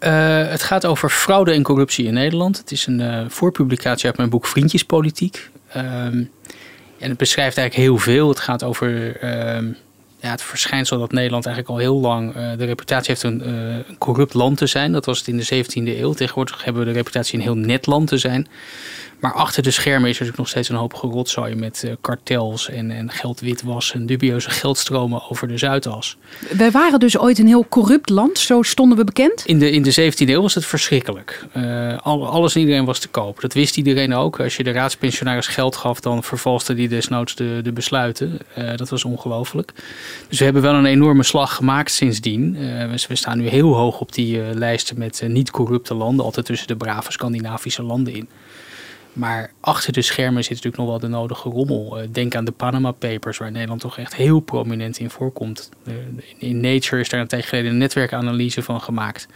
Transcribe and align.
Uh, 0.00 0.48
het 0.48 0.62
gaat 0.62 0.86
over 0.86 1.10
fraude 1.10 1.52
en 1.52 1.62
corruptie 1.62 2.06
in 2.06 2.14
Nederland. 2.14 2.58
Het 2.58 2.72
is 2.72 2.86
een 2.86 3.00
uh, 3.00 3.24
voorpublicatie 3.28 4.06
uit 4.06 4.16
mijn 4.16 4.28
boek 4.30 4.46
Vriendjespolitiek. 4.46 5.50
Uh, 5.76 5.82
en 6.04 6.30
het 6.98 7.16
beschrijft 7.16 7.56
eigenlijk 7.56 7.88
heel 7.88 7.98
veel. 7.98 8.28
Het 8.28 8.40
gaat 8.40 8.64
over 8.64 9.16
ehm, 9.16 9.66
ja, 10.20 10.30
het 10.30 10.42
verschijnsel 10.42 10.98
dat 10.98 11.12
Nederland 11.12 11.46
eigenlijk 11.46 11.74
al 11.76 11.82
heel 11.82 12.00
lang 12.00 12.36
uh, 12.36 12.50
de 12.56 12.64
reputatie 12.64 13.08
heeft 13.08 13.22
een, 13.22 13.48
een, 13.48 13.98
corrupt 13.98 14.34
land 14.34 14.56
te 14.56 14.66
zijn. 14.66 14.92
Dat 14.92 15.04
was 15.04 15.18
het 15.18 15.28
in 15.28 15.36
de 15.36 15.64
17e 15.64 15.98
eeuw. 16.00 16.12
Tegenwoordig 16.12 16.64
hebben 16.64 16.82
we 16.82 16.88
de 16.88 16.96
reputatie 16.96 17.38
een 17.38 17.44
heel 17.44 17.56
net 17.56 17.86
land 17.86 18.08
te 18.08 18.18
zijn. 18.18 18.48
Maar 19.18 19.32
achter 19.32 19.62
de 19.62 19.70
schermen 19.70 20.08
is 20.08 20.18
er 20.18 20.24
natuurlijk 20.24 20.38
nog 20.38 20.48
steeds 20.48 20.68
een 20.68 20.76
hoop 20.76 20.94
gerotzooi 20.94 21.54
met 21.54 21.82
uh, 21.84 21.92
kartels 22.00 22.68
en, 22.70 22.90
en 22.90 23.10
geldwitwas 23.10 23.92
en 23.92 24.06
dubieuze 24.06 24.50
geldstromen 24.50 25.30
over 25.30 25.48
de 25.48 25.58
Zuidas. 25.58 26.16
Wij 26.56 26.70
waren 26.70 27.00
dus 27.00 27.18
ooit 27.18 27.38
een 27.38 27.46
heel 27.46 27.66
corrupt 27.68 28.10
land, 28.10 28.38
zo 28.38 28.62
stonden 28.62 28.98
we 28.98 29.04
bekend? 29.04 29.42
In 29.46 29.58
de, 29.58 29.70
in 29.70 29.82
de 29.82 30.12
17e 30.12 30.28
eeuw 30.28 30.42
was 30.42 30.54
het 30.54 30.66
verschrikkelijk. 30.66 31.46
Uh, 31.56 31.98
alles 32.02 32.54
en 32.54 32.60
iedereen 32.60 32.84
was 32.84 32.98
te 32.98 33.08
koop. 33.08 33.40
Dat 33.40 33.52
wist 33.52 33.76
iedereen 33.76 34.14
ook. 34.14 34.40
Als 34.40 34.56
je 34.56 34.64
de 34.64 34.72
raadspensionaris 34.72 35.46
geld 35.46 35.76
gaf, 35.76 36.00
dan 36.00 36.22
vervalste 36.22 36.74
die 36.74 36.88
desnoods 36.88 37.34
de, 37.34 37.60
de 37.62 37.72
besluiten. 37.72 38.38
Uh, 38.58 38.76
dat 38.76 38.88
was 38.88 39.04
ongelooflijk. 39.04 39.72
Dus 40.28 40.38
we 40.38 40.44
hebben 40.44 40.62
wel 40.62 40.74
een 40.74 40.86
enorme 40.86 41.22
slag 41.22 41.54
gemaakt 41.54 41.90
sindsdien. 41.90 42.56
we 43.08 43.16
staan 43.16 43.38
nu 43.38 43.48
heel 43.48 43.74
hoog 43.74 44.00
op 44.00 44.12
die 44.12 44.54
lijsten 44.54 44.98
met 44.98 45.22
niet-corrupte 45.26 45.94
landen, 45.94 46.24
altijd 46.24 46.46
tussen 46.46 46.68
de 46.68 46.76
brave 46.76 47.12
Scandinavische 47.12 47.82
landen 47.82 48.14
in. 48.14 48.28
Maar 49.18 49.50
achter 49.60 49.92
de 49.92 50.02
schermen 50.02 50.44
zit 50.44 50.50
natuurlijk 50.50 50.76
nog 50.76 50.86
wel 50.86 50.98
de 50.98 51.08
nodige 51.08 51.48
rommel. 51.48 51.98
Eh, 51.98 52.08
denk 52.12 52.34
aan 52.34 52.44
de 52.44 52.52
Panama 52.52 52.90
Papers, 52.90 53.38
waar 53.38 53.50
Nederland 53.50 53.80
toch 53.80 53.98
echt 53.98 54.14
heel 54.14 54.40
prominent 54.40 54.98
in 54.98 55.10
voorkomt. 55.10 55.70
In 56.38 56.60
Nature 56.60 57.00
is 57.00 57.08
daar 57.08 57.20
een 57.20 57.26
tijdje 57.26 57.48
geleden 57.48 57.70
een 57.70 57.78
netwerkanalyse 57.78 58.62
van 58.62 58.80
gemaakt. 58.80 59.28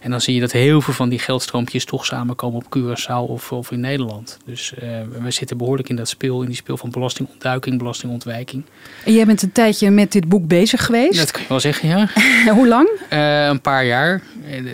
En 0.00 0.10
dan 0.10 0.20
zie 0.20 0.34
je 0.34 0.40
dat 0.40 0.52
heel 0.52 0.80
veel 0.80 0.94
van 0.94 1.08
die 1.08 1.18
geldstroompjes 1.18 1.84
toch 1.84 2.06
samenkomen 2.06 2.62
op 2.64 2.78
Curaçao 2.78 3.30
of, 3.30 3.52
of 3.52 3.70
in 3.70 3.80
Nederland. 3.80 4.38
Dus 4.44 4.72
uh, 4.82 4.88
we 5.22 5.30
zitten 5.30 5.56
behoorlijk 5.56 5.88
in 5.88 5.96
dat 5.96 6.08
speel, 6.08 6.40
in 6.40 6.46
die 6.46 6.56
speel 6.56 6.76
van 6.76 6.90
belastingontduiking, 6.90 7.78
belastingontwijking. 7.78 8.64
En 9.04 9.12
jij 9.12 9.26
bent 9.26 9.42
een 9.42 9.52
tijdje 9.52 9.90
met 9.90 10.12
dit 10.12 10.28
boek 10.28 10.46
bezig 10.46 10.84
geweest? 10.84 11.18
Dat 11.18 11.30
kan 11.30 11.42
je 11.42 11.48
wel 11.48 11.60
zeggen, 11.60 11.88
ja. 11.88 12.08
Hoe 12.58 12.68
lang? 12.68 12.88
Uh, 13.12 13.46
een 13.46 13.60
paar 13.60 13.84
jaar. 13.84 14.22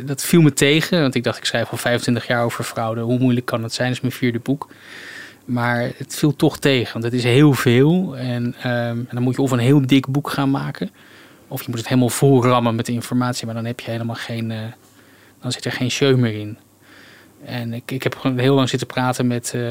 Dat 0.05 0.25
viel 0.25 0.41
me 0.41 0.53
tegen, 0.53 1.01
want 1.01 1.15
ik 1.15 1.25
dacht 1.25 1.39
ik 1.39 1.45
schrijf 1.45 1.71
al 1.71 1.77
25 1.77 2.27
jaar 2.27 2.45
over 2.45 2.65
fraude. 2.65 3.01
Hoe 3.01 3.19
moeilijk 3.19 3.47
kan 3.47 3.63
het 3.63 3.73
zijn? 3.73 3.89
Dat 3.89 3.97
is 3.97 4.03
mijn 4.03 4.15
vierde 4.15 4.39
boek. 4.39 4.54
Maar 5.45 5.91
het 5.97 6.15
viel 6.17 6.37
toch 6.37 6.59
tegen, 6.59 6.93
want 6.93 7.05
het 7.05 7.13
is 7.13 7.25
heel 7.25 7.53
veel. 7.53 8.17
En, 8.17 8.45
um, 8.45 8.55
en 8.65 9.09
dan 9.11 9.23
moet 9.23 9.37
je 9.37 9.43
of 9.43 9.51
een 9.51 9.59
heel 9.59 9.87
dik 9.87 10.07
boek 10.07 10.31
gaan 10.31 10.51
maken. 10.51 10.91
Of 11.49 11.61
je 11.61 11.67
moet 11.69 11.79
het 11.79 11.89
helemaal 11.89 12.09
vol 12.09 12.45
rammen 12.45 12.75
met 12.75 12.89
informatie, 12.89 13.47
maar 13.47 13.55
dan 13.55 13.65
heb 13.65 13.81
je 13.81 13.91
helemaal 13.91 14.15
geen, 14.15 14.51
uh, 14.51 14.59
dan 15.41 15.53
zit 15.53 15.65
er 15.65 15.73
geen 15.73 15.91
show 15.91 16.17
meer 16.17 16.35
in. 16.35 16.59
En 17.45 17.73
ik, 17.73 17.91
ik 17.91 18.03
heb 18.03 18.17
gewoon 18.17 18.39
heel 18.39 18.55
lang 18.55 18.69
zitten 18.69 18.87
praten 18.87 19.27
met, 19.27 19.53
uh, 19.57 19.63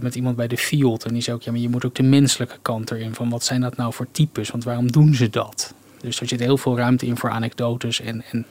met 0.00 0.14
iemand 0.14 0.36
bij 0.36 0.46
de 0.46 0.56
Field. 0.56 1.04
En 1.04 1.12
die 1.12 1.22
zei 1.22 1.36
ook, 1.36 1.42
ja, 1.42 1.52
maar 1.52 1.60
je 1.60 1.68
moet 1.68 1.84
ook 1.84 1.94
de 1.94 2.02
menselijke 2.02 2.58
kant 2.62 2.90
erin. 2.90 3.14
Van 3.14 3.30
wat 3.30 3.44
zijn 3.44 3.60
dat 3.60 3.76
nou 3.76 3.92
voor 3.92 4.06
types? 4.10 4.50
Want 4.50 4.64
waarom 4.64 4.92
doen 4.92 5.14
ze 5.14 5.30
dat? 5.30 5.74
Dus 6.00 6.20
er 6.20 6.28
zit 6.28 6.40
heel 6.40 6.58
veel 6.58 6.76
ruimte 6.76 7.06
in 7.06 7.16
voor 7.16 7.30
anekdotes 7.30 8.00
en, 8.00 8.24
en 8.30 8.46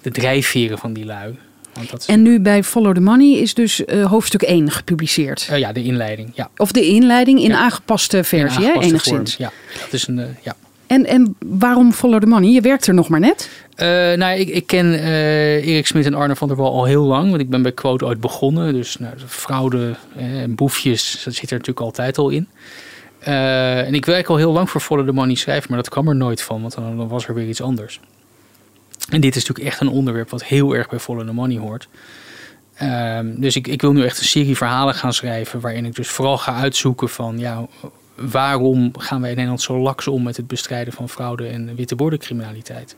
de 0.00 0.10
drijfveren 0.10 0.78
van 0.78 0.92
die 0.92 1.04
lui. 1.04 1.38
Is... 1.96 2.06
En 2.06 2.22
nu 2.22 2.40
bij 2.40 2.64
Follow 2.64 2.94
the 2.94 3.00
Money 3.00 3.38
is 3.38 3.54
dus 3.54 3.80
uh, 3.80 4.06
hoofdstuk 4.06 4.42
1 4.42 4.70
gepubliceerd. 4.70 5.48
Uh, 5.50 5.58
ja, 5.58 5.72
de 5.72 5.82
inleiding. 5.82 6.30
Ja. 6.34 6.50
Of 6.56 6.72
de 6.72 6.86
inleiding 6.86 7.40
in 7.40 7.50
ja. 7.50 7.58
aangepaste 7.58 8.24
versie, 8.24 8.64
in 8.64 8.68
hè, 8.68 8.80
enigszins. 8.80 9.36
Vorm. 9.36 9.50
Ja, 9.50 9.52
dat 9.80 9.92
is 9.92 10.06
een. 10.06 10.18
Uh, 10.18 10.24
ja. 10.42 10.56
En, 10.86 11.06
en 11.06 11.36
waarom 11.38 11.92
Follow 11.92 12.20
the 12.20 12.26
Money? 12.26 12.50
Je 12.50 12.60
werkt 12.60 12.86
er 12.86 12.94
nog 12.94 13.08
maar 13.08 13.20
net. 13.20 13.50
nou, 14.16 14.38
ik, 14.38 14.48
ik 14.48 14.66
ken 14.66 14.94
Erik 15.62 15.86
Smit 15.86 16.06
en 16.06 16.14
Arne 16.14 16.36
van 16.36 16.48
der 16.48 16.56
Wal 16.56 16.72
al 16.72 16.84
heel 16.84 17.04
lang. 17.04 17.28
Want 17.28 17.40
ik 17.40 17.50
ben 17.50 17.62
bij 17.62 17.72
Quote 17.72 18.04
ooit 18.04 18.20
begonnen. 18.20 18.72
Dus 18.72 18.96
nou, 18.98 19.14
fraude 19.26 19.94
en 20.16 20.54
boefjes, 20.54 21.22
dat 21.24 21.34
zit 21.34 21.50
er 21.50 21.56
natuurlijk 21.56 21.86
altijd 21.86 22.18
al 22.18 22.28
in. 22.28 22.48
en 23.20 23.94
ik 23.94 24.04
werk 24.04 24.28
al 24.28 24.36
heel 24.36 24.52
lang 24.52 24.70
voor 24.70 24.80
Follow 24.80 25.06
the 25.06 25.12
Money 25.12 25.34
schrijven. 25.34 25.66
Maar 25.68 25.78
dat 25.78 25.88
kwam 25.88 26.08
er 26.08 26.16
nooit 26.16 26.42
van, 26.42 26.60
want 26.60 26.74
dan, 26.74 26.96
dan 26.96 27.08
was 27.08 27.28
er 27.28 27.34
weer 27.34 27.48
iets 27.48 27.62
anders. 27.62 28.00
En 29.10 29.20
dit 29.20 29.36
is 29.36 29.46
natuurlijk 29.46 29.68
echt 29.68 29.80
een 29.80 29.88
onderwerp 29.88 30.30
wat 30.30 30.44
heel 30.44 30.74
erg 30.74 30.88
bij 30.88 30.98
Follow 30.98 31.26
the 31.26 31.32
Money 31.32 31.58
hoort. 31.58 31.88
Um, 32.82 33.40
dus 33.40 33.56
ik, 33.56 33.68
ik 33.68 33.80
wil 33.80 33.92
nu 33.92 34.04
echt 34.04 34.18
een 34.18 34.24
serie 34.24 34.56
verhalen 34.56 34.94
gaan 34.94 35.12
schrijven. 35.12 35.60
Waarin 35.60 35.84
ik 35.84 35.94
dus 35.94 36.08
vooral 36.08 36.38
ga 36.38 36.54
uitzoeken 36.54 37.08
van 37.08 37.38
ja, 37.38 37.66
waarom 38.14 38.90
gaan 38.98 39.20
wij 39.20 39.30
in 39.30 39.36
Nederland 39.36 39.62
zo 39.62 39.78
laks 39.78 40.06
om 40.06 40.22
met 40.22 40.36
het 40.36 40.46
bestrijden 40.46 40.92
van 40.92 41.08
fraude 41.08 41.46
en 41.46 41.74
witte 41.76 41.94
bordencriminaliteit. 41.94 42.96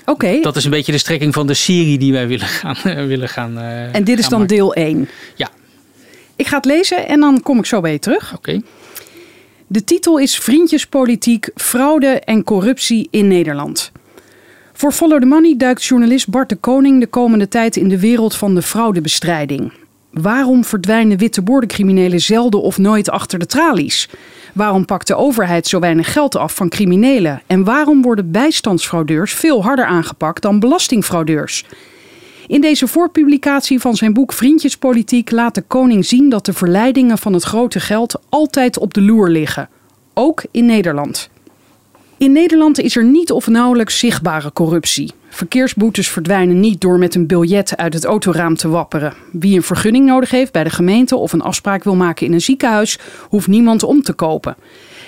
Oké. 0.00 0.10
Okay. 0.10 0.40
Dat 0.40 0.56
is 0.56 0.64
een 0.64 0.70
beetje 0.70 0.92
de 0.92 0.98
strekking 0.98 1.34
van 1.34 1.46
de 1.46 1.54
serie 1.54 1.98
die 1.98 2.12
wij 2.12 2.26
willen 2.26 2.46
gaan. 2.46 2.76
willen 3.06 3.28
gaan 3.28 3.58
uh, 3.58 3.94
en 3.94 4.04
dit 4.04 4.18
is 4.18 4.28
dan 4.28 4.40
maken. 4.40 4.56
deel 4.56 4.74
1? 4.74 5.08
Ja. 5.34 5.48
Ik 6.36 6.46
ga 6.46 6.56
het 6.56 6.64
lezen 6.64 7.08
en 7.08 7.20
dan 7.20 7.42
kom 7.42 7.58
ik 7.58 7.66
zo 7.66 7.80
bij 7.80 7.92
je 7.92 7.98
terug. 7.98 8.34
Oké. 8.34 8.50
Okay. 8.50 8.62
De 9.66 9.84
titel 9.84 10.18
is 10.18 10.38
Vriendjespolitiek, 10.38 11.50
fraude 11.54 12.06
en 12.06 12.44
corruptie 12.44 13.08
in 13.10 13.28
Nederland. 13.28 13.92
Voor 14.72 14.92
Follow 14.92 15.20
the 15.20 15.26
Money 15.26 15.54
duikt 15.56 15.84
journalist 15.84 16.28
Bart 16.28 16.48
de 16.48 16.56
Koning 16.56 17.00
de 17.00 17.06
komende 17.06 17.48
tijd 17.48 17.76
in 17.76 17.88
de 17.88 18.00
wereld 18.00 18.36
van 18.36 18.54
de 18.54 18.62
fraudebestrijding. 18.62 19.72
Waarom 20.10 20.64
verdwijnen 20.64 21.18
witte 21.18 21.42
zelden 22.18 22.62
of 22.62 22.78
nooit 22.78 23.10
achter 23.10 23.38
de 23.38 23.46
tralies? 23.46 24.08
Waarom 24.54 24.84
pakt 24.84 25.06
de 25.06 25.14
overheid 25.14 25.66
zo 25.66 25.78
weinig 25.78 26.12
geld 26.12 26.36
af 26.36 26.54
van 26.54 26.68
criminelen? 26.68 27.42
En 27.46 27.64
waarom 27.64 28.02
worden 28.02 28.30
bijstandsfraudeurs 28.30 29.32
veel 29.32 29.62
harder 29.62 29.84
aangepakt 29.84 30.42
dan 30.42 30.60
belastingfraudeurs? 30.60 31.64
In 32.46 32.60
deze 32.60 32.86
voorpublicatie 32.86 33.80
van 33.80 33.96
zijn 33.96 34.12
boek 34.12 34.32
Vriendjespolitiek 34.32 35.30
laat 35.30 35.54
de 35.54 35.62
koning 35.62 36.06
zien 36.06 36.28
dat 36.28 36.44
de 36.44 36.52
verleidingen 36.52 37.18
van 37.18 37.32
het 37.32 37.42
grote 37.42 37.80
geld 37.80 38.20
altijd 38.28 38.78
op 38.78 38.94
de 38.94 39.02
loer 39.02 39.28
liggen. 39.28 39.68
Ook 40.14 40.44
in 40.50 40.66
Nederland. 40.66 41.30
In 42.22 42.32
Nederland 42.32 42.80
is 42.80 42.96
er 42.96 43.04
niet 43.04 43.32
of 43.32 43.46
nauwelijks 43.46 43.98
zichtbare 43.98 44.52
corruptie. 44.52 45.12
Verkeersboetes 45.28 46.08
verdwijnen 46.08 46.60
niet 46.60 46.80
door 46.80 46.98
met 46.98 47.14
een 47.14 47.26
biljet 47.26 47.76
uit 47.76 47.94
het 47.94 48.04
autoraam 48.04 48.56
te 48.56 48.68
wapperen. 48.68 49.14
Wie 49.32 49.56
een 49.56 49.62
vergunning 49.62 50.06
nodig 50.06 50.30
heeft 50.30 50.52
bij 50.52 50.64
de 50.64 50.70
gemeente 50.70 51.16
of 51.16 51.32
een 51.32 51.42
afspraak 51.42 51.84
wil 51.84 51.94
maken 51.94 52.26
in 52.26 52.32
een 52.32 52.40
ziekenhuis, 52.40 52.98
hoeft 53.28 53.46
niemand 53.46 53.82
om 53.82 54.02
te 54.02 54.12
kopen. 54.12 54.56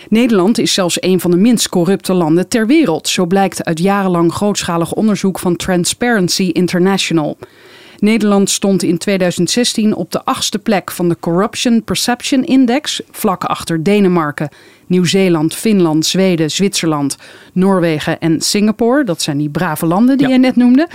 Nederland 0.09 0.59
is 0.59 0.75
zelfs 0.75 1.03
een 1.03 1.21
van 1.21 1.31
de 1.31 1.37
minst 1.37 1.69
corrupte 1.69 2.13
landen 2.13 2.49
ter 2.49 2.67
wereld, 2.67 3.09
zo 3.09 3.27
blijkt 3.27 3.65
uit 3.65 3.79
jarenlang 3.79 4.33
grootschalig 4.33 4.93
onderzoek 4.93 5.39
van 5.39 5.57
Transparency 5.57 6.51
International. 6.53 7.37
Nederland 7.99 8.51
stond 8.51 8.83
in 8.83 8.99
2016 8.99 9.95
op 9.95 10.13
de 10.13 10.25
achtste 10.25 10.59
plek 10.59 10.91
van 10.91 11.09
de 11.09 11.17
Corruption 11.21 11.83
Perception 11.85 12.45
Index, 12.45 13.01
vlak 13.11 13.45
achter 13.45 13.83
Denemarken, 13.83 14.49
Nieuw-Zeeland, 14.87 15.55
Finland, 15.55 16.07
Zweden, 16.07 16.51
Zwitserland, 16.51 17.17
Noorwegen 17.53 18.21
en 18.21 18.41
Singapore. 18.41 19.05
Dat 19.05 19.23
zijn 19.23 19.39
die 19.39 19.49
brave 19.49 19.87
landen 19.87 20.17
die 20.17 20.27
ja. 20.27 20.33
jij 20.33 20.43
net 20.43 20.57
noemde. 20.57 20.89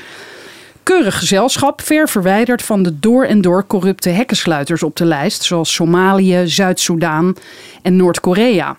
Keurig 0.83 1.19
gezelschap, 1.19 1.81
ver 1.81 2.09
verwijderd 2.09 2.61
van 2.61 2.83
de 2.83 2.99
door 2.99 3.23
en 3.25 3.41
door 3.41 3.67
corrupte 3.67 4.09
hekkensluiters 4.09 4.83
op 4.83 4.95
de 4.95 5.05
lijst, 5.05 5.43
zoals 5.43 5.73
Somalië, 5.73 6.41
Zuid-Soedan 6.45 7.35
en 7.81 7.95
Noord-Korea. 7.95 8.77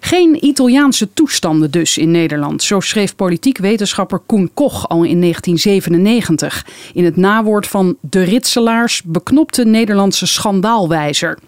Geen 0.00 0.44
Italiaanse 0.44 1.12
toestanden 1.12 1.70
dus 1.70 1.98
in 1.98 2.10
Nederland, 2.10 2.62
zo 2.62 2.80
schreef 2.80 3.16
politiek 3.16 3.58
wetenschapper 3.58 4.18
Koen 4.18 4.50
Koch 4.54 4.88
al 4.88 5.02
in 5.04 5.20
1997 5.20 6.66
in 6.94 7.04
het 7.04 7.16
nawoord 7.16 7.66
van 7.66 7.96
de 8.00 8.22
Ritselaars 8.22 9.02
beknopte 9.02 9.64
Nederlandse 9.64 10.26
schandaalwijzer. 10.26 11.38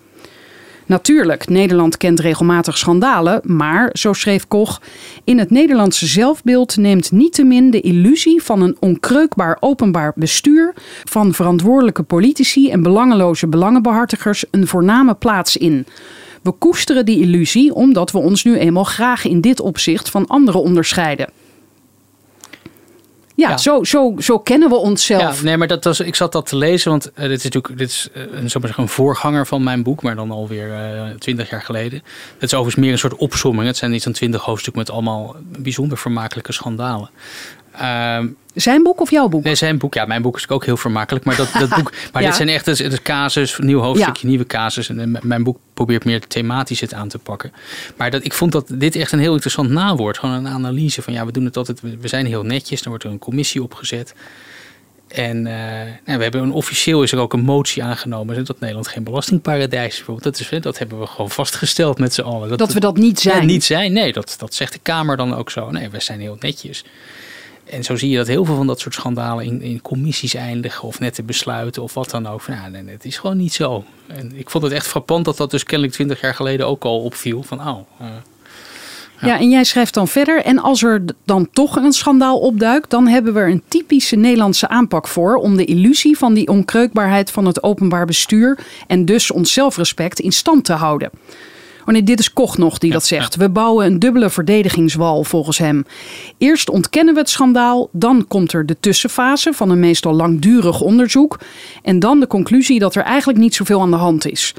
Natuurlijk, 0.89 1.49
Nederland 1.49 1.97
kent 1.97 2.21
regelmatig 2.21 2.79
schandalen, 2.79 3.41
maar, 3.45 3.91
zo 3.93 4.13
schreef 4.13 4.49
Koch, 4.49 4.81
in 5.25 5.39
het 5.39 5.51
Nederlandse 5.51 6.07
zelfbeeld 6.07 6.77
neemt 6.77 7.13
niettemin 7.13 7.71
de 7.71 7.81
illusie 7.81 8.43
van 8.43 8.63
een 8.63 8.77
onkreukbaar 8.81 9.57
openbaar 9.61 10.13
bestuur, 10.17 10.75
van 11.05 11.35
verantwoordelijke 11.35 12.03
politici 12.03 12.71
en 12.71 12.83
belangeloze 12.83 13.47
belangenbehartigers 13.47 14.45
een 14.51 14.67
voorname 14.67 15.15
plaats 15.15 15.57
in. 15.57 15.87
We 16.43 16.53
koesteren 16.53 17.05
die 17.05 17.21
illusie 17.21 17.75
omdat 17.75 18.11
we 18.11 18.19
ons 18.19 18.45
nu 18.45 18.57
eenmaal 18.59 18.85
graag 18.85 19.25
in 19.25 19.41
dit 19.41 19.61
opzicht 19.61 20.11
van 20.11 20.27
anderen 20.27 20.63
onderscheiden. 20.63 21.29
Ja, 23.39 23.49
Ja. 23.49 23.57
Zo, 23.57 23.85
zo, 23.85 24.15
zo 24.19 24.39
kennen 24.39 24.69
we 24.69 24.75
onszelf. 24.75 25.39
Ja, 25.39 25.45
nee, 25.45 25.57
maar 25.57 25.67
dat 25.67 25.85
was, 25.85 26.01
ik 26.01 26.15
zat 26.15 26.33
dat 26.33 26.47
te 26.47 26.57
lezen, 26.57 26.91
want 26.91 27.13
eh, 27.13 27.29
dit 27.29 27.39
is 27.39 27.45
natuurlijk 27.45 27.79
dit 27.79 27.89
is, 27.89 28.09
eh, 28.13 28.23
een, 28.23 28.29
maar 28.41 28.51
zeggen, 28.51 28.83
een 28.83 28.89
voorganger 28.89 29.47
van 29.47 29.63
mijn 29.63 29.83
boek, 29.83 30.03
maar 30.03 30.17
dan 30.17 30.31
alweer 30.31 30.71
twintig 31.19 31.51
jaar 31.51 31.63
geleden. 31.63 32.03
Het 32.33 32.43
is 32.43 32.55
overigens 32.55 32.85
meer 32.85 32.93
een 32.93 32.99
soort 32.99 33.17
opsomming. 33.17 33.67
Het 33.67 33.77
zijn 33.77 33.91
niet 33.91 34.03
zo'n 34.03 34.13
twintig 34.13 34.43
hoofdstukken 34.43 34.83
met 34.83 34.91
allemaal 34.91 35.37
bijzonder 35.59 35.99
vermakelijke 35.99 36.53
schandalen. 36.53 37.11
Ehm, 37.79 38.27
Zijn 38.55 38.83
boek 38.83 39.01
of 39.01 39.11
jouw 39.11 39.29
boek? 39.29 39.45
Nee, 39.45 39.55
zijn 39.55 39.79
boek. 39.79 39.95
Ja, 39.95 40.05
mijn 40.07 40.23
boek 40.23 40.37
is 40.37 40.49
ook 40.49 40.65
heel 40.65 40.77
vermakelijk. 40.77 41.25
Maar, 41.25 41.37
dat, 41.37 41.53
dat 41.59 41.69
boek, 41.69 41.93
maar 42.13 42.23
Ja. 42.23 42.29
dit 42.29 42.37
zijn 42.37 42.49
echt 42.49 42.67
het, 42.67 43.03
casus, 43.03 43.59
nieuw 43.59 43.81
hoofdstukje, 43.81 44.27
nieuwe 44.29 44.47
casus. 44.47 44.89
En, 44.89 45.15
eh, 45.17 45.23
mijn 45.23 45.43
boek 45.43 45.59
probeert 45.75 46.05
meer 46.05 46.27
thematisch 46.27 46.81
het 46.81 46.95
aan 46.95 47.09
te 47.09 47.19
pakken. 47.19 47.53
Maar 47.97 48.11
dat, 48.11 48.25
ik 48.25 48.33
vond 48.33 48.53
dat 48.53 48.67
dit 48.75 48.97
echt 48.97 49.13
een 49.13 49.19
heel 49.19 49.33
interessant 49.33 49.71
nawoord. 49.71 50.19
Gewoon 50.19 50.35
een 50.35 50.49
analyse 50.49 51.03
van 51.03 51.13
ja, 51.13 51.27
we 51.27 51.33
doen 51.33 51.45
het 51.45 51.57
altijd. 51.57 51.81
We 51.81 52.09
zijn 52.09 52.27
heel 52.27 52.43
netjes. 52.43 52.81
Dan 52.83 52.89
wordt 52.89 53.05
er 53.05 53.11
een 53.11 53.19
commissie 53.19 53.63
opgezet. 53.63 54.15
En 55.09 55.47
eh, 55.47 55.53
nou, 56.05 56.17
we 56.19 56.23
hebben 56.23 56.43
een, 56.43 56.53
officieel 56.53 57.03
is 57.03 57.13
er 57.13 57.19
ook 57.19 57.33
een 57.33 57.41
motie 57.45 57.83
aangenomen 57.83 58.45
dat 58.45 58.61
Nederland 58.61 58.89
geen 58.89 59.05
belastingparadijs 59.05 59.87
is. 59.89 59.97
Bijvoorbeeld. 59.97 60.25
Dat, 60.37 60.41
is, 60.53 60.61
dat 60.61 60.79
hebben 60.79 61.01
we 61.01 61.07
gewoon 61.07 61.31
vastgesteld 61.31 61.99
met 61.99 62.15
z'n 62.15 62.21
allen. 62.21 62.57
Dat 62.59 62.73
we 62.73 62.81
dat 62.81 62.97
niet 62.97 63.21
zijn. 63.21 63.37
ja, 63.37 63.45
niet 63.45 63.65
zijn. 63.65 63.93
Nee, 63.93 64.13
dat, 64.13 64.35
dat 64.39 64.55
zegt 64.55 64.73
de 64.73 64.79
Kamer 64.83 65.17
dan 65.17 65.35
ook 65.35 65.51
zo. 65.51 65.71
Nee, 65.71 65.89
we 65.89 66.01
zijn 66.01 66.21
heel 66.21 66.37
netjes. 66.41 66.85
En 67.71 67.85
zo 67.85 67.97
zie 67.97 68.11
je 68.11 68.17
dat 68.17 68.27
heel 68.27 68.45
veel 68.45 68.57
van 68.57 68.67
dat 68.67 68.81
soort 68.81 68.95
schandalen 68.95 69.45
in, 69.45 69.63
in 69.63 69.83
commissies 69.83 70.35
eindigen 70.35 70.89
of 70.89 71.01
nette 71.01 71.23
besluiten 71.23 71.83
of 71.83 71.95
wat 71.95 72.11
dan 72.11 72.27
ook. 72.27 72.41
Van, 72.41 72.55
ja, 72.55 72.69
nee, 72.69 72.85
het 72.87 73.05
is 73.05 73.19
gewoon 73.19 73.37
niet 73.37 73.53
zo. 73.53 73.85
En 74.07 74.33
ik 74.35 74.51
vond 74.51 74.65
het 74.65 74.73
echt 74.73 74.87
frappant 74.87 75.25
dat 75.25 75.37
dat 75.37 75.51
dus 75.51 75.65
kennelijk 75.65 75.95
twintig 75.95 76.21
jaar 76.21 76.35
geleden 76.35 76.67
ook 76.67 76.85
al 76.85 77.01
opviel. 77.01 77.43
Van, 77.43 77.61
oh, 77.61 77.79
eh, 77.99 78.07
Ja, 79.21 79.39
en 79.39 79.51
jij 79.51 79.65
schrijft 79.65 79.95
dan 79.95 80.09
verder. 80.09 80.43
En 80.43 80.59
als 80.59 80.83
er 80.83 81.05
dan 81.25 81.49
toch 81.53 81.77
een 81.77 81.93
schandaal 81.93 82.39
opduikt, 82.39 82.91
dan 82.91 83.07
hebben 83.07 83.35
we 83.35 83.41
er 83.41 83.51
een 83.51 83.63
typische 83.69 84.17
Nederlandse 84.17 84.69
aanpak 84.69 85.09
voor 85.09 85.35
om 85.35 85.57
de 85.57 85.65
illusie 85.65 86.19
van 86.19 86.35
die 86.35 86.49
onkreukbaarheid 86.49 87.31
van 87.31 87.47
het 87.47 87.63
openbaar 87.63 88.07
bestuur 88.07 88.59
en 88.87 89.05
dus 89.05 89.31
ons 89.31 89.53
zelfrespect 89.53 90.21
in 90.21 90.33
stand 90.33 90.65
te 90.65 90.73
houden. 90.73 91.11
Oh 91.89 91.95
nee, 91.95 92.03
dit 92.03 92.19
is 92.19 92.33
Koch 92.33 92.59
nog 92.59 92.79
die 92.79 92.93
dat 92.93 93.05
zegt. 93.05 93.37
We 93.37 93.49
bouwen 93.49 93.87
een 93.87 93.99
dubbele 93.99 94.31
verdedigingswal 94.31 95.25
volgens 95.25 95.59
hem. 95.59 95.85
Eerst 96.39 96.71
ontkennen 96.71 97.15
we 97.15 97.21
het 97.21 97.31
schandaal, 97.31 97.89
dan 97.93 98.27
komt 98.27 98.53
er 98.53 98.67
de 98.67 98.77
tussenfase 98.81 99.53
van 99.53 99.71
een 99.71 99.81
meestal 99.81 100.13
langdurig 100.13 100.81
onderzoek 100.81 101.39
en 101.83 101.99
dan 101.99 102.21
de 102.21 102.27
conclusie 102.27 102.79
dat 102.79 102.95
er 102.95 103.03
eigenlijk 103.03 103.39
niet 103.39 103.55
zoveel 103.55 103.81
aan 103.81 103.91
de 103.91 103.97
hand 103.97 104.31
is. 104.31 104.55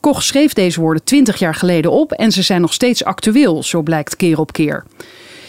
Koch 0.00 0.22
schreef 0.22 0.52
deze 0.52 0.80
woorden 0.80 1.04
20 1.04 1.38
jaar 1.38 1.54
geleden 1.54 1.90
op 1.90 2.12
en 2.12 2.32
ze 2.32 2.42
zijn 2.42 2.60
nog 2.60 2.72
steeds 2.72 3.04
actueel, 3.04 3.62
zo 3.62 3.82
blijkt 3.82 4.16
keer 4.16 4.38
op 4.38 4.52
keer. 4.52 4.84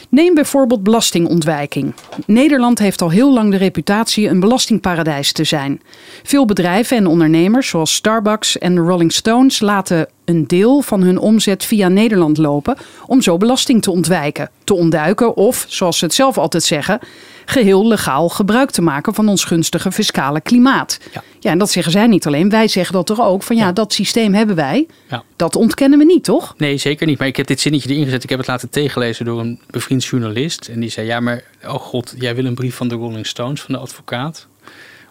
Neem 0.09 0.33
bijvoorbeeld 0.33 0.83
belastingontwijking. 0.83 1.93
Nederland 2.25 2.79
heeft 2.79 3.01
al 3.01 3.09
heel 3.09 3.33
lang 3.33 3.51
de 3.51 3.57
reputatie 3.57 4.27
een 4.27 4.39
belastingparadijs 4.39 5.31
te 5.31 5.43
zijn. 5.43 5.81
Veel 6.23 6.45
bedrijven 6.45 6.97
en 6.97 7.07
ondernemers, 7.07 7.67
zoals 7.67 7.93
Starbucks 7.93 8.57
en 8.57 8.75
de 8.75 8.81
Rolling 8.81 9.13
Stones, 9.13 9.59
laten 9.59 10.07
een 10.27 10.47
deel 10.47 10.81
van 10.81 11.01
hun 11.01 11.17
omzet 11.17 11.65
via 11.65 11.87
Nederland 11.87 12.37
lopen 12.37 12.77
om 13.05 13.21
zo 13.21 13.37
belasting 13.37 13.81
te 13.81 13.91
ontwijken, 13.91 14.49
te 14.63 14.73
ontduiken 14.73 15.35
of, 15.35 15.65
zoals 15.67 15.97
ze 15.97 16.05
het 16.05 16.13
zelf 16.13 16.37
altijd 16.37 16.63
zeggen, 16.63 16.99
geheel 17.45 17.87
legaal 17.87 18.29
gebruik 18.29 18.71
te 18.71 18.81
maken 18.81 19.13
van 19.13 19.27
ons 19.27 19.43
gunstige 19.43 19.91
fiscale 19.91 20.41
klimaat. 20.41 20.99
Ja. 21.13 21.23
Ja, 21.39 21.51
en 21.51 21.57
dat 21.57 21.71
zeggen 21.71 21.91
zij 21.91 22.07
niet 22.07 22.27
alleen, 22.27 22.49
wij 22.49 22.67
zeggen 22.67 22.93
dat 22.93 23.05
toch 23.05 23.21
ook 23.21 23.43
van 23.43 23.55
ja, 23.55 23.71
dat 23.71 23.93
systeem 23.93 24.33
hebben 24.33 24.55
wij. 24.55 24.87
ja. 25.09 25.23
Dat 25.35 25.55
ontkennen 25.55 25.99
we 25.99 26.05
niet, 26.05 26.23
toch? 26.23 26.53
Nee, 26.57 26.77
zeker 26.77 27.07
niet. 27.07 27.19
Maar 27.19 27.27
ik 27.27 27.37
heb 27.37 27.47
dit 27.47 27.59
zinnetje 27.59 27.89
erin 27.89 28.03
gezet. 28.03 28.23
Ik 28.23 28.29
heb 28.29 28.39
het 28.39 28.47
laten 28.47 28.69
tegenlezen 28.69 29.25
door 29.25 29.39
een 29.39 29.59
bevriend 29.69 30.05
journalist. 30.05 30.67
En 30.67 30.79
die 30.79 30.89
zei, 30.89 31.07
ja, 31.07 31.19
maar 31.19 31.43
oh 31.65 31.73
god, 31.73 32.13
jij 32.17 32.35
wil 32.35 32.45
een 32.45 32.55
brief 32.55 32.75
van 32.75 32.87
de 32.87 32.95
Rolling 32.95 33.27
Stones, 33.27 33.61
van 33.61 33.73
de 33.73 33.79
advocaat. 33.79 34.47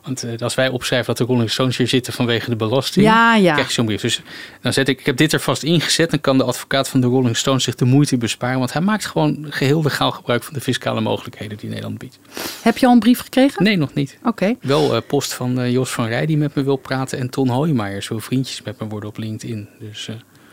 Want 0.07 0.23
eh, 0.23 0.39
als 0.39 0.55
wij 0.55 0.69
opschrijven 0.69 1.07
dat 1.15 1.27
de 1.27 1.33
Rolling 1.33 1.51
Stones 1.51 1.77
hier 1.77 1.89
zitten 1.89 2.13
vanwege 2.13 2.51
de 2.51 2.57
belasting, 2.57 3.07
Ja, 3.07 3.35
ja. 3.35 3.53
krijg 3.53 3.67
je 3.69 3.73
zo'n 3.75 3.85
brief. 3.87 4.01
Dus 4.01 4.23
dan 4.61 4.73
zet 4.73 4.89
ik, 4.89 5.01
ik 5.01 5.07
heb 5.07 5.17
dit 5.17 5.33
er 5.33 5.41
vast 5.41 5.63
ingezet. 5.63 6.11
Dan 6.11 6.21
kan 6.21 6.39
de 6.39 6.45
advocaat 6.45 6.89
van 6.89 7.01
de 7.01 7.07
Rolling 7.07 7.37
Stones 7.37 7.65
zich 7.65 7.75
de 7.75 7.85
moeite 7.85 8.17
besparen. 8.17 8.59
Want 8.59 8.73
hij 8.73 8.83
maakt 8.83 9.07
gewoon 9.07 9.47
geheel 9.51 9.83
legaal 9.83 10.11
gebruik 10.11 10.43
van 10.43 10.55
de 10.55 10.61
fiscale 10.61 11.01
mogelijkheden 11.01 11.59
die 11.59 11.69
Nederland 11.69 11.99
biedt. 11.99 12.19
Heb 12.63 12.79
je 12.79 12.87
al 12.87 12.93
een 12.93 12.99
brief 12.99 13.21
gekregen? 13.21 13.65
Nee, 13.65 13.77
nog 13.77 13.95
niet. 13.95 14.19
Oké. 14.23 14.55
Wel 14.61 14.95
eh, 14.95 15.03
post 15.07 15.33
van 15.35 15.61
eh, 15.61 15.73
Jos 15.73 15.91
van 15.91 16.07
Rij 16.07 16.27
die 16.27 16.37
met 16.37 16.55
me 16.55 16.63
wil 16.63 16.77
praten. 16.77 17.19
En 17.19 17.31
Ton 17.31 17.49
Hoijmaier, 17.49 18.03
zo 18.03 18.19
vriendjes 18.19 18.63
met 18.63 18.81
me 18.81 18.87
worden 18.87 19.09
op 19.09 19.19
LinkedIn. 19.19 19.69
Dus... 19.81 20.09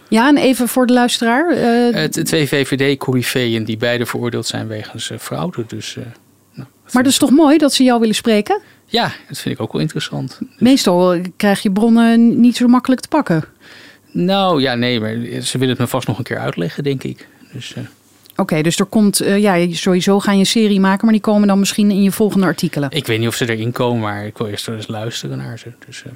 Ja, 0.09 0.27
en 0.27 0.37
even 0.37 0.67
voor 0.67 0.85
de 0.87 0.93
luisteraar. 0.93 1.55
de 2.09 2.23
twee 2.23 2.47
VVD-corifeeën 2.47 3.63
die 3.63 3.77
beide 3.77 4.05
veroordeeld 4.05 4.45
zijn 4.47 4.67
wegens 4.67 5.11
fraude. 5.19 5.63
Dus, 5.67 5.97
maar 6.91 7.03
dat 7.03 7.11
is 7.11 7.17
toch 7.17 7.29
mooi 7.31 7.57
dat 7.57 7.73
ze 7.73 7.83
jou 7.83 7.99
willen 7.99 8.15
spreken? 8.15 8.61
Ja, 8.85 9.11
dat 9.27 9.37
vind 9.37 9.55
ik 9.55 9.61
ook 9.61 9.71
wel 9.71 9.81
interessant. 9.81 10.37
Dus- 10.39 10.47
Meestal 10.59 11.21
krijg 11.37 11.61
je 11.61 11.71
bronnen 11.71 12.39
niet 12.39 12.55
zo 12.55 12.67
makkelijk 12.67 13.01
te 13.01 13.07
pakken. 13.07 13.43
nou 14.11 14.61
ja, 14.61 14.75
nee, 14.75 14.99
maar 14.99 15.15
ze 15.41 15.51
willen 15.57 15.69
het 15.69 15.79
me 15.79 15.87
vast 15.87 16.07
nog 16.07 16.17
een 16.17 16.23
keer 16.23 16.37
uitleggen, 16.39 16.83
denk 16.83 17.03
ik. 17.03 17.27
Dus, 17.53 17.73
eh, 17.73 17.83
Oké, 18.35 18.61
dus 18.61 18.79
er 18.79 18.85
komt, 18.85 19.19
eh, 19.19 19.37
ja, 19.39 19.73
sowieso 19.75 20.19
ga 20.19 20.31
je 20.31 20.39
een 20.39 20.45
serie 20.45 20.79
maken, 20.79 21.03
maar 21.05 21.13
die 21.13 21.23
komen 21.23 21.47
dan 21.47 21.59
misschien 21.59 21.91
in 21.91 22.03
je 22.03 22.11
volgende 22.11 22.45
artikelen. 22.45 22.91
ik 22.91 23.07
weet 23.07 23.19
niet 23.19 23.27
of 23.27 23.35
ze 23.35 23.49
erin 23.51 23.71
komen, 23.71 24.01
maar 24.01 24.25
ik 24.25 24.37
wil 24.37 24.47
eerst 24.47 24.65
wel 24.65 24.75
eens 24.75 24.87
luisteren 24.87 25.37
naar 25.37 25.59
ze. 25.59 25.71
Dus, 25.85 26.03
eh, 26.03 26.11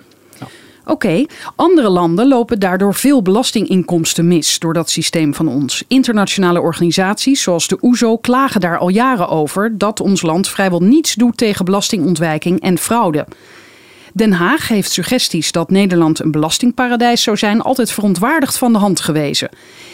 Oké, 0.87 1.25
andere 1.55 1.89
landen 1.89 2.27
lopen 2.27 2.59
daardoor 2.59 2.93
veel 2.93 3.21
belastinginkomsten 3.21 4.27
mis 4.27 4.59
door 4.59 4.73
dat 4.73 4.89
systeem 4.89 5.33
van 5.33 5.47
ons. 5.47 5.83
Internationale 5.87 6.61
organisaties 6.61 7.41
zoals 7.41 7.67
de 7.67 7.77
OESO 7.81 8.17
klagen 8.17 8.61
daar 8.61 8.77
al 8.77 8.89
jaren 8.89 9.29
over 9.29 9.77
dat 9.77 9.99
ons 9.99 10.21
land 10.21 10.49
vrijwel 10.49 10.81
niets 10.81 11.13
doet 11.13 11.37
tegen 11.37 11.65
belastingontwijking 11.65 12.61
en 12.61 12.77
fraude. 12.77 13.25
Den 14.17 14.33
Haag 14.33 14.67
heeft 14.67 14.91
suggesties 14.91 15.51
dat 15.51 15.69
Nederland 15.69 16.19
een 16.19 16.31
belastingparadijs 16.31 17.23
zou 17.23 17.37
zijn 17.37 17.61
altijd 17.61 17.91
verontwaardigd 17.91 18.57
van 18.57 18.73
de 18.73 18.79
hand 18.79 18.99
gewezen. 18.99 19.49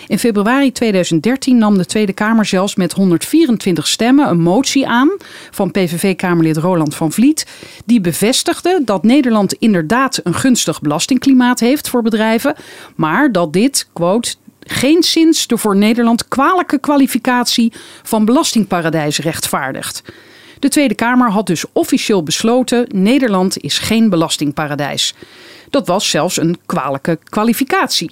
In 0.07 0.19
februari 0.19 0.71
2013 0.71 1.57
nam 1.57 1.77
de 1.77 1.85
Tweede 1.85 2.13
Kamer 2.13 2.45
zelfs 2.45 2.75
met 2.75 2.93
124 2.93 3.87
stemmen 3.87 4.29
een 4.29 4.41
motie 4.41 4.87
aan 4.87 5.09
van 5.51 5.71
PVV-Kamerlid 5.71 6.57
Roland 6.57 6.95
van 6.95 7.11
Vliet. 7.11 7.45
Die 7.85 8.01
bevestigde 8.01 8.81
dat 8.85 9.03
Nederland 9.03 9.53
inderdaad 9.53 10.19
een 10.23 10.35
gunstig 10.35 10.81
belastingklimaat 10.81 11.59
heeft 11.59 11.89
voor 11.89 12.01
bedrijven. 12.01 12.55
Maar 12.95 13.31
dat 13.31 13.53
dit, 13.53 13.87
quote, 13.93 14.35
geen 14.59 15.03
sinds 15.03 15.47
de 15.47 15.57
voor 15.57 15.75
Nederland 15.75 16.27
kwalijke 16.27 16.79
kwalificatie 16.79 17.73
van 18.03 18.25
belastingparadijs 18.25 19.17
rechtvaardigt. 19.17 20.03
De 20.63 20.69
Tweede 20.69 20.95
Kamer 20.95 21.31
had 21.31 21.48
dus 21.48 21.65
officieel 21.74 22.23
besloten: 22.23 22.85
Nederland 22.95 23.57
is 23.57 23.80
geen 23.80 24.09
belastingparadijs. 24.09 25.16
Dat 25.69 25.87
was 25.87 26.09
zelfs 26.09 26.37
een 26.37 26.57
kwalijke 26.66 27.19
kwalificatie. 27.23 28.11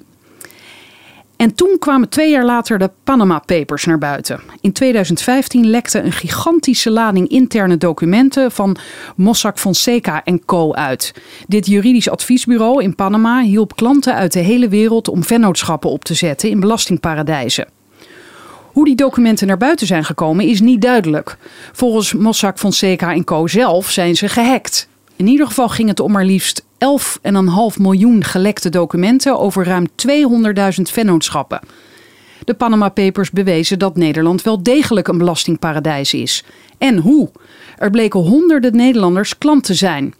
En 1.38 1.56
toen 1.56 1.75
kwamen 1.80 2.10
twee 2.10 2.32
jaar 2.32 2.46
later 2.46 2.78
de 2.78 2.92
Panama 3.04 3.40
Papers 3.40 3.86
naar 3.86 3.98
buiten. 3.98 4.42
In 4.62 4.72
2015 4.72 5.70
lekte 5.70 6.02
een 6.02 6.12
gigantische 6.12 6.90
lading 6.90 7.28
interne 7.28 7.78
documenten 7.78 8.52
van 8.52 8.78
Mossack 9.16 9.60
Fonseca 9.60 10.24
Co. 10.46 10.74
uit. 10.74 11.14
Dit 11.48 11.66
juridisch 11.66 12.10
adviesbureau 12.10 12.84
in 12.84 12.96
Panama 12.96 13.42
hielp 13.42 13.75
klanten 13.75 14.16
uit 14.16 14.34
de 14.34 14.40
hele 14.40 14.68
wereld 14.68 15.08
om 15.08 15.24
vennootschappen 15.24 15.90
op 15.90 16.04
te 16.04 16.14
zetten 16.14 16.50
in 16.50 16.60
belastingparadijzen. 16.60 17.68
Hoe 18.72 18.86
die 18.86 18.96
documenten 18.96 19.48
naar 19.48 19.58
buiten 19.58 19.88
zijn 19.88 20.06
gekomen 20.06 20.46
is 20.46 20.62
niet 20.62 20.82
duidelijk. 20.82 21.38
Volgens 21.72 22.13
Mossack 22.13 22.60
Fonseca 22.60 23.24
Co. 23.24 23.48
zelf 23.48 23.90
zijn 23.90 24.16
ze 24.16 24.30
gehackt. 24.30 24.88
In 25.16 25.28
ieder 25.28 25.48
geval 25.48 25.70
ging 25.70 25.90
het 25.90 26.00
om 26.00 26.12
maar 26.12 26.25
liefst 26.25 26.63
11,5 26.63 26.68
miljoen 27.78 28.24
gelekte 28.24 28.70
documenten 28.70 29.40
over 29.40 29.66
ruim 29.66 29.88
200.000 30.08 30.82
vennootschappen. 30.82 31.60
De 32.44 32.54
Panama 32.54 32.90
Papers 32.90 33.32
bewezen 33.32 33.80
dat 33.80 33.96
Nederland 33.96 34.42
wel 34.42 34.63
degelijk 34.63 35.08
een 35.08 35.18
belastingparadijs 35.18 36.13
is. 36.13 36.44
En 36.78 36.98
hoe? 36.98 37.30
Er 37.78 37.90
bleken 37.90 38.20
honderden 38.20 38.75
Nederlanders 38.75 39.38
klant 39.38 39.63
te 39.63 39.74
zijn. 39.74 40.13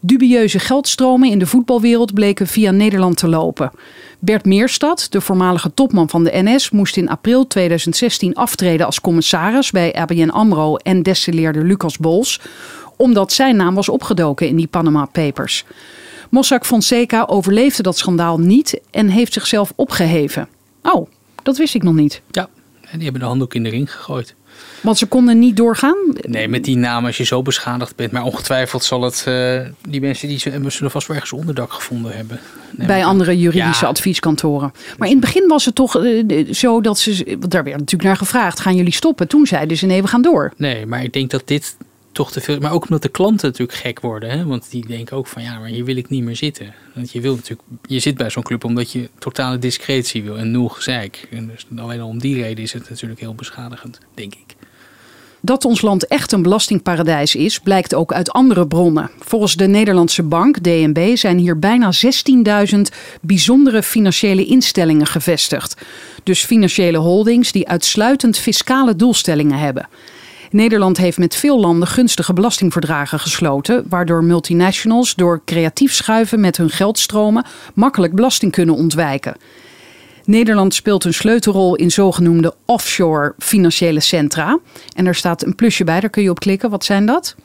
Dubieuze 0.00 0.58
geldstromen 0.58 1.30
in 1.30 1.38
de 1.38 1.46
voetbalwereld 1.46 2.14
bleken 2.14 2.46
via 2.46 2.70
Nederland 2.70 3.16
te 3.16 3.28
lopen. 3.28 3.70
Bert 4.18 4.44
Meerstad, 4.44 5.06
de 5.10 5.20
voormalige 5.20 5.74
topman 5.74 6.08
van 6.08 6.24
de 6.24 6.30
NS, 6.32 6.70
moest 6.70 6.96
in 6.96 7.08
april 7.08 7.46
2016 7.46 8.34
aftreden 8.34 8.86
als 8.86 9.00
commissaris 9.00 9.70
bij 9.70 9.94
ABN 9.94 10.28
AMRO 10.28 10.76
en 10.76 11.02
destilleerder 11.02 11.64
Lucas 11.64 11.98
Bols, 11.98 12.40
omdat 12.96 13.32
zijn 13.32 13.56
naam 13.56 13.74
was 13.74 13.88
opgedoken 13.88 14.48
in 14.48 14.56
die 14.56 14.66
Panama 14.66 15.04
Papers. 15.04 15.64
Mossack 16.30 16.66
Fonseca 16.66 17.24
overleefde 17.28 17.82
dat 17.82 17.98
schandaal 17.98 18.38
niet 18.38 18.80
en 18.90 19.08
heeft 19.08 19.32
zichzelf 19.32 19.72
opgeheven. 19.76 20.48
Oh, 20.82 21.08
dat 21.42 21.56
wist 21.56 21.74
ik 21.74 21.82
nog 21.82 21.94
niet. 21.94 22.22
ja, 22.30 22.48
en 22.80 22.94
die 22.94 23.02
hebben 23.02 23.20
de 23.20 23.26
handdoek 23.26 23.54
in 23.54 23.62
de 23.62 23.68
ring 23.68 23.92
gegooid. 23.92 24.34
Want 24.80 24.98
ze 24.98 25.06
konden 25.06 25.38
niet 25.38 25.56
doorgaan. 25.56 25.96
Nee, 26.20 26.48
met 26.48 26.64
die 26.64 26.76
naam 26.76 27.06
als 27.06 27.16
je 27.16 27.24
zo 27.24 27.42
beschadigd 27.42 27.96
bent. 27.96 28.12
Maar 28.12 28.22
ongetwijfeld 28.22 28.84
zal 28.84 29.02
het, 29.02 29.24
eh, 29.26 29.60
die 29.88 30.00
mensen 30.00 30.28
die 30.28 30.38
zullen 30.38 30.72
zullen 30.72 30.90
vast 30.90 31.06
wel 31.06 31.16
ergens 31.16 31.38
onderdak 31.40 31.72
gevonden 31.72 32.16
hebben. 32.16 32.40
Nee, 32.76 32.86
bij 32.86 33.04
andere 33.04 33.38
juridische 33.38 33.84
Ja. 33.84 33.90
advieskantoren. 33.90 34.72
Maar 34.98 35.08
in 35.08 35.14
het 35.16 35.24
begin 35.24 35.48
was 35.48 35.64
het 35.64 35.74
toch 35.74 35.96
eh, 36.04 36.52
zo 36.52 36.80
dat 36.80 36.98
ze, 36.98 37.24
want 37.38 37.50
daar 37.50 37.64
werd 37.64 37.76
natuurlijk 37.76 38.02
naar 38.08 38.16
gevraagd, 38.16 38.60
gaan 38.60 38.76
jullie 38.76 38.92
stoppen? 38.92 39.28
Toen 39.28 39.46
zeiden 39.46 39.76
ze 39.76 39.86
nee, 39.86 40.02
we 40.02 40.08
gaan 40.08 40.22
door. 40.22 40.52
Nee, 40.56 40.86
maar 40.86 41.02
ik 41.02 41.12
denk 41.12 41.30
dat 41.30 41.42
dit 41.44 41.76
toch 42.12 42.32
te 42.32 42.40
veel. 42.40 42.58
Maar 42.58 42.72
ook 42.72 42.82
omdat 42.82 43.02
de 43.02 43.08
klanten 43.08 43.48
natuurlijk 43.48 43.78
gek 43.78 44.00
worden. 44.00 44.30
Hè? 44.30 44.44
Want 44.44 44.70
die 44.70 44.86
denken 44.86 45.16
ook 45.16 45.26
van 45.26 45.42
ja, 45.42 45.58
maar 45.58 45.68
hier 45.68 45.84
wil 45.84 45.96
ik 45.96 46.08
niet 46.08 46.22
meer 46.24 46.36
zitten. 46.36 46.74
Want 46.94 47.12
je 47.12 47.20
wil 47.20 47.34
natuurlijk, 47.34 47.68
je 47.86 47.98
zit 47.98 48.16
bij 48.16 48.30
zo'n 48.30 48.42
club 48.42 48.64
omdat 48.64 48.92
je 48.92 49.08
totale 49.18 49.58
discretie 49.58 50.22
wil 50.22 50.36
en 50.38 50.50
nul 50.50 50.68
gezeik. 50.68 51.28
En 51.30 51.46
dus 51.46 51.66
alleen 51.76 52.00
al 52.00 52.08
om 52.08 52.18
die 52.18 52.42
reden 52.42 52.64
is 52.64 52.72
het 52.72 52.90
natuurlijk 52.90 53.20
heel 53.20 53.34
beschadigend, 53.34 53.98
denk 54.14 54.34
ik. 54.34 54.56
Dat 55.40 55.64
ons 55.64 55.80
land 55.80 56.06
echt 56.06 56.32
een 56.32 56.42
belastingparadijs 56.42 57.34
is, 57.34 57.58
blijkt 57.58 57.94
ook 57.94 58.12
uit 58.12 58.30
andere 58.30 58.66
bronnen. 58.66 59.10
Volgens 59.18 59.56
de 59.56 59.66
Nederlandse 59.66 60.22
bank, 60.22 60.58
DNB, 60.58 61.16
zijn 61.16 61.38
hier 61.38 61.58
bijna 61.58 61.90
16.000 62.74 62.80
bijzondere 63.20 63.82
financiële 63.82 64.44
instellingen 64.44 65.06
gevestigd. 65.06 65.76
Dus 66.22 66.44
financiële 66.44 66.98
holdings 66.98 67.52
die 67.52 67.68
uitsluitend 67.68 68.38
fiscale 68.38 68.96
doelstellingen 68.96 69.58
hebben. 69.58 69.88
Nederland 70.50 70.96
heeft 70.96 71.18
met 71.18 71.36
veel 71.36 71.60
landen 71.60 71.88
gunstige 71.88 72.32
belastingverdragen 72.32 73.20
gesloten, 73.20 73.84
waardoor 73.88 74.24
multinationals 74.24 75.14
door 75.14 75.42
creatief 75.44 75.94
schuiven 75.94 76.40
met 76.40 76.56
hun 76.56 76.70
geldstromen 76.70 77.44
makkelijk 77.74 78.14
belasting 78.14 78.52
kunnen 78.52 78.74
ontwijken. 78.74 79.36
Nederland 80.28 80.74
speelt 80.74 81.04
een 81.04 81.14
sleutelrol 81.14 81.74
in 81.74 81.90
zogenoemde 81.90 82.54
offshore 82.64 83.34
financiële 83.38 84.00
centra. 84.00 84.58
En 84.94 85.06
er 85.06 85.14
staat 85.14 85.44
een 85.44 85.54
plusje 85.54 85.84
bij, 85.84 86.00
daar 86.00 86.10
kun 86.10 86.22
je 86.22 86.30
op 86.30 86.40
klikken. 86.40 86.70
Wat 86.70 86.84
zijn 86.84 87.06
dat? 87.06 87.36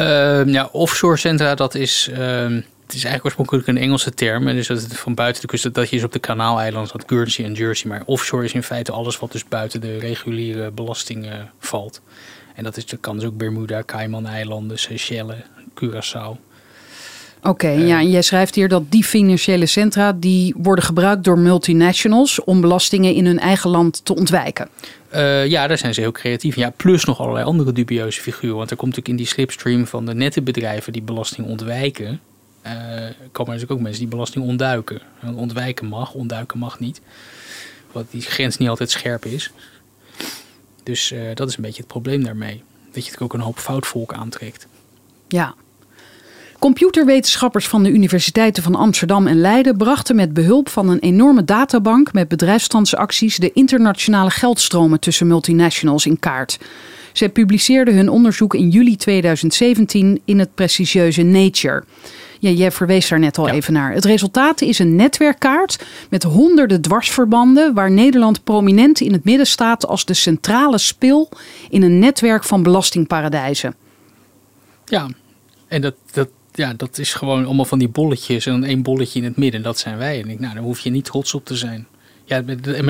Uh, 0.00 0.46
ja, 0.46 0.68
offshore 0.72 1.16
centra, 1.16 1.54
dat 1.54 1.74
is, 1.74 2.08
uh, 2.10 2.18
het 2.18 2.94
is 2.94 3.04
eigenlijk 3.04 3.24
oorspronkelijk 3.24 3.66
een 3.66 3.76
Engelse 3.76 4.14
term. 4.14 4.48
En 4.48 4.54
dus 4.54 4.66
dat 4.66 4.82
het 4.82 4.96
van 4.96 5.14
buiten 5.14 5.42
de 5.42 5.48
kust, 5.48 5.74
dat 5.74 5.90
je 5.90 5.96
is 5.96 6.04
op 6.04 6.12
de 6.12 6.18
Kanaaleilanden, 6.18 6.92
dat 6.92 7.04
Guernsey 7.06 7.44
en 7.44 7.52
Jersey. 7.52 7.90
Maar 7.90 8.02
offshore 8.04 8.44
is 8.44 8.52
in 8.52 8.62
feite 8.62 8.92
alles 8.92 9.18
wat 9.18 9.32
dus 9.32 9.44
buiten 9.48 9.80
de 9.80 9.98
reguliere 9.98 10.70
belasting 10.70 11.28
valt. 11.58 12.00
En 12.54 12.64
dat, 12.64 12.76
is, 12.76 12.86
dat 12.86 13.00
kan 13.00 13.16
dus 13.16 13.24
ook 13.24 13.36
Bermuda, 13.36 13.82
Cayman-eilanden, 13.82 14.78
Seychelles, 14.78 15.42
Curaçao. 15.74 16.45
Oké, 17.42 17.68
ja, 17.68 17.98
en 17.98 18.10
jij 18.10 18.22
schrijft 18.22 18.54
hier 18.54 18.68
dat 18.68 18.90
die 18.90 19.04
financiële 19.04 19.66
centra 19.66 20.12
die 20.12 20.54
worden 20.58 20.84
gebruikt 20.84 21.24
door 21.24 21.38
multinationals 21.38 22.44
om 22.44 22.60
belastingen 22.60 23.14
in 23.14 23.26
hun 23.26 23.38
eigen 23.38 23.70
land 23.70 24.04
te 24.04 24.14
ontwijken. 24.14 24.68
Uh, 25.14 25.46
ja, 25.46 25.66
daar 25.66 25.78
zijn 25.78 25.94
ze 25.94 26.00
heel 26.00 26.12
creatief. 26.12 26.56
Ja, 26.56 26.70
plus 26.70 27.04
nog 27.04 27.20
allerlei 27.20 27.44
andere 27.44 27.72
dubieuze 27.72 28.20
figuren. 28.20 28.56
Want 28.56 28.70
er 28.70 28.76
komt 28.76 28.96
natuurlijk 28.96 29.18
in 29.18 29.24
die 29.24 29.34
slipstream 29.34 29.86
van 29.86 30.06
de 30.06 30.14
nette 30.14 30.42
bedrijven 30.42 30.92
die 30.92 31.02
belasting 31.02 31.46
ontwijken. 31.46 32.20
Uh, 32.66 32.72
komen 33.32 33.52
natuurlijk 33.52 33.70
ook 33.70 33.80
mensen 33.80 34.00
die 34.00 34.08
belasting 34.08 34.44
ontduiken. 34.44 35.00
Ontwijken 35.34 35.86
mag, 35.86 36.14
ontduiken 36.14 36.58
mag 36.58 36.80
niet. 36.80 37.00
Wat 37.92 38.06
die 38.10 38.22
grens 38.22 38.56
niet 38.56 38.68
altijd 38.68 38.90
scherp 38.90 39.24
is. 39.24 39.50
Dus 40.82 41.12
uh, 41.12 41.20
dat 41.34 41.48
is 41.48 41.56
een 41.56 41.62
beetje 41.62 41.82
het 41.82 41.90
probleem 41.90 42.24
daarmee. 42.24 42.62
Dat 42.92 43.04
je 43.04 43.10
het 43.10 43.20
ook 43.20 43.34
een 43.34 43.40
hoop 43.40 43.58
foutvolk 43.58 44.12
aantrekt. 44.12 44.66
Ja, 45.28 45.54
Computerwetenschappers 46.66 47.68
van 47.68 47.82
de 47.82 47.90
universiteiten 47.90 48.62
van 48.62 48.74
Amsterdam 48.74 49.26
en 49.26 49.40
Leiden 49.40 49.76
brachten 49.76 50.16
met 50.16 50.32
behulp 50.32 50.68
van 50.68 50.88
een 50.88 50.98
enorme 50.98 51.44
databank 51.44 52.12
met 52.12 52.28
bedrijfstransacties 52.28 53.36
de 53.36 53.52
internationale 53.52 54.30
geldstromen 54.30 55.00
tussen 55.00 55.26
multinationals 55.26 56.06
in 56.06 56.18
kaart. 56.18 56.58
Zij 57.12 57.28
publiceerden 57.28 57.94
hun 57.94 58.08
onderzoek 58.08 58.54
in 58.54 58.68
juli 58.68 58.96
2017 58.96 60.20
in 60.24 60.38
het 60.38 60.54
prestigieuze 60.54 61.22
Nature. 61.22 61.84
Ja, 62.38 62.50
jij 62.50 62.72
verwees 62.72 63.08
daar 63.08 63.18
net 63.18 63.38
al 63.38 63.48
even 63.48 63.72
naar. 63.72 63.92
Het 63.92 64.04
resultaat 64.04 64.60
is 64.60 64.78
een 64.78 64.96
netwerkkaart 64.96 65.84
met 66.10 66.22
honderden 66.22 66.80
dwarsverbanden 66.80 67.74
waar 67.74 67.90
Nederland 67.90 68.44
prominent 68.44 69.00
in 69.00 69.12
het 69.12 69.24
midden 69.24 69.46
staat 69.46 69.86
als 69.86 70.04
de 70.04 70.14
centrale 70.14 70.78
spil 70.78 71.28
in 71.70 71.82
een 71.82 71.98
netwerk 71.98 72.44
van 72.44 72.62
belastingparadijzen. 72.62 73.74
Ja, 74.84 75.08
en 75.68 75.80
dat, 75.80 75.94
dat, 76.12 76.28
ja, 76.56 76.74
dat 76.76 76.98
is 76.98 77.14
gewoon 77.14 77.44
allemaal 77.44 77.64
van 77.64 77.78
die 77.78 77.88
bolletjes 77.88 78.46
en 78.46 78.52
dan 78.52 78.64
één 78.64 78.82
bolletje 78.82 79.18
in 79.18 79.24
het 79.24 79.36
midden. 79.36 79.62
Dat 79.62 79.78
zijn 79.78 79.98
wij. 79.98 80.22
En 80.22 80.28
ik, 80.28 80.40
nou, 80.40 80.54
daar 80.54 80.62
hoef 80.62 80.80
je 80.80 80.90
niet 80.90 81.04
trots 81.04 81.34
op 81.34 81.44
te 81.44 81.56
zijn. 81.56 81.86
Ja, 82.24 82.42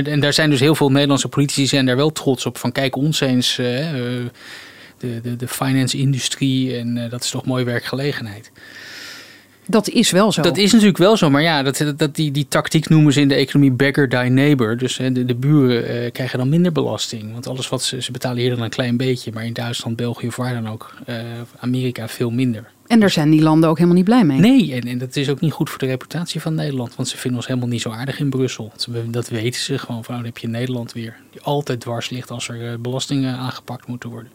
en 0.04 0.20
daar 0.20 0.32
zijn 0.32 0.50
dus 0.50 0.61
heel 0.61 0.75
veel 0.75 0.90
Nederlandse 0.90 1.28
politici 1.28 1.66
zijn 1.66 1.87
daar 1.87 1.96
wel 1.96 2.12
trots 2.12 2.46
op. 2.46 2.58
Van 2.58 2.73
kijk 2.73 2.96
ons 2.96 3.20
eens, 3.20 3.58
uh, 3.58 3.66
de, 3.66 5.20
de, 5.23 5.37
de 5.37 5.49
finance-industrie 5.49 6.76
en 6.76 6.96
uh, 6.96 7.11
dat 7.11 7.25
is 7.25 7.30
toch 7.30 7.44
mooie 7.44 7.64
werkgelegenheid. 7.64 8.50
Dat 9.68 9.88
is 9.88 10.11
wel 10.11 10.32
zo. 10.32 10.42
Dat 10.42 10.56
is 10.56 10.73
natuurlijk 10.73 10.99
wel 10.99 11.16
zo, 11.16 11.30
maar 11.30 11.42
ja, 11.42 11.62
dat, 11.62 11.85
dat, 11.96 12.14
die, 12.14 12.30
die 12.30 12.46
tactiek 12.49 12.88
noemen 12.88 13.12
ze 13.12 13.20
in 13.20 13.28
de 13.28 13.35
economie 13.35 13.73
beggar 13.73 14.08
die 14.08 14.18
neighbor. 14.18 14.76
Dus 14.76 14.96
de, 14.96 15.25
de 15.25 15.35
buren 15.35 16.04
uh, 16.04 16.11
krijgen 16.11 16.38
dan 16.38 16.49
minder 16.49 16.73
belasting. 16.73 17.32
Want 17.32 17.46
alles 17.46 17.68
wat 17.68 17.82
ze, 17.82 18.02
ze 18.02 18.12
betalen 18.12 18.38
hier 18.38 18.50
dan 18.50 18.62
een 18.62 18.70
klein 18.70 18.96
beetje, 18.96 19.32
maar 19.32 19.44
in 19.44 19.52
Duitsland, 19.52 19.96
België 19.96 20.26
of 20.26 20.37
waar 20.37 20.54
dan 20.54 20.68
ook, 20.68 20.94
uh, 21.08 21.16
Amerika 21.58 22.08
veel 22.08 22.30
minder. 22.30 22.75
En 22.87 23.00
daar 23.00 23.11
zijn 23.11 23.31
die 23.31 23.43
landen 23.43 23.69
ook 23.69 23.76
helemaal 23.76 23.97
niet 23.97 24.05
blij 24.05 24.25
mee. 24.25 24.38
Nee, 24.38 24.73
en, 24.73 24.83
en 24.83 24.99
dat 24.99 25.16
is 25.16 25.28
ook 25.28 25.40
niet 25.40 25.52
goed 25.52 25.71
voor 25.71 25.78
de 25.78 25.87
reputatie 25.87 26.40
van 26.40 26.55
Nederland. 26.55 26.97
Want 26.97 27.09
ze 27.09 27.16
vinden 27.16 27.38
ons 27.38 27.49
helemaal 27.49 27.69
niet 27.69 27.81
zo 27.81 27.90
aardig 27.90 28.19
in 28.19 28.31
Brussel. 28.31 28.73
Dat 29.07 29.28
weten 29.28 29.61
ze 29.61 29.78
gewoon. 29.78 30.05
Van, 30.05 30.14
dan 30.14 30.25
heb 30.25 30.38
je 30.38 30.49
Nederland 30.49 30.93
weer. 30.93 31.16
Die 31.31 31.40
altijd 31.40 31.81
dwars 31.81 32.11
ligt 32.11 32.31
als 32.31 32.49
er 32.49 32.73
eh, 32.73 32.78
belastingen 32.78 33.37
aangepakt 33.37 33.87
moeten 33.87 34.11
worden. 34.11 34.31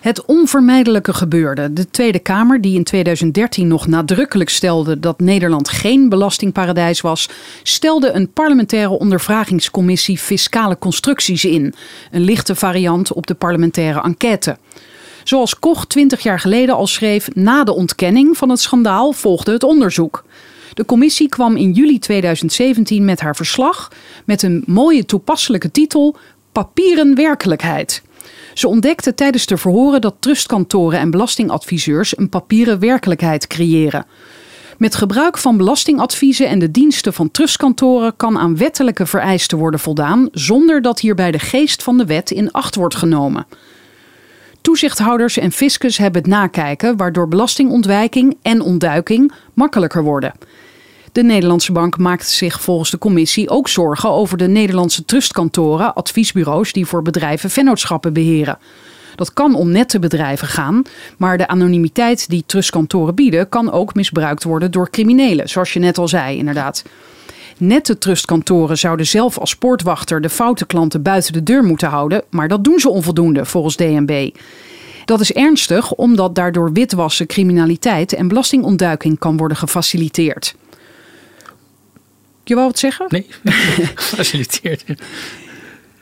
Het 0.00 0.24
onvermijdelijke 0.24 1.12
gebeurde. 1.12 1.72
De 1.72 1.90
Tweede 1.90 2.18
Kamer, 2.18 2.60
die 2.60 2.74
in 2.74 2.84
2013 2.84 3.68
nog 3.68 3.86
nadrukkelijk 3.86 4.50
stelde 4.50 5.00
dat 5.00 5.20
Nederland 5.20 5.68
geen 5.68 6.08
belastingparadijs 6.08 7.00
was, 7.00 7.28
stelde 7.62 8.10
een 8.10 8.32
parlementaire 8.32 8.98
ondervragingscommissie 8.98 10.18
fiscale 10.18 10.78
constructies 10.78 11.44
in. 11.44 11.74
Een 12.10 12.22
lichte 12.22 12.54
variant 12.54 13.12
op 13.12 13.26
de 13.26 13.34
parlementaire 13.34 14.00
enquête. 14.00 14.56
Zoals 15.28 15.58
Koch 15.58 15.86
20 15.86 16.22
jaar 16.22 16.40
geleden 16.40 16.74
al 16.74 16.86
schreef, 16.86 17.34
na 17.34 17.64
de 17.64 17.74
ontkenning 17.74 18.36
van 18.36 18.48
het 18.48 18.60
schandaal 18.60 19.12
volgde 19.12 19.52
het 19.52 19.62
onderzoek. 19.62 20.24
De 20.74 20.84
commissie 20.84 21.28
kwam 21.28 21.56
in 21.56 21.72
juli 21.72 21.98
2017 21.98 23.04
met 23.04 23.20
haar 23.20 23.36
verslag 23.36 23.92
met 24.24 24.42
een 24.42 24.62
mooie 24.66 25.04
toepasselijke 25.04 25.70
titel 25.70 26.16
Papieren 26.52 27.14
werkelijkheid. 27.14 28.02
Ze 28.54 28.68
ontdekte 28.68 29.14
tijdens 29.14 29.46
de 29.46 29.56
verhoren 29.56 30.00
dat 30.00 30.14
trustkantoren 30.18 30.98
en 30.98 31.10
belastingadviseurs 31.10 32.18
een 32.18 32.28
papieren 32.28 32.78
werkelijkheid 32.78 33.46
creëren. 33.46 34.06
Met 34.78 34.94
gebruik 34.94 35.38
van 35.38 35.56
belastingadviezen 35.56 36.48
en 36.48 36.58
de 36.58 36.70
diensten 36.70 37.12
van 37.12 37.30
trustkantoren 37.30 38.16
kan 38.16 38.38
aan 38.38 38.56
wettelijke 38.56 39.06
vereisten 39.06 39.58
worden 39.58 39.80
voldaan 39.80 40.28
zonder 40.32 40.82
dat 40.82 41.00
hierbij 41.00 41.30
de 41.30 41.38
geest 41.38 41.82
van 41.82 41.98
de 41.98 42.04
wet 42.06 42.30
in 42.30 42.52
acht 42.52 42.74
wordt 42.74 42.94
genomen. 42.94 43.46
Toezichthouders 44.60 45.38
en 45.38 45.52
fiscus 45.52 45.98
hebben 45.98 46.22
het 46.22 46.30
nakijken, 46.30 46.96
waardoor 46.96 47.28
belastingontwijking 47.28 48.36
en 48.42 48.60
ontduiking 48.60 49.32
makkelijker 49.54 50.02
worden. 50.02 50.32
De 51.12 51.22
Nederlandse 51.22 51.72
bank 51.72 51.98
maakt 51.98 52.28
zich 52.28 52.60
volgens 52.60 52.90
de 52.90 52.98
commissie 52.98 53.48
ook 53.48 53.68
zorgen 53.68 54.10
over 54.10 54.38
de 54.38 54.48
Nederlandse 54.48 55.04
trustkantoren, 55.04 55.94
adviesbureaus 55.94 56.72
die 56.72 56.86
voor 56.86 57.02
bedrijven 57.02 57.50
vennootschappen 57.50 58.12
beheren. 58.12 58.58
Dat 59.14 59.32
kan 59.32 59.54
om 59.54 59.70
nette 59.70 59.98
bedrijven 59.98 60.48
gaan, 60.48 60.82
maar 61.16 61.38
de 61.38 61.48
anonimiteit 61.48 62.28
die 62.28 62.44
trustkantoren 62.46 63.14
bieden 63.14 63.48
kan 63.48 63.72
ook 63.72 63.94
misbruikt 63.94 64.44
worden 64.44 64.70
door 64.70 64.90
criminelen, 64.90 65.48
zoals 65.48 65.72
je 65.72 65.78
net 65.78 65.98
al 65.98 66.08
zei, 66.08 66.36
inderdaad. 66.36 66.84
Nette 67.58 67.98
trustkantoren 67.98 68.78
zouden 68.78 69.06
zelf 69.06 69.38
als 69.38 69.56
poortwachter 69.56 70.20
de 70.20 70.28
foute 70.28 70.66
klanten 70.66 71.02
buiten 71.02 71.32
de 71.32 71.42
deur 71.42 71.64
moeten 71.64 71.88
houden, 71.88 72.22
maar 72.30 72.48
dat 72.48 72.64
doen 72.64 72.78
ze 72.78 72.88
onvoldoende 72.88 73.44
volgens 73.44 73.76
DNB. 73.76 74.30
Dat 75.04 75.20
is 75.20 75.32
ernstig 75.32 75.92
omdat 75.92 76.34
daardoor 76.34 76.72
witwassen, 76.72 77.26
criminaliteit 77.26 78.12
en 78.12 78.28
belastingontduiking 78.28 79.18
kan 79.18 79.36
worden 79.36 79.56
gefaciliteerd. 79.56 80.54
Je 82.44 82.54
wou 82.54 82.66
wat 82.66 82.78
zeggen? 82.78 83.06
Nee, 83.08 83.26
gefaciliteerd. 83.94 84.84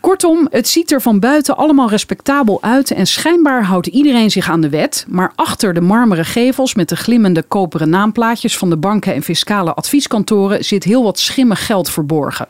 Kortom, 0.06 0.46
het 0.50 0.68
ziet 0.68 0.92
er 0.92 1.02
van 1.02 1.20
buiten 1.20 1.56
allemaal 1.56 1.88
respectabel 1.88 2.62
uit 2.62 2.90
en 2.90 3.06
schijnbaar 3.06 3.64
houdt 3.64 3.86
iedereen 3.86 4.30
zich 4.30 4.50
aan 4.50 4.60
de 4.60 4.68
wet. 4.68 5.04
Maar 5.08 5.32
achter 5.34 5.74
de 5.74 5.80
marmeren 5.80 6.24
gevels 6.24 6.74
met 6.74 6.88
de 6.88 6.96
glimmende 6.96 7.42
koperen 7.42 7.88
naamplaatjes 7.88 8.56
van 8.58 8.70
de 8.70 8.76
banken 8.76 9.14
en 9.14 9.22
fiscale 9.22 9.74
advieskantoren 9.74 10.64
zit 10.64 10.84
heel 10.84 11.02
wat 11.02 11.18
schimmig 11.18 11.66
geld 11.66 11.90
verborgen. 11.90 12.48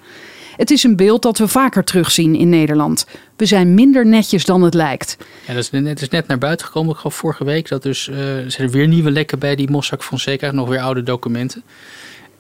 Het 0.57 0.71
is 0.71 0.83
een 0.83 0.97
beeld 0.97 1.23
dat 1.23 1.39
we 1.39 1.49
vaker 1.49 1.85
terugzien 1.85 2.35
in 2.35 2.49
Nederland. 2.49 3.07
We 3.37 3.47
zijn 3.47 3.75
minder 3.75 4.07
netjes 4.07 4.45
dan 4.45 4.63
het 4.63 4.75
lijkt. 4.75 5.17
Ja, 5.47 5.55
dat 5.55 5.63
is 5.73 5.81
het 5.81 6.01
is 6.03 6.09
net 6.09 6.27
naar 6.27 6.39
buiten 6.39 6.67
gekomen, 6.67 6.93
ik 6.93 6.99
geloof 6.99 7.15
vorige 7.15 7.45
week. 7.45 7.69
Dat 7.69 7.83
dus, 7.83 8.03
zijn 8.47 8.53
er 8.57 8.71
weer 8.71 8.89
nieuwe 8.89 9.11
lekken 9.11 9.39
bij 9.39 9.55
die 9.55 9.71
Mossack 9.71 10.05
Fonseca, 10.05 10.51
nog 10.51 10.69
weer 10.69 10.81
oude 10.81 11.03
documenten. 11.03 11.63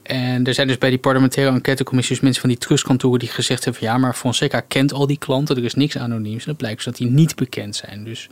En 0.06 0.44
er 0.44 0.54
zijn 0.54 0.66
dus 0.66 0.78
bij 0.78 0.90
die 0.90 0.98
parlementaire 0.98 1.52
enquêtecommissies 1.52 2.20
mensen 2.20 2.40
van 2.40 2.50
die 2.50 2.58
trustkantoren 2.58 3.18
die 3.18 3.28
gezegd 3.28 3.64
hebben: 3.64 3.82
ja, 3.82 3.98
maar 3.98 4.14
Fonseca 4.14 4.60
kent 4.60 4.92
al 4.92 5.06
die 5.06 5.18
klanten, 5.18 5.56
er 5.56 5.64
is 5.64 5.74
niks 5.74 5.98
anoniems. 5.98 6.42
En 6.42 6.48
het 6.48 6.58
blijkt 6.58 6.76
dus 6.76 6.84
dat 6.84 6.96
die 6.96 7.10
niet 7.10 7.36
bekend 7.36 7.76
zijn. 7.76 8.04
Dus 8.04 8.28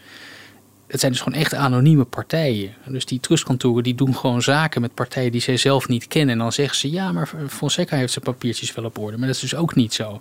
het 0.86 1.00
zijn 1.00 1.12
dus 1.12 1.20
gewoon 1.20 1.38
echt 1.38 1.54
anonieme 1.54 2.04
partijen. 2.04 2.74
Dus 2.86 3.06
die 3.06 3.20
trustkantoren 3.20 3.82
die 3.82 3.94
doen 3.94 4.16
gewoon 4.16 4.42
zaken 4.42 4.80
met 4.80 4.94
partijen 4.94 5.32
die 5.32 5.40
zij 5.40 5.56
zelf 5.56 5.88
niet 5.88 6.08
kennen. 6.08 6.32
En 6.32 6.38
dan 6.38 6.52
zeggen 6.52 6.76
ze: 6.76 6.90
ja, 6.90 7.12
maar 7.12 7.30
Fonseca 7.48 7.96
heeft 7.96 8.12
zijn 8.12 8.24
papiertjes 8.24 8.74
wel 8.74 8.84
op 8.84 8.98
orde. 8.98 9.16
Maar 9.16 9.26
dat 9.26 9.34
is 9.34 9.40
dus 9.42 9.54
ook 9.54 9.74
niet 9.74 9.94
zo. 9.94 10.20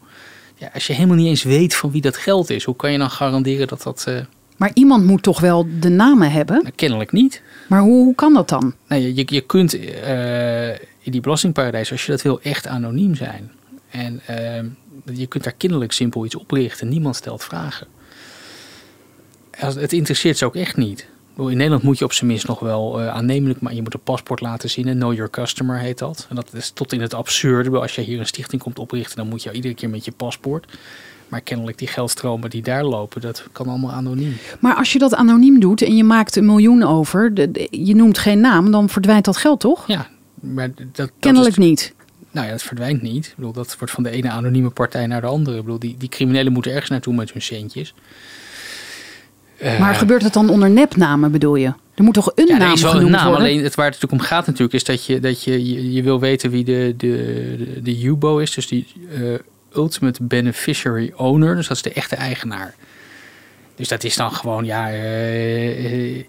Ja, 0.57 0.69
als 0.73 0.87
je 0.87 0.93
helemaal 0.93 1.15
niet 1.17 1.27
eens 1.27 1.43
weet 1.43 1.75
van 1.75 1.91
wie 1.91 2.01
dat 2.01 2.17
geld 2.17 2.49
is, 2.49 2.63
hoe 2.63 2.75
kan 2.75 2.91
je 2.91 2.97
dan 2.97 3.09
garanderen 3.09 3.67
dat 3.67 3.83
dat. 3.83 4.05
Uh, 4.09 4.19
Maar 4.57 4.71
iemand 4.73 5.05
moet 5.05 5.23
toch 5.23 5.39
wel 5.39 5.67
de 5.79 5.89
namen 5.89 6.31
hebben? 6.31 6.59
Nou, 6.61 6.73
kennelijk 6.75 7.11
niet. 7.11 7.41
Maar 7.67 7.81
hoe, 7.81 8.03
hoe 8.03 8.15
kan 8.15 8.33
dat 8.33 8.49
dan? 8.49 8.73
Nou, 8.87 9.01
je, 9.01 9.15
je, 9.15 9.23
je 9.25 9.41
kunt 9.41 9.75
uh, 9.75 9.81
in 11.03 11.11
die 11.11 11.21
belastingparadijs, 11.21 11.91
als 11.91 12.05
je 12.05 12.11
dat 12.11 12.21
wil, 12.21 12.41
echt 12.41 12.67
anoniem 12.67 13.15
zijn. 13.15 13.51
En 13.89 14.21
uh, 14.29 15.17
je 15.17 15.27
kunt 15.27 15.43
daar 15.43 15.53
kinderlijk 15.53 15.91
simpel 15.91 16.25
iets 16.25 16.35
oprichten. 16.35 16.87
Niemand 16.87 17.15
stelt 17.15 17.43
vragen. 17.43 17.87
Het 19.51 19.93
interesseert 19.93 20.37
ze 20.37 20.45
ook 20.45 20.55
echt 20.55 20.77
niet. 20.77 21.07
In 21.37 21.57
Nederland 21.57 21.83
moet 21.83 21.97
je 21.97 22.05
op 22.05 22.13
zijn 22.13 22.29
minst 22.29 22.47
nog 22.47 22.59
wel 22.59 23.01
uh, 23.01 23.07
aannemelijk, 23.07 23.61
maar 23.61 23.73
je 23.73 23.81
moet 23.81 23.93
een 23.93 23.99
paspoort 23.99 24.41
laten 24.41 24.69
zien. 24.69 24.87
En 24.87 24.97
know 24.97 25.13
your 25.13 25.29
customer 25.29 25.79
heet 25.79 25.97
dat. 25.97 26.25
En 26.29 26.35
dat 26.35 26.53
is 26.53 26.69
tot 26.69 26.93
in 26.93 27.01
het 27.01 27.13
absurde. 27.13 27.79
Als 27.79 27.95
je 27.95 28.01
hier 28.01 28.19
een 28.19 28.25
stichting 28.25 28.61
komt 28.61 28.79
oprichten, 28.79 29.17
dan 29.17 29.27
moet 29.27 29.43
je 29.43 29.51
iedere 29.51 29.73
keer 29.73 29.89
met 29.89 30.05
je 30.05 30.11
paspoort. 30.11 30.77
Maar 31.27 31.41
kennelijk 31.41 31.77
die 31.77 31.87
geldstromen 31.87 32.49
die 32.49 32.61
daar 32.61 32.83
lopen, 32.83 33.21
dat 33.21 33.47
kan 33.51 33.67
allemaal 33.67 33.91
anoniem. 33.91 34.37
Maar 34.59 34.75
als 34.75 34.93
je 34.93 34.99
dat 34.99 35.15
anoniem 35.15 35.59
doet 35.59 35.81
en 35.81 35.95
je 35.95 36.03
maakt 36.03 36.35
een 36.35 36.45
miljoen 36.45 36.83
over, 36.83 37.33
je 37.69 37.95
noemt 37.95 38.17
geen 38.17 38.39
naam, 38.39 38.71
dan 38.71 38.89
verdwijnt 38.89 39.25
dat 39.25 39.37
geld 39.37 39.59
toch? 39.59 39.87
Ja, 39.87 40.07
maar 40.43 40.71
dat, 40.91 41.11
kennelijk 41.19 41.55
dat 41.55 41.63
is, 41.63 41.69
niet. 41.69 41.93
Nou 42.31 42.47
ja, 42.47 42.51
het 42.51 42.63
verdwijnt 42.63 43.01
niet. 43.01 43.25
Ik 43.25 43.33
bedoel, 43.35 43.51
dat 43.51 43.75
wordt 43.77 43.93
van 43.93 44.03
de 44.03 44.09
ene 44.09 44.29
anonieme 44.29 44.69
partij 44.69 45.07
naar 45.07 45.21
de 45.21 45.27
andere. 45.27 45.57
Ik 45.57 45.63
bedoel, 45.63 45.79
die, 45.79 45.95
die 45.97 46.09
criminelen 46.09 46.53
moeten 46.53 46.71
ergens 46.71 46.89
naartoe 46.89 47.13
met 47.13 47.33
hun 47.33 47.41
centjes. 47.41 47.93
Maar 49.79 49.91
uh, 49.91 49.97
gebeurt 49.97 50.23
het 50.23 50.33
dan 50.33 50.49
onder 50.49 50.69
nepnamen, 50.69 51.31
bedoel 51.31 51.55
je? 51.55 51.73
Er 51.93 52.03
moet 52.03 52.13
toch 52.13 52.31
een 52.35 52.47
ja, 52.47 52.57
naam 52.57 52.73
is 52.73 52.81
wel 52.81 53.01
een 53.01 53.11
naam. 53.11 53.27
worden? 53.27 53.45
Alleen 53.45 53.63
het 53.63 53.75
waar 53.75 53.85
het 53.85 53.93
natuurlijk 53.93 54.21
om 54.21 54.27
gaat 54.27 54.45
natuurlijk 54.45 54.73
is 54.73 54.83
dat 54.83 55.05
je, 55.05 55.19
dat 55.19 55.43
je, 55.43 55.65
je, 55.65 55.91
je 55.91 56.03
wil 56.03 56.19
weten 56.19 56.49
wie 56.49 56.63
de, 56.63 56.93
de, 56.97 57.07
de, 57.57 57.81
de 57.81 58.05
UBO 58.05 58.37
is. 58.37 58.51
Dus 58.51 58.67
die 58.67 58.87
uh, 59.11 59.33
Ultimate 59.75 60.23
Beneficiary 60.23 61.13
Owner. 61.15 61.55
Dus 61.55 61.67
dat 61.67 61.77
is 61.77 61.83
de 61.83 61.93
echte 61.93 62.15
eigenaar. 62.15 62.75
Dus 63.75 63.87
dat 63.87 64.03
is 64.03 64.15
dan 64.15 64.31
gewoon, 64.31 64.65
ja, 64.65 64.93
uh, 64.93 66.23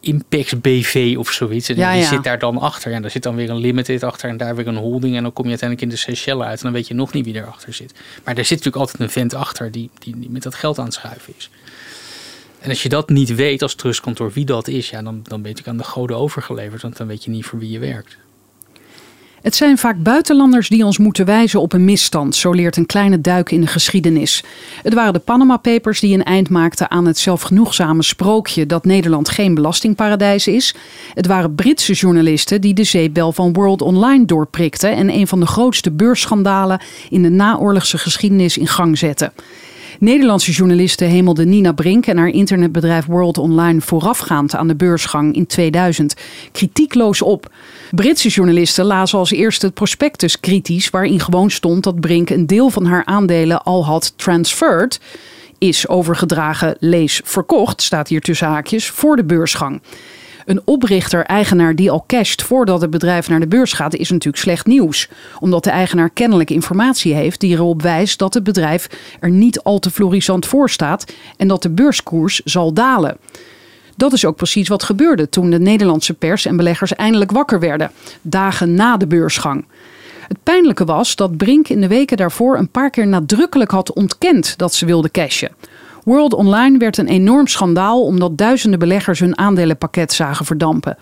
Impex 0.00 0.60
BV 0.60 1.14
of 1.18 1.30
zoiets. 1.30 1.68
En 1.68 1.76
Ja, 1.76 1.92
die 1.92 2.00
ja. 2.00 2.08
zit 2.08 2.24
daar 2.24 2.38
dan 2.38 2.58
achter. 2.58 2.92
En 2.92 3.02
daar 3.02 3.10
zit 3.10 3.22
dan 3.22 3.34
weer 3.34 3.50
een 3.50 3.58
limited 3.58 4.02
achter 4.02 4.28
en 4.28 4.36
daar 4.36 4.56
weer 4.56 4.66
een 4.66 4.76
holding. 4.76 5.16
En 5.16 5.22
dan 5.22 5.32
kom 5.32 5.44
je 5.44 5.50
uiteindelijk 5.50 5.90
in 5.90 5.96
de 5.96 6.02
Seychelles 6.02 6.46
uit. 6.46 6.58
En 6.58 6.64
dan 6.64 6.72
weet 6.72 6.88
je 6.88 6.94
nog 6.94 7.12
niet 7.12 7.24
wie 7.24 7.34
erachter 7.34 7.72
zit. 7.72 7.94
Maar 8.24 8.36
er 8.36 8.44
zit 8.44 8.58
natuurlijk 8.58 8.76
altijd 8.76 9.00
een 9.00 9.10
vent 9.10 9.34
achter 9.34 9.70
die, 9.70 9.90
die, 9.98 10.18
die 10.18 10.30
met 10.30 10.42
dat 10.42 10.54
geld 10.54 10.78
aan 10.78 10.84
het 10.84 10.94
schuiven 10.94 11.34
is. 11.36 11.50
En 12.60 12.68
als 12.68 12.82
je 12.82 12.88
dat 12.88 13.08
niet 13.08 13.34
weet 13.34 13.62
als 13.62 13.74
trustkantoor 13.74 14.32
wie 14.32 14.44
dat 14.44 14.68
is, 14.68 14.90
ja, 14.90 15.02
dan, 15.02 15.20
dan 15.22 15.42
ben 15.42 15.52
je 15.54 15.70
aan 15.70 15.76
de 15.76 15.84
goden 15.84 16.16
overgeleverd. 16.16 16.82
Want 16.82 16.96
dan 16.96 17.06
weet 17.06 17.24
je 17.24 17.30
niet 17.30 17.44
voor 17.44 17.58
wie 17.58 17.70
je 17.70 17.78
werkt. 17.78 18.16
Het 19.42 19.54
zijn 19.54 19.78
vaak 19.78 20.02
buitenlanders 20.02 20.68
die 20.68 20.84
ons 20.84 20.98
moeten 20.98 21.24
wijzen 21.24 21.60
op 21.60 21.72
een 21.72 21.84
misstand, 21.84 22.36
zo 22.36 22.52
leert 22.52 22.76
een 22.76 22.86
kleine 22.86 23.20
duik 23.20 23.50
in 23.50 23.60
de 23.60 23.66
geschiedenis. 23.66 24.44
Het 24.82 24.94
waren 24.94 25.12
de 25.12 25.18
Panama 25.18 25.56
Papers 25.56 26.00
die 26.00 26.14
een 26.14 26.24
eind 26.24 26.48
maakten 26.48 26.90
aan 26.90 27.06
het 27.06 27.18
zelfgenoegzame 27.18 28.02
sprookje 28.02 28.66
dat 28.66 28.84
Nederland 28.84 29.28
geen 29.28 29.54
belastingparadijs 29.54 30.46
is. 30.46 30.74
Het 31.14 31.26
waren 31.26 31.54
Britse 31.54 31.92
journalisten 31.92 32.60
die 32.60 32.74
de 32.74 32.84
zeepbel 32.84 33.32
van 33.32 33.52
World 33.52 33.82
Online 33.82 34.24
doorprikten 34.24 34.96
en 34.96 35.10
een 35.10 35.26
van 35.26 35.40
de 35.40 35.46
grootste 35.46 35.90
beursschandalen 35.90 36.80
in 37.10 37.22
de 37.22 37.30
naoorlogse 37.30 37.98
geschiedenis 37.98 38.58
in 38.58 38.66
gang 38.66 38.98
zetten. 38.98 39.32
Nederlandse 40.00 40.52
journalisten 40.52 41.08
hemelden 41.08 41.48
Nina 41.48 41.72
Brink 41.72 42.06
en 42.06 42.16
haar 42.16 42.28
internetbedrijf 42.28 43.06
World 43.06 43.38
Online 43.38 43.80
voorafgaand 43.80 44.54
aan 44.54 44.68
de 44.68 44.76
beursgang 44.76 45.34
in 45.34 45.46
2000 45.46 46.14
kritiekloos 46.52 47.22
op. 47.22 47.52
Britse 47.90 48.28
journalisten 48.28 48.84
lazen 48.84 49.18
als 49.18 49.30
eerste 49.30 49.66
het 49.66 49.74
prospectus 49.74 50.40
kritisch, 50.40 50.90
waarin 50.90 51.20
gewoon 51.20 51.50
stond 51.50 51.84
dat 51.84 52.00
Brink 52.00 52.30
een 52.30 52.46
deel 52.46 52.70
van 52.70 52.84
haar 52.84 53.04
aandelen 53.04 53.62
al 53.62 53.84
had 53.84 54.12
transferred, 54.16 55.00
is 55.58 55.88
overgedragen, 55.88 56.76
lees 56.78 57.20
verkocht, 57.24 57.82
staat 57.82 58.08
hier 58.08 58.20
tussen 58.20 58.48
haakjes, 58.48 58.88
voor 58.88 59.16
de 59.16 59.24
beursgang. 59.24 59.80
Een 60.50 60.62
oprichter-eigenaar 60.64 61.74
die 61.74 61.90
al 61.90 62.04
casht 62.06 62.42
voordat 62.42 62.80
het 62.80 62.90
bedrijf 62.90 63.28
naar 63.28 63.40
de 63.40 63.46
beurs 63.46 63.72
gaat, 63.72 63.94
is 63.94 64.10
natuurlijk 64.10 64.42
slecht 64.42 64.66
nieuws. 64.66 65.08
Omdat 65.40 65.64
de 65.64 65.70
eigenaar 65.70 66.10
kennelijk 66.10 66.50
informatie 66.50 67.14
heeft 67.14 67.40
die 67.40 67.54
erop 67.54 67.82
wijst 67.82 68.18
dat 68.18 68.34
het 68.34 68.44
bedrijf 68.44 68.88
er 69.20 69.30
niet 69.30 69.62
al 69.62 69.78
te 69.78 69.90
florissant 69.90 70.46
voor 70.46 70.70
staat 70.70 71.12
en 71.36 71.48
dat 71.48 71.62
de 71.62 71.70
beurskoers 71.70 72.40
zal 72.44 72.72
dalen. 72.72 73.16
Dat 73.96 74.12
is 74.12 74.24
ook 74.24 74.36
precies 74.36 74.68
wat 74.68 74.82
gebeurde 74.82 75.28
toen 75.28 75.50
de 75.50 75.60
Nederlandse 75.60 76.14
pers 76.14 76.46
en 76.46 76.56
beleggers 76.56 76.94
eindelijk 76.94 77.30
wakker 77.30 77.60
werden, 77.60 77.90
dagen 78.22 78.74
na 78.74 78.96
de 78.96 79.06
beursgang. 79.06 79.64
Het 80.28 80.42
pijnlijke 80.42 80.84
was 80.84 81.16
dat 81.16 81.36
Brink 81.36 81.68
in 81.68 81.80
de 81.80 81.88
weken 81.88 82.16
daarvoor 82.16 82.58
een 82.58 82.70
paar 82.70 82.90
keer 82.90 83.06
nadrukkelijk 83.06 83.70
had 83.70 83.92
ontkend 83.92 84.58
dat 84.58 84.74
ze 84.74 84.86
wilde 84.86 85.10
cashen. 85.10 85.50
World 86.04 86.34
Online 86.34 86.78
werd 86.78 86.96
een 86.96 87.08
enorm 87.08 87.46
schandaal 87.46 88.04
omdat 88.04 88.38
duizenden 88.38 88.78
beleggers 88.78 89.18
hun 89.18 89.38
aandelenpakket 89.38 90.12
zagen 90.12 90.44
verdampen. 90.44 90.96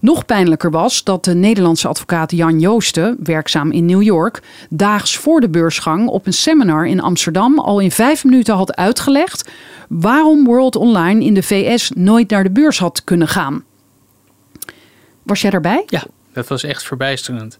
Nog 0.00 0.24
pijnlijker 0.24 0.70
was 0.70 1.04
dat 1.04 1.24
de 1.24 1.34
Nederlandse 1.34 1.88
advocaat 1.88 2.30
Jan 2.30 2.60
Joosten, 2.60 3.16
werkzaam 3.22 3.70
in 3.70 3.84
New 3.84 4.02
York, 4.02 4.42
daags 4.70 5.16
voor 5.16 5.40
de 5.40 5.48
beursgang 5.48 6.08
op 6.08 6.26
een 6.26 6.32
seminar 6.32 6.86
in 6.86 7.00
Amsterdam 7.00 7.58
al 7.58 7.78
in 7.80 7.90
vijf 7.90 8.24
minuten 8.24 8.54
had 8.54 8.76
uitgelegd 8.76 9.50
waarom 9.88 10.44
World 10.44 10.76
Online 10.76 11.24
in 11.24 11.34
de 11.34 11.42
VS 11.42 11.90
nooit 11.90 12.30
naar 12.30 12.42
de 12.42 12.50
beurs 12.50 12.78
had 12.78 13.04
kunnen 13.04 13.28
gaan. 13.28 13.64
Was 15.22 15.40
jij 15.40 15.50
daarbij? 15.50 15.82
Ja, 15.86 16.04
dat 16.32 16.48
was 16.48 16.64
echt 16.64 16.82
verbijsterend. 16.82 17.58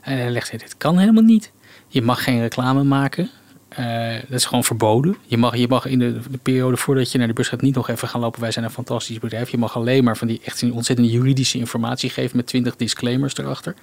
En 0.00 0.16
hij 0.16 0.30
legde, 0.30 0.56
dit 0.56 0.76
kan 0.76 0.98
helemaal 0.98 1.22
niet. 1.22 1.52
Je 1.88 2.02
mag 2.02 2.24
geen 2.24 2.40
reclame 2.40 2.82
maken. 2.84 3.30
Uh, 3.78 4.12
dat 4.28 4.38
is 4.38 4.44
gewoon 4.44 4.64
verboden. 4.64 5.16
Je 5.26 5.36
mag, 5.36 5.56
je 5.56 5.68
mag 5.68 5.86
in 5.86 5.98
de, 5.98 6.18
de, 6.30 6.38
periode 6.38 6.76
voordat 6.76 7.12
je 7.12 7.18
naar 7.18 7.26
de 7.26 7.32
beurs 7.32 7.48
gaat 7.48 7.60
niet 7.60 7.74
nog 7.74 7.88
even 7.88 8.08
gaan 8.08 8.20
lopen. 8.20 8.40
Wij 8.40 8.50
zijn 8.50 8.64
een 8.64 8.70
fantastisch 8.70 9.18
bedrijf. 9.18 9.50
Je 9.50 9.58
mag 9.58 9.76
alleen 9.76 10.04
maar 10.04 10.16
van 10.16 10.26
die 10.26 10.40
echt 10.44 10.62
ontzettende 10.62 11.10
juridische 11.10 11.58
informatie 11.58 12.10
geven 12.10 12.36
met 12.36 12.46
20 12.46 12.76
disclaimers 12.76 13.36
erachter. 13.36 13.74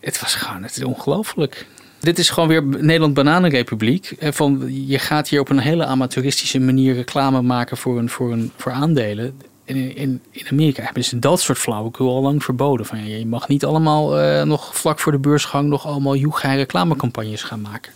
Het 0.00 0.20
was 0.20 0.34
gewoon, 0.34 0.62
het 0.62 0.76
is 0.76 0.84
ongelooflijk. 0.84 1.66
Dit 2.00 2.18
is 2.18 2.30
gewoon 2.30 2.48
weer 2.48 2.64
Nederland 2.64 3.14
Bananenrepubliek. 3.14 4.16
Van, 4.20 4.64
je 4.86 4.98
gaat 4.98 5.28
hier 5.28 5.40
op 5.40 5.48
een 5.48 5.58
hele 5.58 5.84
amateuristische 5.84 6.60
manier 6.60 6.94
reclame 6.94 7.42
maken 7.42 7.76
voor, 7.76 7.98
een, 7.98 8.08
voor, 8.08 8.32
een, 8.32 8.52
voor 8.56 8.72
aandelen. 8.72 9.40
In, 9.64 9.96
in, 9.96 10.20
Amerika 10.50 10.82
hebben 10.82 11.04
ze 11.04 11.18
dat 11.18 11.40
soort 11.40 11.58
flauwekul 11.58 12.14
al 12.14 12.22
lang 12.22 12.44
verboden. 12.44 12.86
Van, 12.86 13.06
je 13.06 13.26
mag 13.26 13.48
niet 13.48 13.64
allemaal 13.64 14.20
uh, 14.20 14.42
nog 14.42 14.76
vlak 14.76 14.98
voor 14.98 15.12
de 15.12 15.18
beursgang 15.18 15.68
nog 15.68 15.86
allemaal 15.86 16.16
joegij 16.16 16.56
reclamecampagnes 16.56 17.42
gaan 17.42 17.60
maken. 17.60 17.92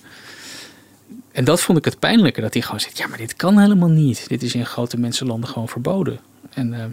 En 1.38 1.44
dat 1.44 1.60
vond 1.60 1.78
ik 1.78 1.84
het 1.84 1.98
pijnlijke, 1.98 2.40
dat 2.40 2.52
hij 2.52 2.62
gewoon 2.62 2.80
zegt, 2.80 2.98
ja, 2.98 3.06
maar 3.06 3.18
dit 3.18 3.36
kan 3.36 3.58
helemaal 3.58 3.88
niet. 3.88 4.28
Dit 4.28 4.42
is 4.42 4.54
in 4.54 4.66
grote 4.66 4.98
mensenlanden 4.98 5.48
gewoon 5.48 5.68
verboden. 5.68 6.18
En 6.50 6.72
uh, 6.72 6.84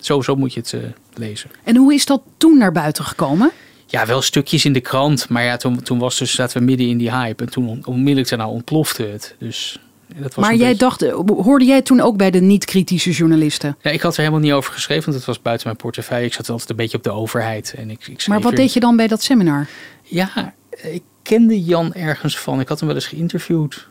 zo, 0.00 0.22
zo 0.22 0.36
moet 0.36 0.54
je 0.54 0.60
het 0.60 0.72
uh, 0.72 0.80
lezen. 1.14 1.50
En 1.64 1.76
hoe 1.76 1.94
is 1.94 2.06
dat 2.06 2.22
toen 2.36 2.58
naar 2.58 2.72
buiten 2.72 3.04
gekomen? 3.04 3.50
Ja, 3.86 4.06
wel 4.06 4.22
stukjes 4.22 4.64
in 4.64 4.72
de 4.72 4.80
krant. 4.80 5.28
Maar 5.28 5.42
ja, 5.42 5.56
toen, 5.56 5.82
toen 5.82 5.98
was 5.98 6.18
dus, 6.18 6.34
zaten 6.34 6.58
we 6.58 6.64
midden 6.64 6.86
in 6.86 6.98
die 6.98 7.10
hype. 7.10 7.44
En 7.44 7.50
toen 7.50 7.82
onmiddellijk 7.84 8.28
daarna 8.28 8.48
ontplofte 8.48 9.02
het. 9.02 9.34
Dus 9.38 9.80
dat 10.16 10.34
was 10.34 10.44
maar 10.44 10.54
jij 10.54 10.76
beetje... 10.76 10.84
dacht, 10.84 11.02
hoorde 11.44 11.64
jij 11.64 11.82
toen 11.82 12.00
ook 12.00 12.16
bij 12.16 12.30
de 12.30 12.40
niet-kritische 12.40 13.10
journalisten? 13.10 13.76
Ja, 13.80 13.90
ik 13.90 14.00
had 14.00 14.12
er 14.12 14.20
helemaal 14.20 14.40
niet 14.40 14.52
over 14.52 14.72
geschreven, 14.72 15.04
want 15.04 15.16
het 15.16 15.26
was 15.26 15.42
buiten 15.42 15.66
mijn 15.66 15.80
portefeuille. 15.80 16.26
Ik 16.26 16.34
zat 16.34 16.48
altijd 16.48 16.70
een 16.70 16.76
beetje 16.76 16.96
op 16.96 17.04
de 17.04 17.10
overheid. 17.10 17.74
En 17.76 17.90
ik, 17.90 18.06
ik 18.06 18.26
maar 18.26 18.40
wat 18.40 18.56
deed 18.56 18.72
je 18.72 18.80
dan 18.80 18.96
bij 18.96 19.06
dat 19.06 19.22
seminar? 19.22 19.68
Ja, 20.02 20.54
ik 20.82 21.02
kende 21.28 21.64
Jan 21.64 21.94
ergens 21.94 22.38
van. 22.38 22.60
Ik 22.60 22.68
had 22.68 22.78
hem 22.78 22.88
wel 22.88 22.96
eens 22.96 23.06
geïnterviewd. 23.06 23.88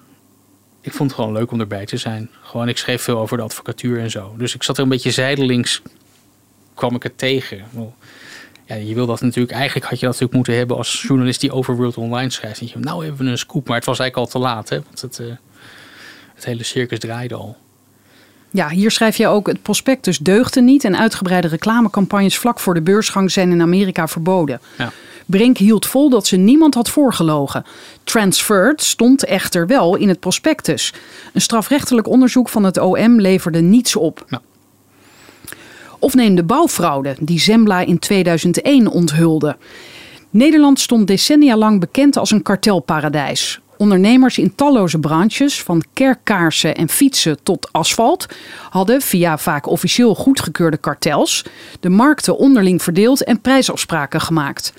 Ik 0.82 0.94
vond 0.94 1.12
het 1.12 1.20
gewoon 1.20 1.36
leuk 1.36 1.52
om 1.52 1.60
erbij 1.60 1.86
te 1.86 1.98
zijn. 1.98 2.30
Gewoon, 2.42 2.68
ik 2.68 2.78
schreef 2.78 3.02
veel 3.02 3.18
over 3.18 3.38
de 3.38 3.44
advocatuur 3.44 4.00
en 4.00 4.12
zo. 4.12 4.36
Dus 4.38 4.56
ik 4.56 4.64
zat 4.64 4.78
er 4.78 4.84
een 4.84 4.90
beetje 4.90 5.12
zijdelings, 5.12 5.82
kwam 6.74 6.96
ik 6.96 7.04
het 7.04 7.18
tegen. 7.18 7.64
Ja, 8.66 8.76
je 8.76 8.94
wil 8.94 9.06
dat 9.06 9.22
natuurlijk, 9.22 9.54
eigenlijk 9.54 9.86
had 9.86 10.00
je 10.00 10.06
dat 10.06 10.20
natuurlijk 10.20 10.34
moeten 10.34 10.56
hebben 10.56 10.78
als 10.78 11.02
journalist 11.08 11.42
die 11.42 11.52
over 11.52 11.76
World 11.76 11.98
Online 11.98 12.30
schrijft. 12.30 12.60
Je, 12.70 12.80
nou 12.80 13.06
hebben 13.06 13.26
we 13.26 13.32
een 13.32 13.38
scoop, 13.38 13.68
maar 13.68 13.78
het 13.78 13.86
was 13.86 14.00
eigenlijk 14.00 14.34
al 14.34 14.40
te 14.40 14.48
laat, 14.48 14.70
hè? 14.70 14.82
want 14.82 15.02
het, 15.02 15.20
uh, 15.20 15.28
het 16.36 16.46
hele 16.46 16.64
circus 16.64 17.00
draaide 17.00 17.36
al. 17.36 17.58
Ja, 18.52 18.70
hier 18.70 18.92
schrijf 18.92 19.18
je 19.18 19.28
ook: 19.28 19.48
het 19.48 19.62
prospectus 19.62 20.18
deugde 20.18 20.62
niet 20.62 20.84
en 20.84 20.98
uitgebreide 20.98 21.48
reclamecampagnes 21.48 22.38
vlak 22.38 22.60
voor 22.60 22.74
de 22.74 22.82
beursgang 22.82 23.32
zijn 23.32 23.52
in 23.52 23.62
Amerika 23.62 24.08
verboden. 24.08 24.62
Ja. 24.78 24.92
Brink 25.28 25.58
hield 25.58 25.86
vol 25.86 26.10
dat 26.10 26.28
ze 26.28 26.36
niemand 26.36 26.74
had 26.74 26.90
voorgelogen. 26.90 27.66
Transferred 28.04 28.84
stond 28.84 29.26
echter 29.26 29.68
wel 29.68 29.96
in 29.96 30.08
het 30.08 30.20
prospectus. 30.20 30.94
Een 31.34 31.42
strafrechtelijk 31.42 32.08
onderzoek 32.08 32.50
van 32.50 32.64
het 32.64 32.78
OM 32.78 33.20
leverde 33.22 33.62
niets 33.62 33.96
op. 33.96 34.42
Of 36.00 36.14
neem 36.14 36.36
de 36.36 36.44
bouwfraude 36.44 37.16
die 37.20 37.40
Zembla 37.40 37.80
in 37.80 38.00
2001 38.00 38.88
onthulde. 38.88 39.58
Nederland 40.30 40.80
stond 40.80 41.08
decennia 41.08 41.58
lang 41.58 41.80
bekend 41.80 42.18
als 42.18 42.32
een 42.32 42.42
kartelparadijs. 42.42 43.60
Ondernemers 43.78 44.38
in 44.38 44.56
talloze 44.56 45.00
branches, 45.00 45.64
van 45.64 45.84
kerkkaarsen 45.94 46.76
en 46.76 46.90
fietsen 46.90 47.44
tot 47.44 47.70
asfalt, 47.72 48.26
hadden 48.70 49.02
via 49.02 49.38
vaak 49.38 49.68
officieel 49.68 50.16
goedgekeurde 50.16 50.78
kartels 50.78 51.46
de 51.80 51.90
markten 51.90 52.38
onderling 52.38 52.82
verdeeld 52.82 53.24
en 53.24 53.42
prijsafspraken 53.42 54.22
gemaakt. 54.22 54.74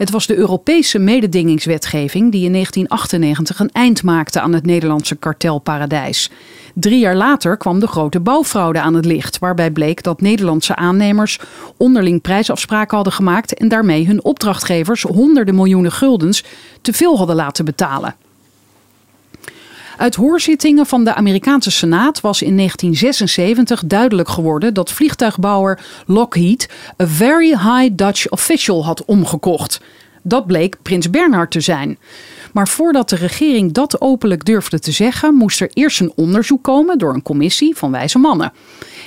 Het 0.00 0.10
was 0.10 0.26
de 0.26 0.36
Europese 0.36 0.98
mededingingswetgeving 0.98 2.32
die 2.32 2.44
in 2.44 2.52
1998 2.52 3.60
een 3.60 3.70
eind 3.72 4.02
maakte 4.02 4.40
aan 4.40 4.52
het 4.52 4.66
Nederlandse 4.66 5.16
kartelparadijs. 5.16 6.30
Drie 6.74 6.98
jaar 6.98 7.16
later 7.16 7.56
kwam 7.56 7.80
de 7.80 7.86
grote 7.86 8.20
bouwfraude 8.20 8.80
aan 8.80 8.94
het 8.94 9.04
licht, 9.04 9.38
waarbij 9.38 9.70
bleek 9.70 10.02
dat 10.02 10.20
Nederlandse 10.20 10.76
aannemers 10.76 11.38
onderling 11.76 12.20
prijsafspraken 12.20 12.94
hadden 12.94 13.12
gemaakt 13.12 13.54
en 13.54 13.68
daarmee 13.68 14.06
hun 14.06 14.24
opdrachtgevers 14.24 15.02
honderden 15.02 15.54
miljoenen 15.54 15.92
guldens 15.92 16.44
te 16.80 16.92
veel 16.92 17.16
hadden 17.16 17.36
laten 17.36 17.64
betalen. 17.64 18.14
Uit 20.00 20.14
hoorzittingen 20.14 20.86
van 20.86 21.04
de 21.04 21.14
Amerikaanse 21.14 21.70
Senaat 21.70 22.20
was 22.20 22.42
in 22.42 22.56
1976 22.56 23.84
duidelijk 23.86 24.28
geworden 24.28 24.74
dat 24.74 24.92
vliegtuigbouwer 24.92 25.80
Lockheed 26.06 26.68
een 26.96 27.08
very 27.08 27.48
high 27.48 27.88
Dutch 27.92 28.30
official 28.30 28.84
had 28.84 29.04
omgekocht. 29.04 29.80
Dat 30.22 30.46
bleek 30.46 30.76
prins 30.82 31.10
Bernhard 31.10 31.50
te 31.50 31.60
zijn. 31.60 31.98
Maar 32.52 32.68
voordat 32.68 33.08
de 33.08 33.16
regering 33.16 33.72
dat 33.72 34.00
openlijk 34.00 34.44
durfde 34.44 34.78
te 34.78 34.92
zeggen, 34.92 35.34
moest 35.34 35.60
er 35.60 35.70
eerst 35.74 36.00
een 36.00 36.12
onderzoek 36.16 36.62
komen 36.62 36.98
door 36.98 37.14
een 37.14 37.22
commissie 37.22 37.76
van 37.76 37.90
wijze 37.90 38.18
mannen. 38.18 38.52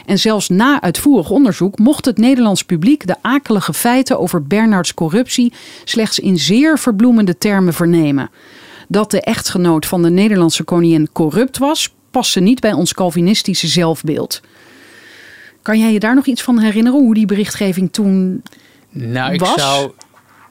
En 0.06 0.20
zelfs 0.20 0.50
na 0.50 0.82
uitvoerig 0.82 1.30
onderzoek 1.30 1.78
mocht 1.78 2.06
het 2.06 2.18
Nederlands 2.18 2.64
publiek 2.64 3.08
de 3.08 3.16
akelige 3.22 3.74
feiten 3.74 4.20
over 4.20 4.44
Bernhards 4.44 4.94
corruptie 4.94 5.54
slechts 5.84 6.20
in 6.20 6.38
zeer 6.38 6.80
verbloemende 6.80 7.38
termen 7.38 7.74
vernemen. 7.74 8.30
Dat 8.94 9.12
de 9.12 9.22
echtgenoot 9.22 9.86
van 9.86 10.02
de 10.02 10.10
Nederlandse 10.10 10.64
koningin 10.64 11.10
corrupt 11.12 11.58
was, 11.58 11.94
paste 12.12 12.40
niet 12.40 12.60
bij 12.60 12.74
ons 12.74 12.94
Calvinistische 12.94 13.68
zelfbeeld. 13.68 14.42
Kan 15.62 15.80
jij 15.80 15.92
je 15.92 16.00
daar 16.00 16.16
nog 16.16 16.26
iets 16.26 16.42
van 16.42 16.60
herinneren, 16.60 17.00
hoe 17.00 17.14
die 17.14 17.26
berichtgeving 17.26 17.94
toen 17.94 18.44
Nou, 18.90 19.34
ik 19.34 19.40
was? 19.40 19.62
zou, 19.62 19.92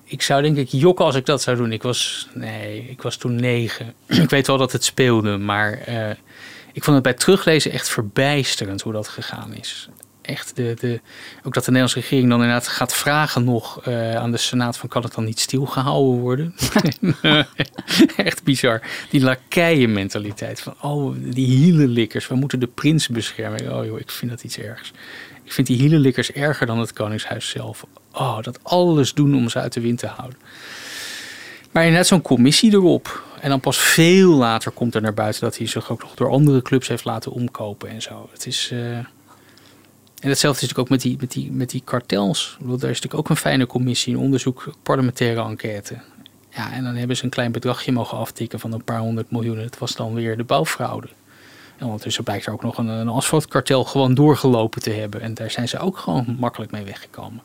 ik 0.05 0.23
zou 0.23 0.43
denk 0.43 0.57
ik 0.57 0.69
jokken 0.69 1.05
als 1.05 1.15
ik 1.15 1.27
dat 1.27 1.43
zou 1.43 1.57
doen. 1.57 1.73
Ik 1.73 1.83
was, 1.83 2.29
nee, 2.35 2.87
ik 2.91 3.03
was 3.03 3.17
toen 3.17 3.35
negen. 3.35 3.95
ik 4.25 4.31
weet 4.31 4.47
wel 4.47 4.59
dat 4.59 4.73
het 4.73 4.85
speelde, 4.85 5.37
maar 5.37 5.73
eh, 5.73 6.11
ik 6.73 6.85
vond 6.85 6.95
het 6.95 7.05
bij 7.05 7.15
teruglezen 7.15 7.73
echt 7.73 7.89
verbijsterend 7.89 8.83
hoe 8.83 8.93
dat 8.93 9.09
gegaan 9.09 9.55
is. 9.55 9.89
Echt, 10.23 10.57
de, 10.57 10.77
de, 10.81 11.01
ook 11.43 11.55
dat 11.55 11.65
de 11.65 11.71
Nederlandse 11.71 12.01
regering 12.01 12.29
dan 12.29 12.41
inderdaad 12.41 12.69
gaat 12.69 12.95
vragen 12.95 13.45
nog 13.45 13.83
eh, 13.85 14.15
aan 14.17 14.31
de 14.31 14.37
Senaat 14.37 14.77
van 14.77 14.89
kan 14.89 15.03
het 15.03 15.15
dan 15.15 15.25
niet 15.25 15.41
stilgehouden 15.41 16.21
worden? 16.21 16.55
echt 18.17 18.43
bizar. 18.43 18.83
Die 19.11 19.21
lakeienmentaliteit 19.21 20.61
van 20.61 20.75
oh, 20.81 21.15
die 21.19 21.47
hielenlikkers, 21.47 22.29
we 22.29 22.35
moeten 22.35 22.61
de 22.61 22.67
prins 22.67 23.09
beschermen. 23.09 23.79
Oh 23.79 23.85
joh, 23.85 23.99
ik 23.99 24.11
vind 24.11 24.31
dat 24.31 24.45
iets 24.45 24.59
ergs. 24.59 24.93
Ik 25.45 25.53
vind 25.53 25.67
die 25.67 25.77
hielenlikkers 25.77 26.33
erger 26.33 26.67
dan 26.67 26.79
het 26.79 26.93
koningshuis 26.93 27.49
zelf. 27.49 27.87
Oh, 28.13 28.43
dat 28.43 28.59
alles 28.63 29.15
doen 29.15 29.35
om 29.35 29.49
ze 29.49 29.59
uit 29.59 29.73
de 29.73 29.81
wind 29.81 29.99
te 29.99 30.07
houden. 30.07 30.39
Maar 31.71 31.83
inderdaad 31.83 32.07
zo'n 32.07 32.23
commissie 32.23 32.73
erop. 32.73 33.23
En 33.41 33.49
dan 33.49 33.61
pas 33.61 33.79
veel 33.79 34.31
later 34.31 34.71
komt 34.71 34.95
er 34.95 35.03
naar 35.03 35.15
buiten 35.15 35.41
dat 35.41 35.59
hij 35.59 35.67
zich 35.67 35.91
ook 35.91 36.03
nog 36.03 36.15
door 36.15 36.31
andere 36.31 36.63
clubs 36.63 36.89
heeft 36.89 37.05
laten 37.05 37.33
omkopen 37.33 37.89
en 37.89 38.03
zo. 38.03 38.29
Het 38.33 38.47
is... 38.47 38.71
eh, 38.73 38.99
En 40.23 40.29
hetzelfde 40.29 40.63
is 40.63 40.69
natuurlijk 40.69 40.79
ook 40.79 40.89
met 40.89 41.01
die, 41.01 41.17
met 41.21 41.33
die, 41.33 41.53
met 41.53 41.71
die 41.71 41.83
kartels. 41.85 42.57
Bedoel, 42.61 42.79
daar 42.79 42.91
is 42.91 43.01
natuurlijk 43.01 43.23
ook 43.23 43.29
een 43.29 43.43
fijne 43.43 43.67
commissie, 43.67 44.15
een 44.15 44.21
onderzoek, 44.21 44.75
parlementaire 44.83 45.43
enquête. 45.43 46.01
Ja, 46.51 46.73
en 46.73 46.85
dan 46.85 46.95
hebben 46.95 47.17
ze 47.17 47.25
een 47.25 47.31
klein 47.31 47.53
bedragje 47.53 47.93
mogen 47.93 48.19
aftikken 48.19 48.61
van 48.61 48.73
een 48.73 48.85
paar 48.85 48.99
honderd 48.99 49.31
miljoen. 49.31 49.59
Het 49.59 49.79
was 49.79 49.95
dan 49.95 50.15
weer 50.15 50.37
de 50.37 50.45
bouwfraude. 50.45 51.09
En 51.77 51.85
ondertussen 51.87 52.25
blijkt 52.25 52.47
er 52.47 52.53
ook 52.53 52.63
nog 52.63 52.79
een, 52.79 52.87
een 52.87 53.09
asfaltkartel 53.09 53.85
gewoon 53.85 54.15
doorgelopen 54.15 54.83
te 54.83 54.91
hebben. 54.91 55.21
En 55.21 55.35
daar 55.35 55.51
zijn 55.51 55.69
ze 55.69 55.79
ook 55.79 55.99
gewoon 55.99 56.37
makkelijk 56.39 56.71
mee 56.71 56.85
weggekomen. 56.85 57.43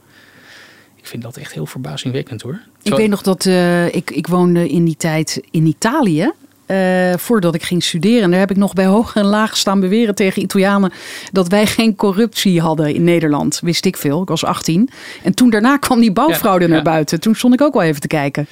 Ik 0.95 1.07
vind 1.07 1.23
dat 1.23 1.37
echt 1.37 1.53
heel 1.53 1.65
verbazingwekkend 1.65 2.41
hoor. 2.41 2.61
Ik 2.81 2.93
weet 2.93 3.09
nog 3.09 3.21
dat 3.21 3.45
eh, 3.45 3.95
ik, 3.95 4.11
ik 4.11 4.27
woonde 4.27 4.69
in 4.69 4.85
die 4.85 4.97
tijd 4.97 5.41
in 5.51 5.65
Italië. 5.65 6.31
Eh, 6.67 7.13
voordat 7.17 7.55
ik 7.55 7.63
ging 7.63 7.83
studeren. 7.83 8.23
En 8.23 8.29
daar 8.29 8.39
heb 8.39 8.51
ik 8.51 8.57
nog 8.57 8.73
bij 8.73 8.85
hoog 8.85 9.15
en 9.15 9.25
laag 9.25 9.57
staan 9.57 9.79
beweren 9.79 10.15
tegen 10.15 10.41
Italianen. 10.41 10.91
dat 11.31 11.47
wij 11.47 11.65
geen 11.65 11.95
corruptie 11.95 12.61
hadden 12.61 12.93
in 12.93 13.03
Nederland. 13.03 13.59
Wist 13.63 13.85
ik 13.85 13.97
veel. 13.97 14.21
Ik 14.21 14.27
was 14.27 14.45
18. 14.45 14.89
En 15.23 15.33
toen 15.33 15.49
daarna 15.49 15.77
kwam 15.77 15.99
die 15.99 16.11
bouwfraude 16.11 16.63
Ja, 16.63 16.69
naar 16.69 16.77
ja. 16.77 16.83
buiten. 16.83 17.19
Toen 17.19 17.35
stond 17.35 17.53
ik 17.53 17.61
ook 17.61 17.73
wel 17.73 17.83
even 17.83 18.01
te 18.01 18.07
kijken. 18.07 18.47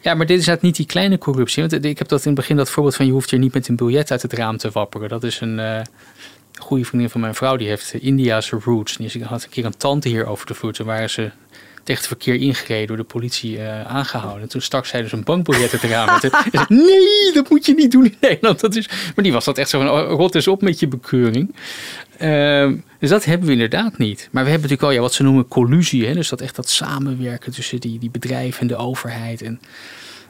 Ja, 0.00 0.14
maar 0.14 0.26
dit 0.26 0.38
is 0.38 0.42
inderdaad 0.42 0.64
niet 0.64 0.76
die 0.76 0.86
kleine 0.86 1.18
corruptie. 1.18 1.62
Want 1.62 1.84
ik 1.84 1.98
heb 1.98 2.08
dat 2.08 2.20
in 2.20 2.26
het 2.26 2.34
begin 2.34 2.56
dat 2.56 2.70
voorbeeld 2.70 2.96
van 2.96 3.06
je 3.06 3.12
hoeft 3.12 3.30
hier 3.30 3.40
niet 3.40 3.54
met 3.54 3.68
een 3.68 3.76
biljet 3.76 4.10
uit 4.10 4.22
het 4.22 4.32
raam 4.32 4.56
te 4.56 4.70
wapperen. 4.70 5.08
Dat 5.08 5.24
is 5.24 5.40
een 5.40 5.58
eh, 5.58 5.80
goede 6.58 6.84
vriendin 6.84 7.10
van 7.10 7.20
mijn 7.20 7.34
vrouw, 7.34 7.56
die 7.56 7.68
heeft 7.68 7.94
Indiaanse 7.94 8.58
roots. 8.64 8.96
En 8.96 9.06
die 9.06 9.24
had 9.24 9.42
een 9.42 9.50
keer 9.50 9.64
een 9.64 9.76
tante 9.76 10.08
hier 10.08 10.26
over 10.26 10.46
de 10.46 10.54
vloer. 10.54 10.72
Toen 10.72 10.86
waren 10.86 11.10
ze 11.10 11.30
tegen 11.82 12.02
het 12.02 12.06
verkeer 12.06 12.34
ingereden 12.34 12.86
door 12.86 12.96
de 12.96 13.02
politie 13.02 13.58
eh, 13.58 13.86
aangehouden. 13.86 14.42
En 14.42 14.48
toen 14.48 14.60
stak 14.60 14.86
zij 14.86 15.02
dus 15.02 15.12
een 15.12 15.24
bankbiljet 15.24 15.72
uit 15.72 15.82
het 15.82 15.90
raam. 15.90 16.20
Nee, 16.68 17.32
dat 17.32 17.50
moet 17.50 17.66
je 17.66 17.74
niet 17.74 17.90
doen 17.90 18.04
in 18.04 18.16
Nederland. 18.20 18.60
Dat 18.60 18.76
is... 18.76 18.88
Maar 18.88 19.24
die 19.24 19.32
was 19.32 19.44
dat 19.44 19.58
echt 19.58 19.68
zo 19.68 19.78
van, 19.78 19.90
oh, 19.90 20.10
rot 20.10 20.34
eens 20.34 20.48
op 20.48 20.62
met 20.62 20.80
je 20.80 20.88
bekeuring. 20.88 21.54
Ehm, 22.18 22.76
dus 22.98 23.10
dat 23.10 23.24
hebben 23.24 23.46
we 23.46 23.52
inderdaad 23.52 23.98
niet. 23.98 24.28
Maar 24.30 24.44
we 24.44 24.50
hebben 24.50 24.68
natuurlijk 24.70 24.80
wel 24.80 24.90
ja, 24.90 25.00
wat 25.00 25.14
ze 25.14 25.22
noemen 25.22 25.48
collusie. 25.48 26.06
Hè? 26.06 26.14
Dus 26.14 26.28
dat 26.28 26.40
echt 26.40 26.56
dat 26.56 26.68
samenwerken 26.68 27.52
tussen 27.52 27.80
die, 27.80 27.98
die 27.98 28.10
bedrijven 28.10 28.60
en 28.60 28.66
de 28.66 28.76
overheid. 28.76 29.42
En, 29.42 29.60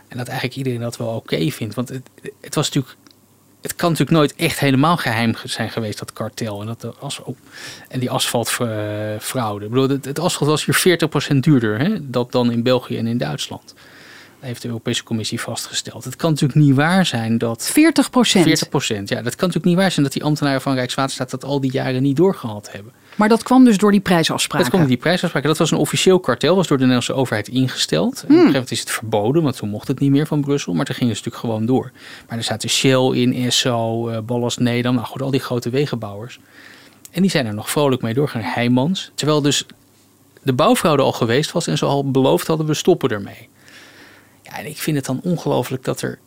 en 0.08 0.16
dat 0.18 0.28
eigenlijk 0.28 0.56
iedereen 0.56 0.80
dat 0.80 0.96
wel 0.96 1.08
oké 1.08 1.50
vindt. 1.50 1.74
Want 1.74 1.88
het, 1.88 2.08
het 2.40 2.54
was 2.54 2.66
natuurlijk. 2.66 2.96
Het 3.62 3.76
kan 3.76 3.90
natuurlijk 3.90 4.18
nooit 4.18 4.34
echt 4.34 4.58
helemaal 4.58 4.96
geheim 4.96 5.34
ge- 5.34 5.48
zijn 5.48 5.70
geweest, 5.70 5.98
dat 5.98 6.12
kartel. 6.12 6.60
En, 6.60 6.66
dat 6.66 6.80
de 6.80 6.92
as, 7.00 7.22
oh, 7.22 7.36
en 7.88 8.00
die 8.00 8.10
asfaltfraude. 8.10 9.64
Ik 9.64 9.70
bedoel, 9.70 9.88
het, 9.88 10.04
het 10.04 10.18
asfalt 10.18 10.50
was 10.50 10.64
hier 10.64 10.98
40% 11.34 11.36
duurder 11.36 11.78
hè, 11.78 12.10
dat 12.10 12.32
dan 12.32 12.50
in 12.52 12.62
België 12.62 12.96
en 12.98 13.06
in 13.06 13.18
Duitsland. 13.18 13.64
Dat 13.66 14.48
heeft 14.48 14.62
de 14.62 14.68
Europese 14.68 15.02
Commissie 15.02 15.40
vastgesteld. 15.40 16.04
Het 16.04 16.16
kan 16.16 16.30
natuurlijk 16.30 16.60
niet 16.60 16.74
waar 16.74 17.06
zijn 17.06 17.38
dat 17.38 17.70
40 17.72 18.10
procent. 18.10 18.44
40 18.44 18.68
procent. 18.68 19.08
Ja, 19.08 19.16
dat 19.22 19.36
kan 19.36 19.48
natuurlijk 19.48 19.64
niet 19.64 19.76
waar 19.76 19.90
zijn 19.90 20.04
dat 20.04 20.12
die 20.12 20.24
ambtenaren 20.24 20.60
van 20.60 20.74
Rijkswaterstaat 20.74 21.30
dat 21.30 21.44
al 21.44 21.60
die 21.60 21.72
jaren 21.72 22.02
niet 22.02 22.16
doorgehad 22.16 22.72
hebben. 22.72 22.92
Maar 23.16 23.28
dat 23.28 23.42
kwam 23.42 23.64
dus 23.64 23.78
door 23.78 23.90
die 23.90 24.00
prijsafspraken. 24.00 24.66
Dat 24.66 24.76
kwam 24.76 24.88
die 24.88 24.96
prijsafspraken. 24.96 25.48
Dat 25.48 25.58
was 25.58 25.70
een 25.70 25.78
officieel 25.78 26.20
kartel, 26.20 26.56
was 26.56 26.66
door 26.66 26.76
de 26.76 26.84
Nederlandse 26.84 27.14
overheid 27.14 27.48
ingesteld. 27.48 28.14
En 28.14 28.22
Op 28.22 28.28
een 28.28 28.34
gegeven 28.34 28.52
moment 28.52 28.70
is 28.70 28.80
het 28.80 28.90
verboden, 28.90 29.42
want 29.42 29.56
toen 29.56 29.68
mocht 29.68 29.88
het 29.88 29.98
niet 30.00 30.10
meer 30.10 30.26
van 30.26 30.40
Brussel. 30.40 30.74
Maar 30.74 30.84
toen 30.84 30.94
ging 30.94 31.08
het 31.08 31.18
natuurlijk 31.18 31.44
gewoon 31.44 31.66
door. 31.66 31.90
Maar 32.28 32.38
er 32.38 32.44
zaten 32.44 32.68
Shell 32.68 33.10
in, 33.12 33.34
Esso, 33.34 34.08
eh 34.08 34.18
Ballast 34.20 34.58
Nedam, 34.58 34.94
nou 34.94 35.06
goed, 35.06 35.22
al 35.22 35.30
die 35.30 35.40
grote 35.40 35.70
wegenbouwers. 35.70 36.40
En 37.10 37.22
die 37.22 37.30
zijn 37.30 37.46
er 37.46 37.54
nog 37.54 37.70
vrolijk 37.70 38.02
mee 38.02 38.14
doorgegaan. 38.14 38.52
Heijmans. 38.52 39.10
Terwijl 39.14 39.42
dus 39.42 39.66
de 40.42 40.52
bouwfraude 40.52 41.02
al 41.02 41.12
geweest 41.12 41.52
was 41.52 41.66
en 41.66 41.78
ze 41.78 41.84
al 41.84 42.10
beloofd 42.10 42.46
hadden, 42.46 42.66
we 42.66 42.74
stoppen 42.74 43.10
ermee. 43.10 43.48
Ja, 44.42 44.58
en 44.58 44.66
ik 44.66 44.78
vind 44.78 44.96
het 44.96 45.06
dan 45.06 45.20
ongelooflijk 45.22 45.84
dat 45.84 46.00
er, 46.00 46.18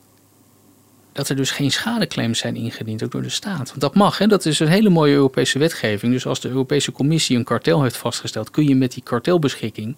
dat 1.13 1.29
er 1.29 1.35
dus 1.35 1.51
geen 1.51 1.71
schadeclaims 1.71 2.39
zijn 2.39 2.55
ingediend, 2.55 3.03
ook 3.03 3.11
door 3.11 3.21
de 3.21 3.29
staat. 3.29 3.67
Want 3.67 3.81
dat 3.81 3.95
mag, 3.95 4.17
hè? 4.17 4.27
dat 4.27 4.45
is 4.45 4.59
een 4.59 4.67
hele 4.67 4.89
mooie 4.89 5.13
Europese 5.13 5.59
wetgeving. 5.59 6.13
Dus 6.13 6.25
als 6.25 6.39
de 6.39 6.49
Europese 6.49 6.91
Commissie 6.91 7.37
een 7.37 7.43
kartel 7.43 7.83
heeft 7.83 7.97
vastgesteld, 7.97 8.49
kun 8.49 8.67
je 8.67 8.75
met 8.75 8.93
die 8.93 9.03
kartelbeschikking 9.03 9.95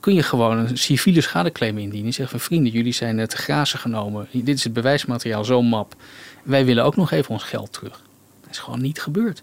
kun 0.00 0.14
je 0.14 0.22
gewoon 0.22 0.58
een 0.58 0.78
civiele 0.78 1.20
schadeclaim 1.20 1.78
indienen. 1.78 2.06
Je 2.06 2.12
zegt 2.12 2.30
van 2.30 2.40
vrienden, 2.40 2.72
jullie 2.72 2.92
zijn 2.92 3.26
te 3.26 3.36
grazen 3.36 3.78
genomen. 3.78 4.28
Dit 4.30 4.56
is 4.56 4.64
het 4.64 4.72
bewijsmateriaal, 4.72 5.44
zo'n 5.44 5.66
map. 5.66 5.94
Wij 6.42 6.64
willen 6.64 6.84
ook 6.84 6.96
nog 6.96 7.10
even 7.10 7.30
ons 7.30 7.42
geld 7.42 7.72
terug. 7.72 8.02
Dat 8.40 8.50
is 8.50 8.58
gewoon 8.58 8.80
niet 8.80 9.00
gebeurd. 9.00 9.42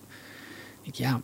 Ik, 0.81 0.95
ja, 0.95 1.21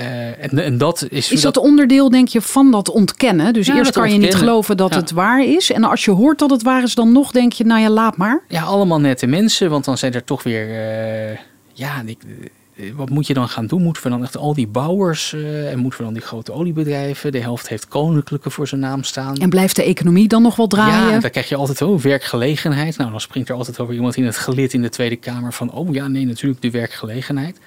eh, 0.00 0.44
en, 0.44 0.58
en 0.58 0.78
dat 0.78 1.06
is... 1.10 1.32
Is 1.32 1.40
dat 1.40 1.56
onderdeel, 1.56 2.10
denk 2.10 2.28
je, 2.28 2.40
van 2.40 2.70
dat 2.70 2.90
ontkennen? 2.90 3.52
Dus 3.52 3.66
Ja, 3.66 3.76
eerst 3.76 3.92
kan 3.92 4.12
je 4.12 4.18
niet 4.18 4.34
geloven 4.34 4.76
dat 4.76 4.90
Ja. 4.94 5.00
het 5.00 5.10
waar 5.10 5.44
is. 5.44 5.72
En 5.72 5.84
als 5.84 6.04
je 6.04 6.10
hoort 6.10 6.38
dat 6.38 6.50
het 6.50 6.62
waar 6.62 6.82
is, 6.82 6.94
dan 6.94 7.12
nog 7.12 7.30
denk 7.30 7.52
je, 7.52 7.64
nou 7.64 7.80
ja, 7.80 7.90
laat 7.90 8.16
maar. 8.16 8.42
Ja, 8.48 8.62
allemaal 8.62 9.00
nette 9.00 9.26
mensen, 9.26 9.70
want 9.70 9.84
dan 9.84 9.98
zijn 9.98 10.12
er 10.14 10.24
toch 10.24 10.42
weer. 10.42 10.68
eh, 10.70 11.36
ja, 11.72 12.02
eh, 12.06 12.86
wat 12.96 13.10
moet 13.10 13.26
je 13.26 13.34
dan 13.34 13.48
gaan 13.48 13.66
doen? 13.66 13.82
Moeten 13.82 14.02
we 14.02 14.08
dan 14.08 14.22
echt 14.22 14.36
al 14.36 14.54
die 14.54 14.66
bouwers 14.66 15.32
en 15.70 15.78
moeten 15.78 15.98
we 15.98 16.04
dan 16.04 16.14
die 16.14 16.22
grote 16.22 16.52
oliebedrijven? 16.52 17.32
De 17.32 17.40
helft 17.40 17.68
heeft 17.68 17.88
koninklijke 17.88 18.50
voor 18.50 18.68
zijn 18.68 18.80
naam 18.80 19.02
staan. 19.02 19.36
En 19.36 19.48
blijft 19.48 19.76
de 19.76 19.82
economie 19.84 20.28
dan 20.28 20.42
nog 20.42 20.56
wel 20.56 20.66
draaien? 20.66 21.12
Ja, 21.12 21.18
dan 21.20 21.30
krijg 21.30 21.48
je 21.48 21.56
altijd 21.56 21.82
oh, 21.82 22.00
werkgelegenheid. 22.00 22.96
Nou, 22.96 23.10
dan 23.10 23.20
springt 23.20 23.48
er 23.48 23.54
altijd 23.54 23.80
over 23.80 23.94
iemand 23.94 24.16
in 24.16 24.24
het 24.24 24.36
gelid 24.36 24.72
in 24.72 24.82
de 24.82 24.88
Tweede 24.88 25.16
Kamer 25.16 25.52
van... 25.52 25.72
oh 25.72 25.94
ja, 25.94 26.08
nee, 26.08 26.26
natuurlijk 26.26 26.62
de 26.62 26.70
werkgelegenheid. 26.70 27.58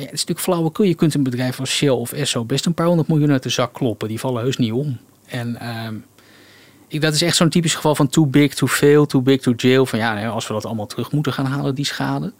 Ja, 0.00 0.06
het 0.06 0.14
is 0.14 0.20
natuurlijk 0.20 0.40
flauwekul. 0.40 0.84
Je 0.84 0.94
kunt 0.94 1.14
een 1.14 1.22
bedrijf 1.22 1.60
als 1.60 1.70
Shell 1.70 1.88
of 1.88 2.12
Esso 2.12 2.44
best 2.44 2.66
een 2.66 2.74
paar 2.74 2.86
honderd 2.86 3.08
miljoen 3.08 3.30
uit 3.30 3.42
de 3.42 3.48
zak 3.48 3.72
kloppen. 3.72 4.08
Die 4.08 4.18
vallen 4.18 4.42
heus 4.42 4.56
niet 4.56 4.72
om. 4.72 4.98
En 5.26 5.56
ehm, 5.56 5.94
ik, 6.88 7.00
dat 7.00 7.14
is 7.14 7.22
echt 7.22 7.36
zo'n 7.36 7.48
typisch 7.48 7.74
geval 7.74 7.94
van 7.94 8.08
too 8.08 8.26
big, 8.26 8.54
too 8.54 8.68
fail, 8.68 9.06
too 9.06 9.20
big, 9.20 9.40
too 9.40 9.54
jail. 9.56 9.86
Van 9.86 9.98
ja, 9.98 10.28
als 10.28 10.46
we 10.46 10.52
dat 10.52 10.64
allemaal 10.64 10.86
terug 10.86 11.12
moeten 11.12 11.32
gaan 11.32 11.46
halen, 11.46 11.74
die 11.74 11.84
schade. 11.84 12.32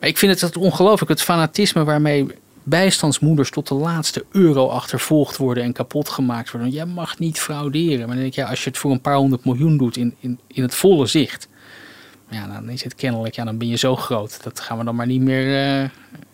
Maar 0.00 0.08
ik 0.08 0.18
vind 0.18 0.40
het 0.40 0.56
ongelooflijk, 0.56 1.10
het 1.10 1.22
fanatisme 1.22 1.84
waarmee 1.84 2.26
bijstandsmoeders 2.62 3.50
tot 3.50 3.68
de 3.68 3.74
laatste 3.74 4.24
euro 4.30 4.68
achtervolgd 4.68 5.36
worden 5.36 5.64
en 5.64 5.72
kapot 5.72 6.08
gemaakt 6.08 6.50
worden. 6.50 6.70
Jij 6.70 6.86
mag 6.86 7.18
niet 7.18 7.40
frauderen. 7.40 7.98
Maar 7.98 8.06
dan 8.06 8.16
denk 8.16 8.28
ik, 8.28 8.34
ja, 8.34 8.48
als 8.48 8.64
je 8.64 8.70
het 8.70 8.78
voor 8.78 8.90
een 8.90 9.00
paar 9.00 9.16
honderd 9.16 9.44
miljoen 9.44 9.76
doet 9.76 9.96
in, 9.96 10.14
in, 10.20 10.38
in 10.46 10.62
het 10.62 10.74
volle 10.74 11.06
zicht. 11.06 11.48
Ja, 12.30 12.46
dan 12.46 12.68
is 12.68 12.84
het 12.84 12.94
kennelijk, 12.94 13.34
ja, 13.34 13.44
dan 13.44 13.58
ben 13.58 13.68
je 13.68 13.76
zo 13.76 13.96
groot. 13.96 14.42
Dat 14.42 14.60
gaan 14.60 14.78
we 14.78 14.84
dan 14.84 14.94
maar 14.94 15.06
niet 15.06 15.20
meer, 15.20 15.80
eh, 15.82 15.88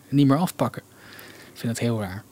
niet 0.09 0.27
meer 0.27 0.37
afpakken. 0.37 0.81
Ik 1.53 1.59
vind 1.59 1.71
het 1.71 1.79
heel 1.79 1.99
raar. 1.99 2.23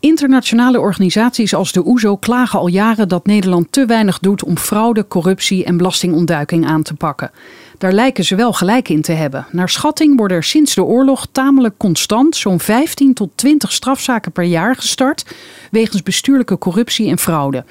Internationale 0.00 0.80
organisaties 0.80 1.54
als 1.54 1.72
de 1.72 1.86
OESO 1.86 2.12
e 2.12 2.18
klagen 2.18 2.58
al 2.58 2.66
jaren 2.66 3.08
dat 3.08 3.26
Nederland 3.26 3.72
te 3.72 3.86
weinig 3.86 4.18
doet 4.18 4.44
om 4.44 4.58
fraude, 4.58 5.08
corruptie 5.08 5.64
en 5.64 5.76
belastingontduiking 5.76 6.66
aan 6.66 6.82
te 6.82 6.94
pakken. 6.94 7.30
Daar 7.78 7.92
lijken 7.92 8.24
ze 8.24 8.34
wel 8.34 8.52
gelijk 8.52 8.88
in 8.88 9.02
te 9.02 9.12
hebben. 9.12 9.46
Naar 9.50 9.68
schatting 9.68 10.16
worden 10.16 10.36
er 10.36 10.44
sinds 10.44 10.74
de 10.74 10.82
oorlog 10.82 11.26
tamelijk 11.32 11.74
constant 11.76 12.36
zo'n 12.36 12.60
15 12.60 13.14
tot 13.14 13.30
20 13.34 13.72
strafzaken 13.72 14.32
per 14.32 14.44
jaar 14.44 14.76
gestart 14.76 15.24
wegens 15.70 16.02
bestuurlijke 16.02 16.58
corruptie 16.58 17.10
en 17.10 17.18
fraude. 17.18 17.64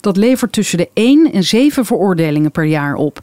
Dat 0.00 0.16
levert 0.16 0.52
tussen 0.52 0.78
de 0.78 0.88
1 0.94 1.32
en 1.32 1.44
7 1.44 1.84
veroordelingen 1.84 2.50
per 2.50 2.64
jaar 2.64 2.94
op. 2.94 3.22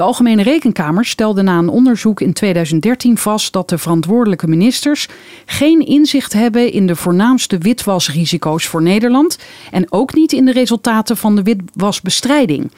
De 0.00 0.06
Algemene 0.06 0.42
Rekenkamer 0.42 1.04
stelde 1.04 1.42
na 1.42 1.58
een 1.58 1.68
onderzoek 1.68 2.20
in 2.20 2.32
2013 2.32 3.18
vast 3.18 3.52
dat 3.52 3.68
de 3.68 3.78
verantwoordelijke 3.78 4.46
ministers 4.46 5.08
geen 5.46 5.86
inzicht 5.86 6.32
hebben 6.32 6.72
in 6.72 6.86
de 6.86 6.96
voornaamste 6.96 7.58
witwasrisico's 7.58 8.66
voor 8.66 8.82
Nederland 8.82 9.38
en 9.70 9.92
ook 9.92 10.14
niet 10.14 10.32
in 10.32 10.44
de 10.44 10.52
resultaten 10.52 11.16
van 11.16 11.36
de 11.36 11.42
witwasbestrijding. 11.42 12.72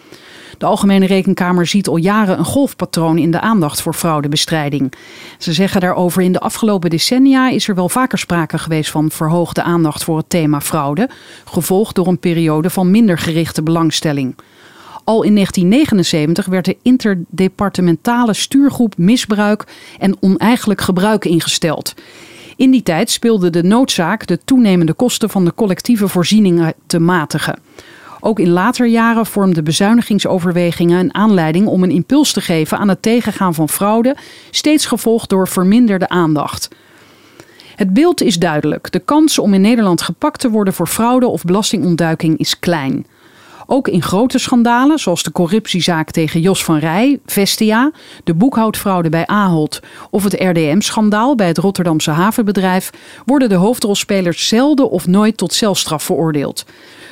De 0.58 0.66
Algemene 0.66 1.06
Rekenkamer 1.06 1.66
ziet 1.66 1.88
al 1.88 1.96
jaren 1.96 2.38
een 2.38 2.44
golfpatroon 2.44 3.18
in 3.18 3.30
de 3.30 3.40
aandacht 3.40 3.82
voor 3.82 3.94
fraudebestrijding. 3.94 4.92
Ze 5.38 5.52
zeggen 5.52 5.80
daarover 5.80 6.22
in 6.22 6.32
de 6.32 6.40
afgelopen 6.40 6.90
decennia 6.90 7.48
is 7.48 7.68
er 7.68 7.74
wel 7.74 7.88
vaker 7.88 8.18
sprake 8.18 8.58
geweest 8.58 8.90
van 8.90 9.10
verhoogde 9.10 9.62
aandacht 9.62 10.04
voor 10.04 10.16
het 10.16 10.30
thema 10.30 10.60
fraude, 10.60 11.08
gevolgd 11.44 11.94
door 11.94 12.06
een 12.06 12.18
periode 12.18 12.70
van 12.70 12.90
minder 12.90 13.18
gerichte 13.18 13.62
belangstelling. 13.62 14.34
Al 15.04 15.22
in 15.22 15.34
1979 15.34 16.46
werd 16.46 16.64
de 16.64 16.76
interdepartementale 16.82 18.32
stuurgroep 18.32 18.96
misbruik 18.96 19.64
en 19.98 20.16
oneigenlijk 20.20 20.80
gebruik 20.80 21.24
ingesteld. 21.24 21.94
In 22.56 22.70
die 22.70 22.82
tijd 22.82 23.10
speelde 23.10 23.50
de 23.50 23.62
noodzaak 23.62 24.26
de 24.26 24.38
toenemende 24.44 24.92
kosten 24.92 25.30
van 25.30 25.44
de 25.44 25.54
collectieve 25.54 26.08
voorzieningen 26.08 26.74
te 26.86 26.98
matigen. 26.98 27.58
Ook 28.20 28.38
in 28.38 28.50
later 28.50 28.86
jaren 28.86 29.26
vormden 29.26 29.64
bezuinigingsoverwegingen 29.64 30.98
een 30.98 31.14
aanleiding 31.14 31.66
om 31.66 31.82
een 31.82 31.90
impuls 31.90 32.32
te 32.32 32.40
geven 32.40 32.78
aan 32.78 32.88
het 32.88 33.02
tegengaan 33.02 33.54
van 33.54 33.68
fraude, 33.68 34.16
steeds 34.50 34.86
gevolgd 34.86 35.28
door 35.28 35.48
verminderde 35.48 36.08
aandacht. 36.08 36.68
Het 37.76 37.92
beeld 37.92 38.20
is 38.20 38.38
duidelijk. 38.38 38.92
De 38.92 38.98
kans 38.98 39.38
om 39.38 39.54
in 39.54 39.60
Nederland 39.60 40.02
gepakt 40.02 40.40
te 40.40 40.50
worden 40.50 40.74
voor 40.74 40.86
fraude 40.86 41.26
of 41.26 41.44
belastingontduiking 41.44 42.38
is 42.38 42.58
klein. 42.58 43.06
Ook 43.74 43.88
in 43.88 44.02
grote 44.02 44.38
schandalen, 44.38 44.98
zoals 44.98 45.22
de 45.22 45.32
corruptiezaak 45.32 46.10
tegen 46.10 46.40
Jos 46.40 46.64
van 46.64 46.78
Rij, 46.78 47.20
Vestia, 47.26 47.90
de 48.24 48.34
boekhoudfraude 48.34 49.08
bij 49.08 49.26
Ahold 49.26 49.80
of 50.10 50.24
het 50.24 50.32
RDM-schandaal 50.32 51.34
bij 51.34 51.46
het 51.46 51.58
Rotterdamse 51.58 52.10
havenbedrijf, 52.10 52.90
worden 53.24 53.48
de 53.48 53.54
hoofdrolspelers 53.54 54.48
zelden 54.48 54.90
of 54.90 55.06
nooit 55.06 55.36
tot 55.36 55.52
celstraf 55.52 56.02
veroordeeld. 56.02 56.64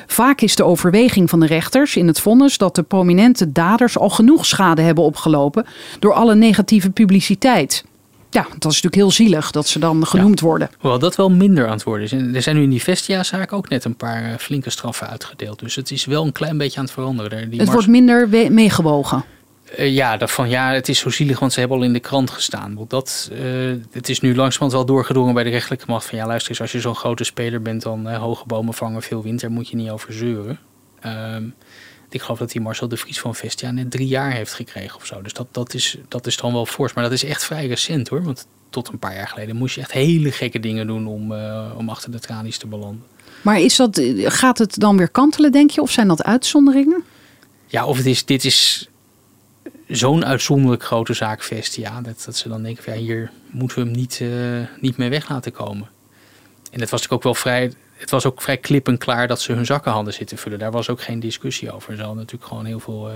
Vaak 0.07 0.41
is 0.41 0.55
de 0.55 0.63
overweging 0.63 1.29
van 1.29 1.39
de 1.39 1.45
rechters 1.45 1.95
in 1.95 2.07
het 2.07 2.19
vonnis 2.19 2.57
dat 2.57 2.75
de 2.75 2.83
prominente 2.83 3.51
daders 3.51 3.97
al 3.97 4.09
genoeg 4.09 4.45
schade 4.45 4.81
hebben 4.81 5.03
opgelopen 5.03 5.65
door 5.99 6.13
alle 6.13 6.35
negatieve 6.35 6.89
publiciteit. 6.89 7.83
Ja, 8.33 8.43
dat 8.43 8.71
is 8.71 8.81
natuurlijk 8.81 8.95
heel 8.95 9.11
zielig 9.11 9.51
dat 9.51 9.67
ze 9.67 9.79
dan 9.79 10.07
genoemd 10.07 10.39
worden. 10.39 10.69
Hoewel 10.79 10.99
dat 10.99 11.15
wel 11.15 11.29
minder 11.29 11.65
aan 11.65 11.71
het 11.71 11.83
worden 11.83 12.05
is. 12.05 12.11
er 12.35 12.41
zijn 12.41 12.55
nu 12.55 12.63
in 12.63 12.69
die 12.69 12.83
Vestia-zaak 12.83 13.53
ook 13.53 13.69
net 13.69 13.83
een 13.83 13.95
paar 13.95 14.23
eh, 14.23 14.37
flinke 14.37 14.69
straffen 14.69 15.09
uitgedeeld. 15.09 15.59
Dus 15.59 15.75
het 15.75 15.91
is 15.91 16.05
wel 16.05 16.25
een 16.25 16.31
klein 16.31 16.57
beetje 16.57 16.79
aan 16.79 16.85
het 16.85 16.93
veranderen. 16.93 17.49
Die 17.49 17.59
het 17.59 17.71
wordt 17.71 17.87
minder 17.87 18.29
meegewogen. 18.29 19.23
Uh, 19.79 19.93
ja, 19.95 20.27
van 20.27 20.49
ja, 20.49 20.73
het 20.73 20.89
is 20.89 20.99
zo 20.99 21.09
zielig, 21.09 21.39
want 21.39 21.53
ze 21.53 21.59
hebben 21.59 21.77
al 21.77 21.83
in 21.83 21.93
de 21.93 21.99
krant 21.99 22.29
gestaan. 22.29 22.85
Dat, 22.87 23.29
uh, 23.31 23.73
het 23.91 24.09
is 24.09 24.19
nu 24.19 24.35
langzamerhand 24.35 24.71
wel 24.71 24.85
doorgedrongen 24.85 25.33
bij 25.33 25.43
de 25.43 25.49
rechtelijke 25.49 25.85
macht. 25.87 26.05
Van 26.05 26.17
ja, 26.17 26.27
luister 26.27 26.51
eens, 26.51 26.61
als 26.61 26.71
je 26.71 26.79
zo'n 26.79 26.95
grote 26.95 27.23
speler 27.23 27.61
bent, 27.61 27.81
dan 27.81 28.13
hoge 28.13 28.45
bomen 28.45 28.73
vangen 28.73 29.01
veel 29.01 29.23
wind. 29.23 29.41
Daar 29.41 29.51
moet 29.51 29.67
je 29.67 29.75
niet 29.75 29.89
over 29.89 30.13
zeuren. 30.13 30.59
Ehm, 30.99 31.43
ik 32.13 32.21
geloof 32.21 32.39
dat 32.39 32.51
die 32.51 32.61
Marcel 32.61 32.87
de 32.87 32.97
Vries 32.97 33.19
van 33.19 33.35
Vestia 33.35 33.71
net 33.71 33.91
drie 33.91 34.07
jaar 34.07 34.31
heeft 34.31 34.53
gekregen 34.53 34.95
of 34.95 35.05
zo. 35.05 35.21
Dus 35.21 35.33
dat, 35.33 35.47
dat, 35.51 35.73
is, 35.73 35.97
dat 36.07 36.27
is 36.27 36.37
dan 36.37 36.53
wel 36.53 36.65
fors. 36.65 36.93
Maar 36.93 37.03
dat 37.03 37.13
is 37.13 37.23
echt 37.23 37.43
vrij 37.43 37.67
recent 37.67 38.07
hoor. 38.07 38.23
Want 38.23 38.47
tot 38.69 38.87
een 38.87 38.99
paar 38.99 39.15
jaar 39.15 39.27
geleden 39.27 39.55
moest 39.55 39.75
je 39.75 39.81
echt 39.81 39.91
hele 39.91 40.31
gekke 40.31 40.59
dingen 40.59 40.87
doen 40.87 41.07
om, 41.07 41.31
uh, 41.31 41.71
om 41.77 41.89
achter 41.89 42.11
de 42.11 42.19
tralies 42.19 42.57
te 42.57 42.67
belanden. 42.67 43.03
Maar 43.41 43.59
is 43.59 43.75
dat, 43.75 44.01
gaat 44.15 44.57
het 44.57 44.79
dan 44.79 44.97
weer 44.97 45.09
kantelen, 45.09 45.51
denk 45.51 45.69
je? 45.69 45.81
Of 45.81 45.91
zijn 45.91 46.07
dat 46.07 46.23
uitzonderingen? 46.23 47.03
Ja, 47.67 47.85
of 47.85 47.97
het 47.97 48.05
is, 48.05 48.25
dit 48.25 48.45
is 48.45 48.89
zo'n 49.87 50.25
uitzonderlijk 50.25 50.83
grote 50.83 51.13
zaak 51.13 51.43
Vestia. 51.43 52.01
Dat, 52.01 52.23
dat 52.25 52.37
ze 52.37 52.49
dan 52.49 52.63
denken, 52.63 52.83
van, 52.83 52.93
ja, 52.93 52.99
hier 52.99 53.31
moeten 53.49 53.77
we 53.77 53.83
hem 53.83 53.91
niet, 53.91 54.19
uh, 54.21 54.67
niet 54.79 54.97
mee 54.97 55.09
weg 55.09 55.29
laten 55.29 55.51
komen. 55.51 55.89
En 56.71 56.79
dat 56.79 56.89
was 56.89 57.01
natuurlijk 57.01 57.13
ook 57.13 57.23
wel 57.23 57.33
vrij 57.33 57.73
het 58.01 58.09
was 58.09 58.25
ook 58.25 58.41
vrij 58.41 58.57
klip 58.57 58.87
en 58.87 58.97
klaar 58.97 59.27
dat 59.27 59.41
ze 59.41 59.53
hun 59.53 59.65
zakken 59.65 59.91
hadden 59.91 60.13
zitten 60.13 60.37
vullen. 60.37 60.59
Daar 60.59 60.71
was 60.71 60.89
ook 60.89 61.01
geen 61.01 61.19
discussie 61.19 61.71
over. 61.71 61.95
Ze 61.95 61.99
hadden 61.99 62.17
natuurlijk 62.17 62.49
gewoon 62.49 62.65
heel 62.65 62.79
veel, 62.79 63.09
uh, 63.09 63.15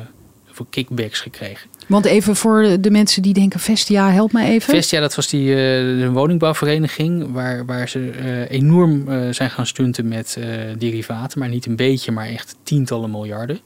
veel 0.51 0.67
kickbacks 0.69 1.19
gekregen. 1.19 1.69
Want 1.87 2.05
even 2.05 2.35
voor 2.35 2.77
de 2.79 2.91
mensen 2.91 3.21
die 3.21 3.33
denken, 3.33 3.59
Vestia, 3.59 4.11
help 4.11 4.31
mij 4.31 4.49
even. 4.49 4.73
Vestia, 4.73 4.99
dat 4.99 5.15
was 5.15 5.27
die 5.27 5.47
uh, 5.47 6.09
woningbouwvereniging 6.09 7.31
waar, 7.31 7.65
waar 7.65 7.89
ze 7.89 7.99
uh, 7.99 8.51
enorm 8.51 9.33
zijn 9.33 9.49
gaan 9.49 9.67
stunten 9.67 10.07
met 10.07 10.37
derivaten. 10.77 11.39
Maar 11.39 11.49
niet 11.49 11.65
een 11.65 11.75
beetje, 11.75 12.11
maar 12.11 12.27
echt 12.27 12.55
tientallen 12.63 13.11
miljarden. 13.11 13.59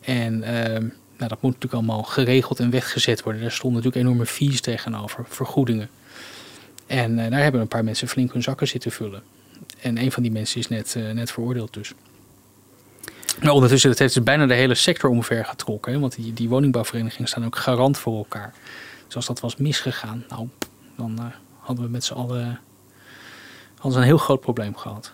En 0.00 0.42
ehm, 0.42 0.82
nou, 1.16 1.30
dat 1.30 1.42
moet 1.42 1.52
natuurlijk 1.52 1.74
allemaal 1.74 2.02
geregeld 2.02 2.60
en 2.60 2.70
weggezet 2.70 3.22
worden. 3.22 3.42
Daar 3.42 3.52
stonden 3.52 3.82
natuurlijk 3.82 4.06
enorme 4.06 4.26
fees 4.26 4.60
tegenover, 4.60 5.24
vergoedingen. 5.28 5.88
En 6.86 7.16
daar 7.16 7.42
hebben 7.42 7.60
een 7.60 7.68
paar 7.68 7.84
mensen 7.84 8.08
flink 8.08 8.32
hun 8.32 8.42
zakken 8.42 8.68
zitten 8.68 8.92
vullen. 8.92 9.22
En 9.80 9.98
een 9.98 10.12
van 10.12 10.22
die 10.22 10.32
mensen 10.32 10.60
is 10.60 10.68
net, 10.68 10.94
uh, 10.98 11.10
net 11.10 11.30
veroordeeld 11.30 11.74
dus. 11.74 11.92
Maar 13.42 13.52
ondertussen 13.52 13.90
dat 13.90 13.98
heeft 13.98 14.12
ze 14.12 14.20
bijna 14.20 14.46
de 14.46 14.54
hele 14.54 14.74
sector 14.74 15.10
omver 15.10 15.44
getrokken. 15.44 15.92
Hè? 15.92 15.98
Want 15.98 16.14
die, 16.14 16.32
die 16.32 16.48
woningbouwverenigingen 16.48 17.28
staan 17.28 17.44
ook 17.44 17.56
garant 17.56 17.98
voor 17.98 18.16
elkaar. 18.16 18.54
Dus 19.06 19.16
als 19.16 19.26
dat 19.26 19.40
was 19.40 19.56
misgegaan, 19.56 20.24
nou, 20.28 20.48
dan 20.96 21.16
uh, 21.18 21.24
hadden 21.58 21.84
we 21.84 21.90
met 21.90 22.04
z'n 22.04 22.14
allen 22.14 22.60
hadden 23.78 24.00
een 24.00 24.06
heel 24.06 24.18
groot 24.18 24.40
probleem 24.40 24.76
gehad. 24.76 25.12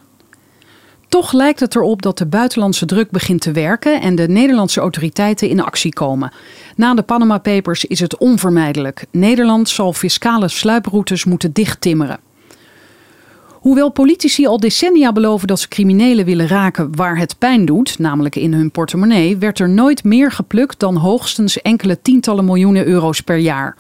Toch 1.09 1.33
lijkt 1.33 1.61
het 1.61 1.75
erop 1.75 2.03
dat 2.03 2.19
de 2.19 2.27
buitenlandse 2.27 2.87
druk 2.87 3.11
begint 3.11 3.41
te 3.41 3.53
werken 3.53 4.01
en 4.01 4.15
de 4.15 4.29
Nederlandse 4.29 4.81
autoriteiten 4.81 5.49
in 5.49 5.61
actie 5.61 5.93
komen. 5.93 6.33
Na 6.77 6.95
de 6.95 7.03
Panama 7.03 7.39
Papers 7.39 7.85
is 7.85 8.01
het 8.01 8.17
onvermijdelijk. 8.17 9.07
Nederland 9.11 9.69
zal 9.69 9.93
fiscale 9.93 10.49
sluiproutes 10.49 11.25
moeten 11.25 11.53
dichttimmeren. 11.53 12.19
Hoewel 13.65 13.91
politici 13.91 14.47
al 14.47 14.61
decennia 14.61 15.13
beloven 15.13 15.47
dat 15.47 15.61
ze 15.61 15.69
criminelen 15.69 16.25
willen 16.25 16.47
raken 16.47 16.97
waar 16.97 17.19
het 17.19 17.39
pijn 17.39 17.65
doet, 17.65 17.99
namelijk 17.99 18.37
in 18.37 18.53
hun 18.53 18.71
portemonnee, 18.71 19.37
werd 19.37 19.59
er 19.59 19.69
nooit 19.69 20.05
meer 20.05 20.33
geplukt 20.33 20.81
dan 20.81 20.97
hoogstens 20.97 21.63
enkele 21.63 22.03
tientallen 22.03 22.45
miljoenen 22.45 22.87
euro's 22.87 23.21
per 23.21 23.37
jaar. 23.37 23.77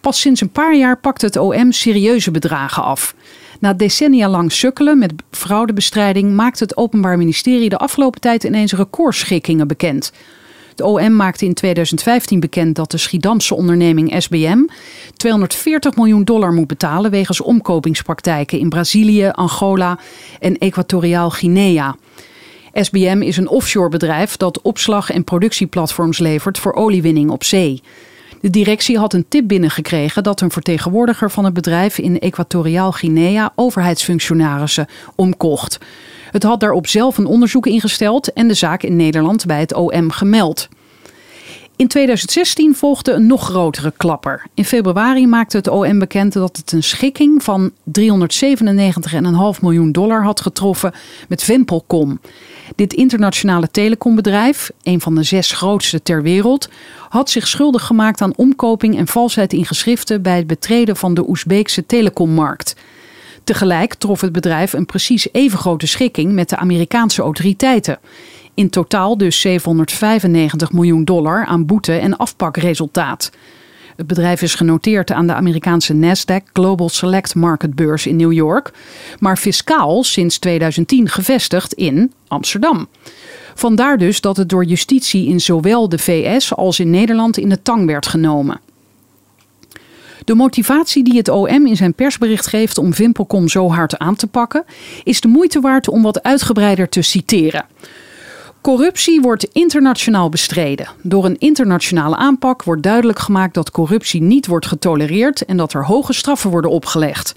Pas 0.00 0.20
sinds 0.20 0.40
een 0.40 0.50
paar 0.50 0.76
jaar 0.76 0.98
pakt 0.98 1.22
het 1.22 1.36
OM 1.36 1.72
serieuze 1.72 2.30
bedragen 2.30 2.82
af. 2.82 3.14
Na 3.60 3.72
decennia 3.72 4.28
lang 4.28 4.52
sukkelen 4.52 4.98
met 4.98 5.12
fraudebestrijding 5.30 6.34
maakt 6.34 6.60
het 6.60 6.76
Openbaar 6.76 7.18
Ministerie 7.18 7.68
de 7.68 7.78
afgelopen 7.78 8.20
tijd 8.20 8.44
ineens 8.44 8.72
recordschikkingen 8.72 9.68
bekend. 9.68 10.12
De 10.78 10.84
OM 10.84 11.16
maakte 11.16 11.44
in 11.44 11.54
2015 11.54 12.40
bekend 12.40 12.76
dat 12.76 12.90
de 12.90 12.96
Schiedamse 12.96 13.54
onderneming 13.54 14.22
SBM 14.22 14.58
240 15.16 15.96
miljoen 15.96 16.24
dollar 16.24 16.52
moet 16.52 16.66
betalen 16.66 17.10
wegens 17.10 17.40
omkopingspraktijken 17.40 18.58
in 18.58 18.68
Brazilië, 18.68 19.28
Angola 19.28 19.98
en 20.40 20.58
Equatoriaal 20.58 21.30
Guinea. 21.30 21.96
SBM 22.72 23.22
is 23.22 23.36
een 23.36 23.48
offshore 23.48 23.88
bedrijf 23.88 24.36
dat 24.36 24.62
opslag- 24.62 25.10
en 25.10 25.24
productieplatforms 25.24 26.18
levert 26.18 26.58
voor 26.58 26.74
oliewinning 26.74 27.30
op 27.30 27.44
zee. 27.44 27.82
De 28.40 28.50
directie 28.50 28.98
had 28.98 29.12
een 29.12 29.28
tip 29.28 29.48
binnengekregen 29.48 30.22
dat 30.22 30.40
een 30.40 30.50
vertegenwoordiger 30.50 31.30
van 31.30 31.44
het 31.44 31.54
bedrijf 31.54 31.98
in 31.98 32.18
Equatoriaal 32.18 32.92
Guinea 32.92 33.52
overheidsfunctionarissen 33.54 34.86
omkocht. 35.14 35.78
Het 36.30 36.42
had 36.42 36.60
daarop 36.60 36.86
zelf 36.86 37.18
een 37.18 37.26
onderzoek 37.26 37.66
ingesteld 37.66 38.32
en 38.32 38.48
de 38.48 38.54
zaak 38.54 38.82
in 38.82 38.96
Nederland 38.96 39.46
bij 39.46 39.60
het 39.60 39.74
OM 39.74 40.10
gemeld. 40.10 40.68
In 41.78 41.88
2016 41.88 42.74
volgde 42.74 43.12
een 43.12 43.26
nog 43.26 43.44
grotere 43.44 43.92
klapper. 43.96 44.46
In 44.54 44.64
februari 44.64 45.26
maakte 45.26 45.56
het 45.56 45.68
OM 45.68 45.98
bekend 45.98 46.32
dat 46.32 46.56
het 46.56 46.72
een 46.72 46.82
schikking 46.82 47.42
van 47.42 47.70
397,5 47.70 49.60
miljoen 49.60 49.92
dollar 49.92 50.22
had 50.22 50.40
getroffen 50.40 50.92
met 51.28 51.42
Vempelcom. 51.42 52.20
Dit 52.74 52.92
internationale 52.92 53.70
telecombedrijf, 53.70 54.70
een 54.82 55.00
van 55.00 55.14
de 55.14 55.22
zes 55.22 55.52
grootste 55.52 56.02
ter 56.02 56.22
wereld, 56.22 56.68
had 57.08 57.30
zich 57.30 57.48
schuldig 57.48 57.86
gemaakt 57.86 58.20
aan 58.20 58.36
omkoping 58.36 58.96
en 58.96 59.06
valsheid 59.06 59.52
in 59.52 59.66
geschriften 59.66 60.22
bij 60.22 60.36
het 60.36 60.46
betreden 60.46 60.96
van 60.96 61.14
de 61.14 61.28
Oezbeekse 61.28 61.86
telecommarkt. 61.86 62.74
Tegelijk 63.48 63.94
trof 63.94 64.20
het 64.20 64.32
bedrijf 64.32 64.72
een 64.72 64.86
precies 64.86 65.28
even 65.32 65.58
grote 65.58 65.86
schikking 65.86 66.32
met 66.32 66.48
de 66.48 66.56
Amerikaanse 66.56 67.22
autoriteiten. 67.22 67.98
In 68.54 68.70
totaal 68.70 69.18
dus 69.18 69.40
795 69.40 70.72
miljoen 70.72 71.04
dollar 71.04 71.44
aan 71.46 71.66
boete 71.66 71.92
en 71.92 72.16
afpakresultaat. 72.16 73.30
Het 73.96 74.06
bedrijf 74.06 74.42
is 74.42 74.54
genoteerd 74.54 75.10
aan 75.10 75.26
de 75.26 75.34
Amerikaanse 75.34 75.94
Nasdaq 75.94 76.52
Global 76.52 76.88
Select 76.88 77.34
Market 77.34 77.74
beurs 77.74 78.06
in 78.06 78.16
New 78.16 78.32
York, 78.32 78.72
maar 79.18 79.36
fiscaal 79.36 80.04
sinds 80.04 80.38
2010 80.38 81.08
gevestigd 81.08 81.72
in 81.72 82.12
Amsterdam. 82.26 82.88
Vandaar 83.54 83.98
dus 83.98 84.20
dat 84.20 84.36
het 84.36 84.48
door 84.48 84.64
justitie 84.64 85.28
in 85.28 85.40
zowel 85.40 85.88
de 85.88 85.98
VS 85.98 86.54
als 86.54 86.80
in 86.80 86.90
Nederland 86.90 87.38
in 87.38 87.48
de 87.48 87.62
tang 87.62 87.86
werd 87.86 88.06
genomen. 88.06 88.60
De 90.28 90.34
motivatie 90.34 91.04
die 91.04 91.16
het 91.16 91.28
OM 91.28 91.66
in 91.66 91.76
zijn 91.76 91.94
persbericht 91.94 92.46
geeft 92.46 92.78
om 92.78 92.94
Vimpelcom 92.94 93.48
zo 93.48 93.70
hard 93.70 93.98
aan 93.98 94.16
te 94.16 94.26
pakken, 94.26 94.64
is 95.04 95.20
de 95.20 95.28
moeite 95.28 95.60
waard 95.60 95.88
om 95.88 96.02
wat 96.02 96.22
uitgebreider 96.22 96.88
te 96.88 97.02
citeren. 97.02 97.64
Corruptie 98.60 99.20
wordt 99.20 99.44
internationaal 99.44 100.28
bestreden. 100.28 100.88
Door 101.02 101.24
een 101.24 101.38
internationale 101.38 102.16
aanpak 102.16 102.62
wordt 102.62 102.82
duidelijk 102.82 103.18
gemaakt 103.18 103.54
dat 103.54 103.70
corruptie 103.70 104.22
niet 104.22 104.46
wordt 104.46 104.66
getolereerd 104.66 105.44
en 105.44 105.56
dat 105.56 105.72
er 105.72 105.86
hoge 105.86 106.12
straffen 106.12 106.50
worden 106.50 106.70
opgelegd. 106.70 107.34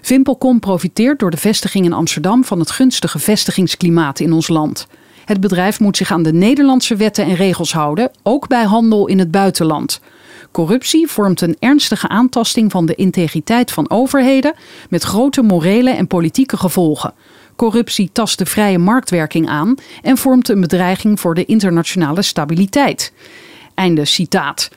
Vimpelcom 0.00 0.60
profiteert 0.60 1.18
door 1.18 1.30
de 1.30 1.36
vestiging 1.36 1.84
in 1.84 1.92
Amsterdam 1.92 2.44
van 2.44 2.58
het 2.58 2.70
gunstige 2.70 3.18
vestigingsklimaat 3.18 4.20
in 4.20 4.32
ons 4.32 4.48
land. 4.48 4.86
Het 5.24 5.40
bedrijf 5.40 5.80
moet 5.80 5.96
zich 5.96 6.12
aan 6.12 6.22
de 6.22 6.32
Nederlandse 6.32 6.96
wetten 6.96 7.24
en 7.24 7.34
regels 7.34 7.72
houden, 7.72 8.10
ook 8.22 8.48
bij 8.48 8.64
handel 8.64 9.06
in 9.06 9.18
het 9.18 9.30
buitenland. 9.30 10.00
Corruptie 10.50 11.06
vormt 11.06 11.40
een 11.40 11.56
ernstige 11.58 12.08
aantasting 12.08 12.70
van 12.70 12.86
de 12.86 12.94
integriteit 12.94 13.72
van 13.72 13.90
overheden 13.90 14.54
met 14.88 15.02
grote 15.02 15.42
morele 15.42 15.90
en 15.90 16.06
politieke 16.06 16.56
gevolgen. 16.56 17.14
Corruptie 17.56 18.10
tast 18.12 18.38
de 18.38 18.46
vrije 18.46 18.78
marktwerking 18.78 19.48
aan 19.48 19.74
en 20.02 20.16
vormt 20.16 20.48
een 20.48 20.60
bedreiging 20.60 21.20
voor 21.20 21.34
de 21.34 21.44
internationale 21.44 22.22
stabiliteit. 22.22 23.12
Einde 23.74 24.04
citaat. 24.04 24.70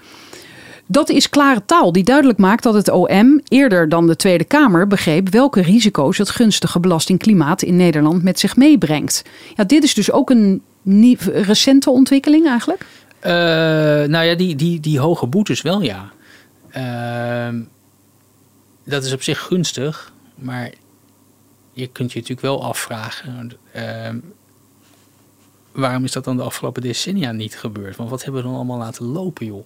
Dat 0.86 1.10
is 1.10 1.30
klare 1.30 1.66
taal 1.66 1.92
die 1.92 2.04
duidelijk 2.04 2.40
maakt 2.40 2.64
dat 2.64 2.74
het 2.74 2.90
OM 2.90 3.42
eerder 3.48 3.90
dan 3.90 4.08
de 4.08 4.16
Tweede 4.16 4.44
Kamer 4.44 4.88
begreep 4.88 5.30
welke 5.30 5.62
risico's 5.62 6.18
het 6.18 6.30
gunstige 6.30 6.80
belastingklimaat 6.80 7.62
in 7.62 7.76
Nederland 7.76 8.24
met 8.24 8.40
zich 8.40 8.56
meebrengt. 8.56 9.24
Ja, 9.56 9.64
dit 9.64 9.84
is 9.84 9.94
dus 9.94 10.12
ook 10.12 10.30
een 10.30 10.62
recente 11.26 11.90
ontwikkeling 11.90 12.48
eigenlijk? 12.48 12.86
Uh, 13.26 13.30
nou 14.10 14.26
ja, 14.26 14.36
die, 14.36 14.56
die, 14.56 14.80
die 14.80 15.00
hoge 15.00 15.28
boetes 15.28 15.62
wel 15.62 15.82
ja. 15.82 16.12
Uh, 16.78 17.62
dat 18.84 19.04
is 19.04 19.14
op 19.14 19.22
zich 19.22 19.40
gunstig, 19.40 20.12
maar 20.36 20.72
je 21.74 21.88
kunt 21.88 22.12
je 22.12 22.20
natuurlijk 22.20 22.48
wel 22.48 22.64
afvragen. 22.64 23.52
Uh, 23.76 24.10
waarom 25.72 26.04
is 26.04 26.12
dat 26.12 26.24
dan 26.24 26.38
de 26.38 26.44
afgelopen 26.44 26.82
decennia 26.82 27.32
niet 27.32 27.58
gebeurd? 27.58 27.96
Want 27.96 28.10
wat 28.10 28.24
hebben 28.24 28.42
we 28.42 28.48
dan 28.48 28.58
allemaal 28.58 28.78
laten 28.78 29.06
lopen, 29.06 29.46
joh? 29.46 29.66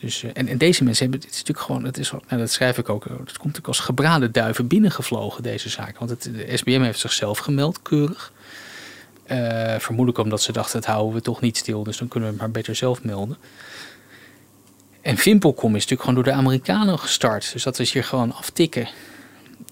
Dus, 0.00 0.22
eh, 0.22 0.30
en, 0.34 0.48
en, 0.48 0.58
deze 0.58 0.84
mensen 0.84 1.02
hebben, 1.02 1.20
het 1.28 1.30
natuurlijk 1.30 1.66
gewoon, 1.66 1.84
het 1.84 1.98
is, 1.98 2.10
nou, 2.10 2.40
dat 2.40 2.50
schrijf 2.50 2.78
ik 2.78 2.88
ook, 2.88 3.04
het 3.04 3.12
komt 3.14 3.28
natuurlijk 3.30 3.66
als 3.66 3.80
gebraden 3.80 4.32
duiven 4.32 4.66
binnengevlogen, 4.66 5.42
deze 5.42 5.68
zaak. 5.68 5.98
Want 5.98 6.10
het, 6.10 6.22
de 6.22 6.56
SBM 6.56 6.80
heeft 6.80 6.98
zichzelf 6.98 7.38
gemeld, 7.38 7.82
keurig. 7.82 8.32
Uh, 9.32 9.74
vermoedelijk 9.78 10.18
omdat 10.18 10.42
ze 10.42 10.52
dachten, 10.52 10.78
het 10.78 10.86
houden 10.86 11.14
we 11.14 11.20
toch 11.20 11.40
niet 11.40 11.56
stil, 11.56 11.82
dus 11.82 11.98
dan 11.98 12.08
kunnen 12.08 12.28
we 12.28 12.34
het 12.34 12.44
maar 12.44 12.52
beter 12.52 12.74
zelf 12.74 13.02
melden. 13.02 13.36
En 15.00 15.16
Vimpelcom 15.16 15.68
is 15.68 15.82
natuurlijk 15.82 16.00
gewoon 16.00 16.14
door 16.14 16.32
de 16.32 16.38
Amerikanen 16.38 16.98
gestart. 16.98 17.52
Dus 17.52 17.62
dat 17.62 17.78
is 17.78 17.92
hier 17.92 18.04
gewoon 18.04 18.34
aftikken. 18.34 18.88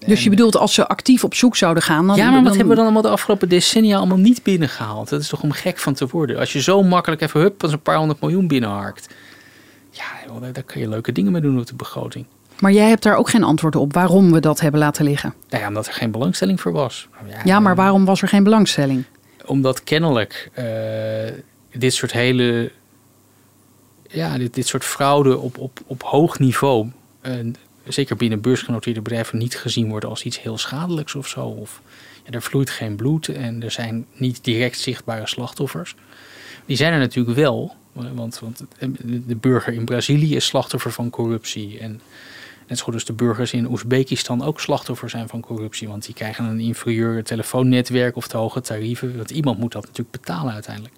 Dus 0.05 0.23
je 0.23 0.29
bedoelt 0.29 0.57
als 0.57 0.73
ze 0.73 0.87
actief 0.87 1.23
op 1.23 1.33
zoek 1.33 1.55
zouden 1.55 1.83
gaan? 1.83 2.07
Dan 2.07 2.15
ja, 2.15 2.29
maar 2.29 2.43
wat 2.43 2.51
hebben 2.51 2.69
we 2.69 2.75
dan 2.75 2.83
allemaal 2.83 3.01
de 3.01 3.09
afgelopen 3.09 3.49
decennia 3.49 3.97
allemaal 3.97 4.17
niet 4.17 4.43
binnengehaald? 4.43 5.09
Dat 5.09 5.21
is 5.21 5.27
toch 5.27 5.43
om 5.43 5.51
gek 5.51 5.77
van 5.77 5.93
te 5.93 6.07
worden. 6.07 6.37
Als 6.37 6.53
je 6.53 6.61
zo 6.61 6.83
makkelijk 6.83 7.21
even 7.21 7.39
hup, 7.39 7.63
als 7.63 7.71
een 7.71 7.81
paar 7.81 7.97
honderd 7.97 8.21
miljoen 8.21 8.47
binnenharkt. 8.47 9.09
Ja, 9.91 10.39
daar 10.51 10.63
kan 10.63 10.81
je 10.81 10.89
leuke 10.89 11.11
dingen 11.11 11.31
mee 11.31 11.41
doen 11.41 11.59
op 11.59 11.67
de 11.67 11.75
begroting. 11.75 12.25
Maar 12.59 12.71
jij 12.71 12.89
hebt 12.89 13.03
daar 13.03 13.15
ook 13.15 13.29
geen 13.29 13.43
antwoord 13.43 13.75
op 13.75 13.93
waarom 13.93 14.31
we 14.31 14.39
dat 14.39 14.59
hebben 14.59 14.79
laten 14.79 15.05
liggen. 15.05 15.33
Nou 15.49 15.61
ja, 15.61 15.67
omdat 15.67 15.87
er 15.87 15.93
geen 15.93 16.11
belangstelling 16.11 16.61
voor 16.61 16.71
was. 16.71 17.07
Ja, 17.27 17.37
ja 17.43 17.59
maar 17.59 17.75
waarom 17.75 18.05
was 18.05 18.21
er 18.21 18.27
geen 18.27 18.43
belangstelling? 18.43 19.03
Omdat 19.49 19.83
kennelijk 19.83 20.51
uh, 20.59 21.39
dit 21.73 21.93
soort 21.93 22.11
hele. 22.11 22.71
Ja, 24.07 24.37
dit, 24.37 24.53
dit 24.53 24.67
soort 24.67 24.83
fraude 24.83 25.37
op, 25.37 25.57
op, 25.57 25.79
op 25.85 26.03
hoog 26.03 26.39
niveau. 26.39 26.89
Uh, 27.21 27.53
zeker 27.87 28.15
binnen 28.15 28.41
beursgenoteerde 28.41 29.01
bedrijven 29.01 29.37
niet 29.37 29.57
gezien 29.57 29.89
worden 29.89 30.09
als 30.09 30.23
iets 30.23 30.41
heel 30.41 30.57
schadelijks 30.57 31.15
of 31.15 31.27
zo. 31.27 31.45
Of 31.45 31.81
ja, 32.25 32.31
er 32.31 32.41
vloeit 32.41 32.69
geen 32.69 32.95
bloed 32.95 33.27
en 33.27 33.63
er 33.63 33.71
zijn 33.71 34.05
niet 34.13 34.43
direct 34.43 34.79
zichtbare 34.79 35.27
slachtoffers. 35.27 35.95
Die 36.65 36.77
zijn 36.77 36.93
er 36.93 36.99
natuurlijk 36.99 37.37
wel, 37.37 37.75
want, 37.93 38.39
want 38.39 38.63
de 39.27 39.35
burger 39.35 39.73
in 39.73 39.85
Brazilië 39.85 40.35
is 40.35 40.45
slachtoffer 40.45 40.91
van 40.91 41.09
corruptie. 41.09 41.79
En 41.79 42.01
net 42.69 42.77
zo 42.77 42.83
goed 42.83 42.93
als 42.93 43.05
de 43.05 43.13
burgers 43.13 43.53
in 43.53 43.69
Oezbekistan 43.69 44.43
ook 44.43 44.59
slachtoffer 44.59 45.09
zijn 45.09 45.27
van 45.27 45.41
corruptie. 45.41 45.87
Want 45.87 46.05
die 46.05 46.13
krijgen 46.13 46.45
een 46.45 46.59
inferieur 46.59 47.23
telefoonnetwerk 47.23 48.15
of 48.15 48.27
te 48.27 48.37
hoge 48.37 48.61
tarieven. 48.61 49.17
Want 49.17 49.31
iemand 49.31 49.59
moet 49.59 49.71
dat 49.71 49.85
natuurlijk 49.85 50.11
betalen 50.11 50.53
uiteindelijk. 50.53 50.93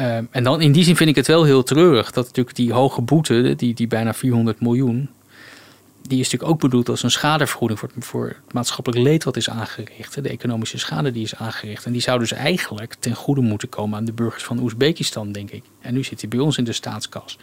Uh, 0.00 0.16
en 0.16 0.42
dan 0.42 0.60
in 0.60 0.72
die 0.72 0.84
zin 0.84 0.96
vind 0.96 1.10
ik 1.10 1.16
het 1.16 1.26
wel 1.26 1.44
heel 1.44 1.62
treurig 1.62 2.10
dat 2.10 2.24
natuurlijk 2.24 2.56
die 2.56 2.72
hoge 2.72 3.00
boete, 3.00 3.54
die, 3.56 3.74
die 3.74 3.86
bijna 3.86 4.14
400 4.14 4.60
miljoen, 4.60 5.08
die 6.02 6.20
is 6.20 6.24
natuurlijk 6.24 6.52
ook 6.52 6.60
bedoeld 6.60 6.88
als 6.88 7.02
een 7.02 7.10
schadevergoeding 7.10 7.78
voor 7.78 7.90
het, 7.94 8.04
voor 8.04 8.26
het 8.26 8.52
maatschappelijk 8.52 9.02
leed 9.02 9.24
wat 9.24 9.36
is 9.36 9.50
aangericht. 9.50 10.22
De 10.22 10.28
economische 10.28 10.78
schade 10.78 11.12
die 11.12 11.22
is 11.22 11.34
aangericht. 11.34 11.84
En 11.84 11.92
die 11.92 12.00
zou 12.00 12.18
dus 12.18 12.32
eigenlijk 12.32 12.94
ten 12.94 13.14
goede 13.14 13.40
moeten 13.40 13.68
komen 13.68 13.98
aan 13.98 14.04
de 14.04 14.12
burgers 14.12 14.44
van 14.44 14.58
Oezbekistan, 14.58 15.32
denk 15.32 15.50
ik. 15.50 15.64
En 15.80 15.94
nu 15.94 16.04
zit 16.04 16.20
hij 16.20 16.28
bij 16.28 16.38
ons 16.38 16.58
in 16.58 16.64
de 16.64 16.72
staatskas. 16.72 17.38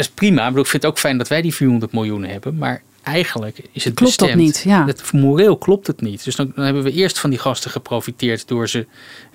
Dat 0.00 0.08
is 0.08 0.14
prima. 0.14 0.48
Ik, 0.48 0.54
vind 0.54 0.72
het 0.72 0.86
ook 0.86 0.98
fijn 0.98 1.18
dat 1.18 1.28
wij 1.28 1.42
die 1.42 1.54
400 1.54 1.92
miljoen 1.92 2.24
hebben. 2.24 2.56
Maar 2.56 2.82
eigenlijk 3.02 3.58
is 3.72 3.84
het 3.84 3.94
klopt 3.94 4.16
bestemd. 4.16 4.30
dat 4.30 4.40
niet, 4.40 4.62
ja. 4.64 4.86
Het, 4.86 5.12
moreel 5.12 5.56
klopt 5.56 5.86
het 5.86 6.00
niet. 6.00 6.24
Dus 6.24 6.36
dan, 6.36 6.52
dan, 6.54 6.64
hebben 6.64 6.82
we 6.82 6.92
eerst 6.92 7.18
van 7.18 7.30
die 7.30 7.38
gasten 7.38 7.70
geprofiteerd 7.70 8.48
door 8.48 8.68
ze 8.68 8.86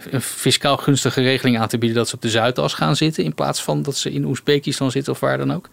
een 0.09 0.21
fiscaal 0.21 0.77
gunstige 0.77 1.21
regeling 1.21 1.59
aan 1.59 1.67
te 1.67 1.77
bieden 1.77 1.97
dat 1.97 2.09
ze 2.09 2.15
op 2.15 2.21
de 2.21 2.29
Zuidas 2.29 2.73
gaan 2.73 2.95
zitten 2.95 3.23
in 3.23 3.33
plaats 3.33 3.63
van 3.63 3.81
dat 3.81 3.97
ze 3.97 4.11
in 4.11 4.25
Oezbekistan 4.25 4.91
zitten 4.91 5.13
of 5.13 5.19
waar 5.19 5.37
dan 5.37 5.53
ook. 5.53 5.69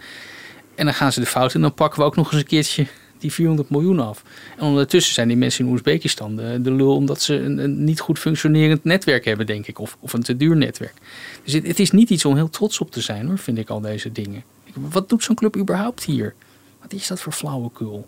En 0.74 0.84
dan 0.84 0.94
gaan 0.94 1.12
ze 1.12 1.20
de 1.20 1.26
fout 1.26 1.54
in. 1.54 1.60
Dan 1.60 1.74
pakken 1.74 1.98
we 1.98 2.04
ook 2.04 2.16
nog 2.16 2.32
eens 2.32 2.40
een 2.40 2.46
keertje 2.46 2.86
die 3.18 3.32
400 3.32 3.70
miljoen 3.70 4.00
af. 4.00 4.22
En 4.56 4.64
ondertussen 4.64 5.14
zijn 5.14 5.28
die 5.28 5.36
mensen 5.36 5.64
in 5.64 5.70
Oezbekistan 5.70 6.36
de, 6.36 6.58
de 6.62 6.72
lul 6.72 6.94
omdat 6.94 7.22
ze 7.22 7.34
een, 7.34 7.58
een, 7.58 7.84
niet 7.84 8.00
goed 8.00 8.18
functionerend 8.18 8.84
netwerk 8.84 9.24
hebben, 9.24 9.46
denk 9.46 9.66
ik. 9.66 9.78
Of, 9.78 9.96
of 10.00 10.12
een 10.12 10.22
te 10.22 10.36
duur 10.36 10.56
netwerk. 10.56 10.94
Dus 11.44 11.52
het, 11.52 11.66
het, 11.66 11.78
is 11.78 11.90
niet 11.90 12.10
iets 12.10 12.24
om 12.24 12.36
heel 12.36 12.50
trots 12.50 12.80
op 12.80 12.90
te 12.90 13.00
zijn 13.00 13.26
hoor, 13.26 13.38
vind 13.38 13.58
ik 13.58 13.70
al 13.70 13.80
deze 13.80 14.12
dingen. 14.12 14.42
Wat 14.72 15.08
doet 15.08 15.24
zo'n 15.24 15.34
club 15.34 15.56
überhaupt 15.56 16.04
hier? 16.04 16.34
Wat 16.80 16.92
is 16.92 17.06
dat 17.06 17.20
voor 17.20 17.32
flauwekul? 17.32 18.06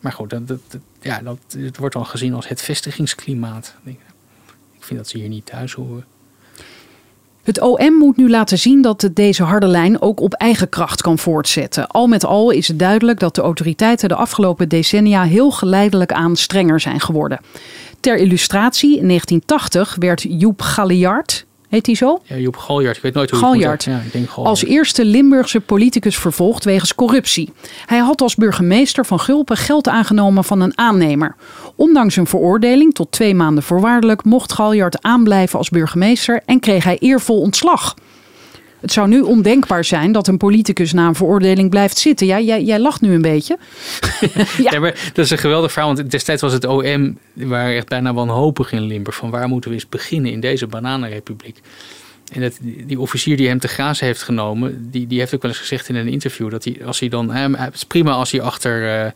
Maar 0.00 0.12
goed, 0.12 0.30
dat, 0.30 0.60
ja, 1.00 1.20
dat, 1.20 1.38
het 1.58 1.76
wordt 1.76 1.94
dan 1.94 2.06
gezien 2.06 2.34
als 2.34 2.48
het 2.48 2.62
vestigingsklimaat. 2.62 3.74
Ik 3.84 3.98
vind 4.78 4.98
dat 4.98 5.08
ze 5.08 5.18
hier 5.18 5.28
niet 5.28 5.46
thuis 5.46 5.72
horen. 5.72 6.04
Het 7.42 7.60
OM 7.60 7.94
moet 7.94 8.16
nu 8.16 8.30
laten 8.30 8.58
zien 8.58 8.82
dat 8.82 9.02
het 9.02 9.16
deze 9.16 9.42
harde 9.42 9.66
lijn 9.66 10.00
ook 10.02 10.20
op 10.20 10.34
eigen 10.34 10.68
kracht 10.68 11.02
kan 11.02 11.18
voortzetten. 11.18 11.86
Al 11.86 12.06
met 12.06 12.24
al 12.24 12.50
is 12.50 12.68
het 12.68 12.78
duidelijk 12.78 13.20
dat 13.20 13.34
de 13.34 13.40
autoriteiten 13.40 14.08
de 14.08 14.14
afgelopen 14.14 14.68
decennia 14.68 15.22
heel 15.22 15.50
geleidelijk 15.50 16.12
aan 16.12 16.36
strenger 16.36 16.80
zijn 16.80 17.00
geworden. 17.00 17.40
Ter 18.00 18.16
illustratie, 18.16 18.98
in 18.98 19.06
1980 19.06 19.96
werd 19.98 20.24
Joep 20.28 20.62
Galliard, 20.62 21.46
Heet 21.70 21.86
hij 21.86 21.94
zo? 21.94 22.20
Ja, 22.24 22.36
Joep 22.36 22.56
Galjard. 22.56 22.96
Ik 22.96 23.02
weet 23.02 23.14
nooit 23.14 23.30
hoe 23.30 23.38
Galjard. 23.38 23.84
Ja, 23.84 24.00
ik 24.00 24.12
denk 24.12 24.30
Als 24.30 24.64
eerste 24.64 25.04
Limburgse 25.04 25.60
politicus 25.60 26.18
vervolgd 26.18 26.64
wegens 26.64 26.94
corruptie. 26.94 27.52
Hij 27.86 27.98
had 27.98 28.20
als 28.20 28.34
burgemeester 28.34 29.06
van 29.06 29.20
Gulpen 29.20 29.56
geld 29.56 29.88
aangenomen 29.88 30.44
van 30.44 30.60
een 30.60 30.78
aannemer. 30.78 31.36
Ondanks 31.76 32.16
een 32.16 32.26
veroordeling 32.26 32.94
tot 32.94 33.12
twee 33.12 33.34
maanden 33.34 33.62
voorwaardelijk 33.62 34.24
mocht 34.24 34.52
Galjard 34.52 35.02
aanblijven 35.02 35.58
als 35.58 35.68
burgemeester 35.68 36.42
en 36.46 36.60
kreeg 36.60 36.84
hij 36.84 36.98
eervol 36.98 37.40
ontslag. 37.40 37.94
Het 38.80 38.92
zou 38.92 39.08
nu 39.08 39.20
ondenkbaar 39.20 39.84
zijn 39.84 40.12
dat 40.12 40.26
een 40.26 40.36
politicus 40.36 40.92
na 40.92 41.06
een 41.06 41.14
veroordeling 41.14 41.70
blijft 41.70 41.98
zitten. 41.98 42.26
Ja, 42.26 42.40
jij, 42.40 42.62
jij 42.62 42.78
lacht 42.78 43.00
nu 43.00 43.14
een 43.14 43.22
beetje. 43.22 43.58
ja. 44.70 44.78
maar 44.78 45.10
dat 45.12 45.24
is 45.24 45.30
een 45.30 45.38
geweldig 45.38 45.72
verhaal. 45.72 45.94
Want 45.94 46.10
destijds 46.10 46.42
was 46.42 46.52
het 46.52 46.64
OM 46.64 47.18
waar 47.32 47.72
echt 47.72 47.88
bijna 47.88 48.14
wanhopig 48.14 48.72
in 48.72 48.82
Limburg. 48.82 49.16
Van 49.16 49.30
waar 49.30 49.48
moeten 49.48 49.70
we 49.70 49.76
eens 49.76 49.88
beginnen 49.88 50.32
in 50.32 50.40
deze 50.40 50.66
bananenrepubliek? 50.66 51.60
En 52.32 52.40
dat, 52.40 52.58
die 52.60 53.00
officier 53.00 53.36
die 53.36 53.48
hem 53.48 53.58
te 53.58 53.68
grazen 53.68 54.06
heeft 54.06 54.22
genomen, 54.22 54.90
die, 54.90 55.06
die 55.06 55.18
heeft 55.18 55.34
ook 55.34 55.42
wel 55.42 55.50
eens 55.50 55.60
gezegd 55.60 55.88
in 55.88 55.94
een 55.94 56.08
interview 56.08 56.50
dat 56.50 56.64
hij, 56.64 56.80
als 56.84 57.00
hij 57.00 57.08
dan, 57.08 57.30
het 57.30 57.74
is 57.74 57.84
prima 57.84 58.10
als 58.10 58.30
hij 58.30 58.40
achter 58.40 58.82
uh, 58.82 59.10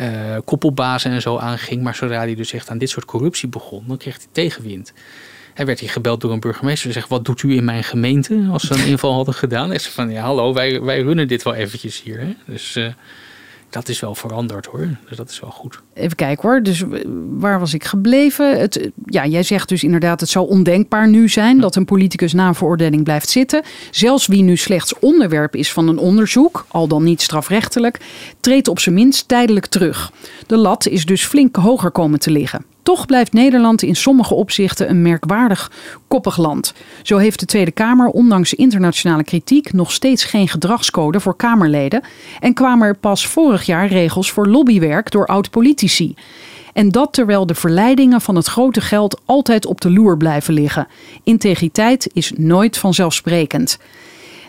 uh, 0.00 0.36
koppelbazen 0.44 1.10
en 1.10 1.22
zo 1.22 1.36
aanging, 1.36 1.82
maar 1.82 1.94
zodra 1.94 2.18
hij 2.18 2.34
dus 2.34 2.52
echt 2.52 2.70
aan 2.70 2.78
dit 2.78 2.90
soort 2.90 3.04
corruptie 3.04 3.48
begon, 3.48 3.84
dan 3.86 3.96
kreeg 3.96 4.16
hij 4.16 4.26
tegenwind. 4.32 4.92
Hij 5.54 5.66
werd 5.66 5.80
hier 5.80 5.90
gebeld 5.90 6.20
door 6.20 6.32
een 6.32 6.40
burgemeester. 6.40 6.84
Die 6.84 6.94
zegt, 6.94 7.08
wat 7.08 7.24
doet 7.24 7.42
u 7.42 7.56
in 7.56 7.64
mijn 7.64 7.84
gemeente? 7.84 8.48
Als 8.52 8.62
ze 8.62 8.74
een 8.74 8.86
inval 8.86 9.14
hadden 9.14 9.34
gedaan. 9.34 9.68
Hij 9.68 9.78
zegt 9.78 9.94
van, 9.94 10.10
ja 10.10 10.22
hallo, 10.22 10.52
wij, 10.52 10.80
wij 10.80 11.02
runnen 11.02 11.28
dit 11.28 11.42
wel 11.42 11.54
eventjes 11.54 12.02
hier. 12.02 12.20
Hè? 12.20 12.34
Dus 12.46 12.76
uh, 12.76 12.86
dat 13.70 13.88
is 13.88 14.00
wel 14.00 14.14
veranderd 14.14 14.66
hoor. 14.66 14.88
Dus 15.08 15.16
dat 15.16 15.30
is 15.30 15.40
wel 15.40 15.50
goed. 15.50 15.80
Even 15.94 16.16
kijken 16.16 16.48
hoor. 16.48 16.62
Dus 16.62 16.84
waar 17.30 17.60
was 17.60 17.74
ik 17.74 17.84
gebleven? 17.84 18.60
Het, 18.60 18.90
ja, 19.06 19.26
jij 19.26 19.42
zegt 19.42 19.68
dus 19.68 19.84
inderdaad, 19.84 20.20
het 20.20 20.28
zou 20.28 20.48
ondenkbaar 20.48 21.08
nu 21.08 21.28
zijn 21.28 21.60
dat 21.60 21.76
een 21.76 21.84
politicus 21.84 22.32
na 22.32 22.48
een 22.48 22.54
veroordeling 22.54 23.04
blijft 23.04 23.28
zitten. 23.28 23.62
Zelfs 23.90 24.26
wie 24.26 24.42
nu 24.42 24.56
slechts 24.56 24.98
onderwerp 24.98 25.56
is 25.56 25.72
van 25.72 25.88
een 25.88 25.98
onderzoek, 25.98 26.66
al 26.68 26.88
dan 26.88 27.02
niet 27.02 27.22
strafrechtelijk, 27.22 28.00
treedt 28.40 28.68
op 28.68 28.78
zijn 28.78 28.94
minst 28.94 29.28
tijdelijk 29.28 29.66
terug. 29.66 30.12
De 30.46 30.56
lat 30.56 30.86
is 30.86 31.04
dus 31.04 31.24
flink 31.24 31.56
hoger 31.56 31.90
komen 31.90 32.18
te 32.18 32.30
liggen. 32.30 32.71
Toch 32.82 33.06
blijft 33.06 33.32
Nederland 33.32 33.82
in 33.82 33.96
sommige 33.96 34.34
opzichten 34.34 34.90
een 34.90 35.02
merkwaardig 35.02 35.70
koppig 36.08 36.36
land. 36.36 36.74
Zo 37.02 37.16
heeft 37.16 37.40
de 37.40 37.46
Tweede 37.46 37.70
Kamer 37.70 38.08
ondanks 38.08 38.54
internationale 38.54 39.24
kritiek 39.24 39.72
nog 39.72 39.92
steeds 39.92 40.24
geen 40.24 40.48
gedragscode 40.48 41.20
voor 41.20 41.36
Kamerleden 41.36 42.02
en 42.40 42.54
kwamen 42.54 42.86
er 42.86 42.96
pas 42.96 43.26
vorig 43.26 43.66
jaar 43.66 43.86
regels 43.86 44.32
voor 44.32 44.48
lobbywerk 44.48 45.10
door 45.10 45.26
oud-politici. 45.26 46.14
En 46.72 46.88
dat 46.88 47.12
terwijl 47.12 47.46
de 47.46 47.54
verleidingen 47.54 48.20
van 48.20 48.36
het 48.36 48.46
grote 48.46 48.80
geld 48.80 49.20
altijd 49.24 49.66
op 49.66 49.80
de 49.80 49.90
loer 49.90 50.16
blijven 50.16 50.54
liggen. 50.54 50.86
Integriteit 51.24 52.10
is 52.12 52.32
nooit 52.36 52.78
vanzelfsprekend. 52.78 53.78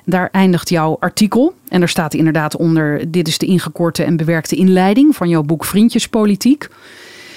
Daar 0.05 0.29
eindigt 0.31 0.69
jouw 0.69 0.97
artikel. 0.99 1.53
En 1.67 1.81
er 1.81 1.89
staat 1.89 2.13
inderdaad 2.13 2.55
onder: 2.55 3.11
dit 3.11 3.27
is 3.27 3.37
de 3.37 3.45
ingekorte 3.45 4.03
en 4.03 4.17
bewerkte 4.17 4.55
inleiding 4.55 5.15
van 5.15 5.29
jouw 5.29 5.43
boek 5.43 5.65
Vriendjespolitiek. 5.65 6.69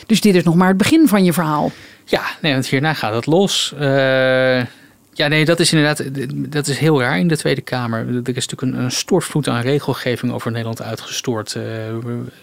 Dus 0.07 0.21
dit 0.21 0.35
is 0.35 0.45
nog 0.45 0.55
maar 0.55 0.69
het 0.69 0.77
begin 0.77 1.09
van 1.09 1.25
je 1.25 1.33
verhaal. 1.33 1.73
Ja, 2.05 2.23
nee, 2.41 2.53
want 2.53 2.67
hierna 2.67 2.95
gaat 2.95 3.15
het 3.15 3.27
los. 3.27 3.73
Uh, 3.81 4.65
ja, 5.13 5.29
nee, 5.29 5.45
dat 5.45 5.61
is 5.61 5.73
inderdaad 5.73 6.05
dat 6.53 6.67
is 6.67 6.79
heel 6.79 7.01
raar 7.01 7.19
in 7.19 7.29
de 7.29 7.37
Tweede 7.37 7.61
Kamer. 7.61 7.99
Er 7.99 8.37
is 8.37 8.47
natuurlijk 8.47 8.63
een, 8.63 8.75
een 8.75 8.91
stortvloed 8.91 9.49
aan 9.49 9.61
regelgeving 9.61 10.33
over 10.33 10.51
Nederland 10.51 10.83
uitgestort. 10.83 11.55
Uh, 11.55 11.65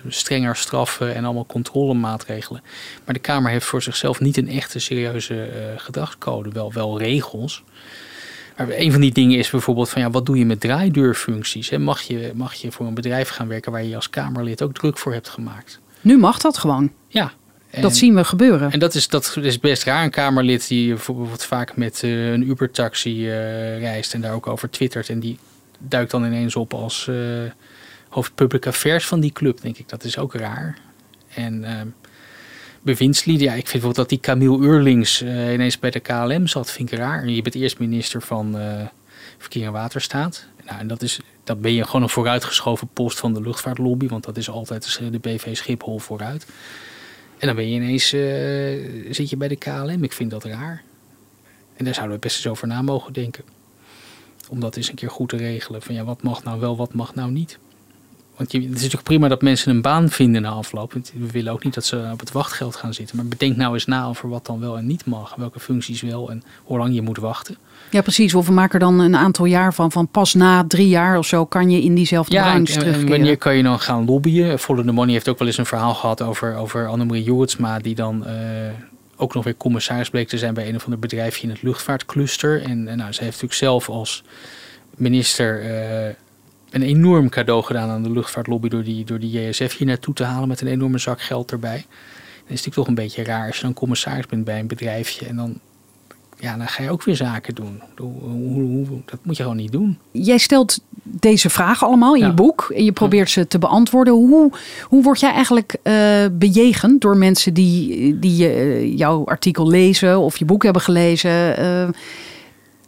strenger 0.08 0.56
straffen 0.56 1.16
en 1.16 1.26
allemaal 1.26 1.46
controlemaatregelen. 1.46 2.62
Maar 3.06 3.14
de 3.14 3.20
Kamer 3.20 3.52
heeft 3.52 3.66
voor 3.66 3.82
zichzelf 3.82 4.20
niet 4.20 4.38
een 4.38 4.50
echte 4.50 4.80
serieuze 4.80 5.34
uh, 5.36 5.52
gedragscode. 5.78 6.50
Wel, 6.50 6.74
wel 6.74 7.00
regels. 7.00 7.64
Maar 8.58 8.68
een 8.70 8.92
van 8.92 9.02
die 9.02 9.12
dingen 9.12 9.38
is 9.38 9.50
bijvoorbeeld 9.50 9.90
van 9.90 10.02
ja, 10.02 10.10
wat 10.10 10.26
doe 10.26 10.38
je 10.38 10.46
met 10.46 10.60
draaideurfuncties? 10.60 11.70
Hè? 11.70 11.80
Mag, 11.80 12.02
je, 12.02 12.32
mag 12.36 12.54
je 12.54 12.72
voor 12.72 12.86
een 12.86 12.94
bedrijf 12.94 13.30
gaan 13.30 13.48
werken 13.48 13.72
waar 13.72 13.84
je 13.84 13.96
als 13.96 14.10
Kamerlid 14.10 14.62
ook 14.62 14.74
druk 14.74 14.98
voor 14.98 15.14
hebt 15.14 15.30
gemaakt? 15.30 15.80
Nu 16.02 16.18
mag 16.18 16.38
dat 16.38 16.58
gewoon. 16.58 16.92
Ja, 17.08 17.32
dat 17.82 17.96
zien 17.96 18.16
we 18.16 18.24
gebeuren. 18.24 18.72
En 18.72 18.80
dat 18.80 18.96
is, 18.96 19.08
dat 19.08 19.38
is 19.42 19.60
best 19.60 19.84
raar. 19.84 20.04
Een 20.04 20.10
Kamerlid 20.10 20.68
die 20.68 20.88
bijvoorbeeld 20.88 21.44
vaak 21.44 21.76
met 21.78 22.02
uh, 22.04 22.32
een 22.32 22.50
Uber-taxi 22.50 23.28
uh, 23.28 23.80
reist 23.80 24.14
en 24.14 24.22
daar 24.22 24.34
ook 24.34 24.48
over 24.48 24.70
twittert. 24.70 25.10
En 25.10 25.20
die 25.20 25.38
duikt 25.80 26.12
dan 26.12 26.26
ineens 26.26 26.56
op 26.56 26.74
als 26.74 27.08
uh, 27.10 27.18
hoofd 28.10 28.36
public 28.36 28.68
affairs 28.68 29.06
van 29.06 29.20
die 29.20 29.32
club, 29.32 29.62
denk 29.62 29.78
ik. 29.78 29.90
Dat 29.90 30.04
is 30.04 30.18
ook 30.18 30.34
raar. 30.34 30.78
En 31.34 31.64
ehm, 31.64 31.88
bewindslieden, 32.82 33.46
ja, 33.46 33.54
ik 33.54 33.68
vind 33.68 33.72
bijvoorbeeld 33.72 34.10
dat 34.10 34.10
die 34.10 34.20
Camille 34.20 34.68
Eurlings 34.68 35.22
ineens 35.22 35.80
bij 35.80 35.90
de 35.90 36.00
KLM 36.00 36.48
zat, 36.48 36.72
vind 36.72 36.92
ik 36.92 36.98
raar. 36.98 37.28
Je 37.28 37.42
bent 37.42 37.56
eerst 37.56 37.80
minister 37.80 38.22
van 38.22 38.58
Verkeer 39.38 39.66
en 39.66 39.72
Waterstaat. 39.72 40.46
Nou, 40.66 40.80
en 40.80 40.88
dat, 40.88 41.02
is, 41.02 41.20
dat 41.44 41.62
ben 41.62 41.74
je 41.74 41.86
gewoon 41.86 42.02
een 42.02 42.10
vooruitgeschoven 42.10 42.88
post 42.94 43.20
van 43.20 43.34
de 43.34 43.42
luchtvaartlobby, 43.42 44.08
want 44.08 44.24
dat 44.24 44.38
is 44.38 44.50
altijd 44.50 45.00
de 45.12 45.20
BV 45.20 45.56
Schiphol 45.56 46.00
vooruit. 46.00 46.46
En 47.44 47.50
dan 47.50 47.58
ben 47.58 47.70
je 47.70 47.76
ineens, 47.76 48.14
uh, 48.14 49.14
zit 49.14 49.30
je 49.30 49.38
bij 49.38 49.48
de 49.48 49.56
KLM. 49.56 50.04
Ik 50.04 50.12
vind 50.12 50.32
dat 50.32 50.44
raar. 50.44 50.84
En 51.76 51.86
daar 51.86 51.94
zouden 51.94 52.16
we 52.16 52.22
best 52.22 52.36
eens 52.36 52.48
over 52.48 52.68
na 52.68 52.82
mogen 52.82 53.14
denken. 53.14 53.44
Om 54.50 54.60
dat 54.60 54.76
eens 54.76 54.90
een 54.90 54.96
keer 54.96 55.10
goed 55.10 55.30
te 55.30 55.38
regelen. 55.38 55.82
Van 55.82 55.96
ja, 55.96 56.04
wat 56.04 56.24
mag 56.24 56.44
nou 56.44 56.60
wel, 56.60 56.76
wat 56.78 56.94
mag 56.94 57.16
nou 57.16 57.32
niet. 57.32 57.60
Want 58.36 58.52
je, 58.52 58.58
het 58.58 58.68
is 58.68 58.74
natuurlijk 58.74 59.04
prima 59.04 59.28
dat 59.28 59.42
mensen 59.42 59.72
een 59.72 59.82
baan 59.82 60.10
vinden 60.10 60.42
na 60.42 60.50
afloop. 60.50 60.94
We 60.94 61.32
willen 61.32 61.54
ook 61.54 61.64
niet 61.64 61.74
dat 61.74 61.86
ze 61.86 62.10
op 62.12 62.20
het 62.20 62.32
wachtgeld 62.32 62.76
gaan 62.76 62.94
zitten. 62.94 63.16
Maar 63.16 63.26
bedenk 63.26 63.56
nou 63.56 63.74
eens 63.74 63.86
na 63.86 64.06
over 64.06 64.30
wat 64.30 64.46
dan 64.46 64.60
wel 64.60 64.78
en 64.78 64.86
niet 64.86 65.06
mag. 65.06 65.36
Welke 65.36 65.60
functies 65.60 66.02
wel 66.02 66.30
en 66.30 66.44
hoe 66.64 66.78
lang 66.78 66.94
je 66.94 67.02
moet 67.02 67.18
wachten. 67.18 67.58
Ja, 67.94 68.02
precies. 68.02 68.34
Of 68.34 68.48
we 68.48 68.54
maken 68.54 68.80
dan 68.80 69.00
een 69.00 69.16
aantal 69.16 69.46
jaar 69.46 69.74
van. 69.74 69.92
Van 69.92 70.08
pas 70.08 70.34
na 70.34 70.66
drie 70.68 70.88
jaar 70.88 71.18
of 71.18 71.26
zo 71.26 71.46
kan 71.46 71.70
je 71.70 71.82
in 71.82 71.96
diezelfde 71.96 72.34
ja, 72.36 72.44
branche 72.44 72.74
terugkeren. 72.74 73.10
wanneer 73.10 73.38
kan 73.38 73.56
je 73.56 73.64
dan 73.64 73.80
gaan 73.80 74.06
lobbyen? 74.06 74.60
Follow 74.60 74.86
the 74.86 74.92
Money 74.92 75.14
heeft 75.14 75.30
ook 75.30 75.40
wel 75.40 75.48
eens 75.48 75.58
een 75.58 75.66
verhaal 75.66 75.94
gehad 75.94 76.22
over, 76.22 76.56
over 76.56 76.88
Annemarie 76.88 77.24
Joertsma. 77.24 77.80
Die 77.80 77.96
dan... 77.96 78.24
Uh, 78.28 78.34
ook 79.16 79.34
nog 79.34 79.44
weer 79.44 79.58
commissaris 79.58 80.10
bleek 80.10 80.28
te 80.28 80.38
zijn 80.38 80.54
bij 80.54 80.70
een 80.70 80.76
of 80.76 80.84
ander 80.84 81.00
bedrijfje 81.00 81.44
in 81.44 81.50
het 81.50 81.62
luchtvaartcluster. 81.62 82.62
En, 82.62 82.88
en 82.88 82.98
nou, 82.98 83.12
ze 83.12 83.20
heeft 83.20 83.34
natuurlijk 83.34 83.54
zelf 83.54 83.90
als 83.90 84.24
minister 84.96 85.64
uh, 85.64 86.14
een 86.70 86.82
enorm 86.82 87.30
cadeau 87.30 87.64
gedaan 87.64 87.90
aan 87.90 88.04
de 88.04 88.12
luchtvaartlobby 88.12 88.68
door 88.68 88.84
die, 88.84 89.06
door 89.06 89.20
die 89.20 89.42
JSF 89.42 89.78
hier 89.78 89.88
naartoe 89.88 90.14
te 90.14 90.24
halen 90.24 90.48
met 90.48 90.62
een 90.62 90.68
enorme 90.68 90.98
zak 90.98 91.22
geld 91.22 91.52
erbij. 91.52 91.78
Dan 91.78 91.86
is 92.56 92.66
natuurlijk 92.66 92.76
toch 92.76 92.88
een 92.88 92.96
beetje 92.96 93.24
raar 93.24 93.48
als 93.48 93.56
je 93.56 93.64
dan 93.64 93.74
commissaris 93.74 94.26
bent 94.26 94.44
bij 94.44 94.60
een 94.60 94.68
bedrijfje 94.68 95.26
en 95.26 95.36
dan, 95.36 95.60
ja, 96.44 96.58
dan 96.58 96.68
ga 96.68 96.84
je 96.84 96.90
ook 96.90 97.04
weer 97.04 97.16
zaken 97.16 97.56
doen. 97.56 97.82
Dat 99.06 99.20
moet 99.22 99.38
je 99.38 99.44
gewoon 99.44 99.58
niet 99.58 99.72
doen. 99.72 99.98
Jij 100.12 100.38
stelt 100.38 100.80
deze 101.04 101.50
vragen 101.50 101.88
allemaal 101.88 102.16
in 102.16 102.26
je 102.26 102.34
boek 102.34 102.72
en 102.76 102.84
je 102.84 102.92
probeert 102.92 103.30
ze 103.30 103.48
te 103.48 103.60
beantwoorden. 103.60 104.14
Hoe, 104.14 104.52
hoe 104.84 105.04
word 105.04 105.20
jij 105.20 105.32
eigenlijk 105.32 105.76
uh, 105.84 105.94
bejegend 106.32 107.02
door 107.02 107.18
mensen 107.18 107.54
die, 107.54 108.20
die 108.20 108.48
uh, 108.48 108.98
jouw 108.98 109.26
artikel 109.26 109.68
lezen 109.68 110.20
of 110.20 110.38
je 110.38 110.46
boek 110.46 110.64
hebben 110.64 110.82
gelezen? 110.82 111.32
Uh, 111.32 111.66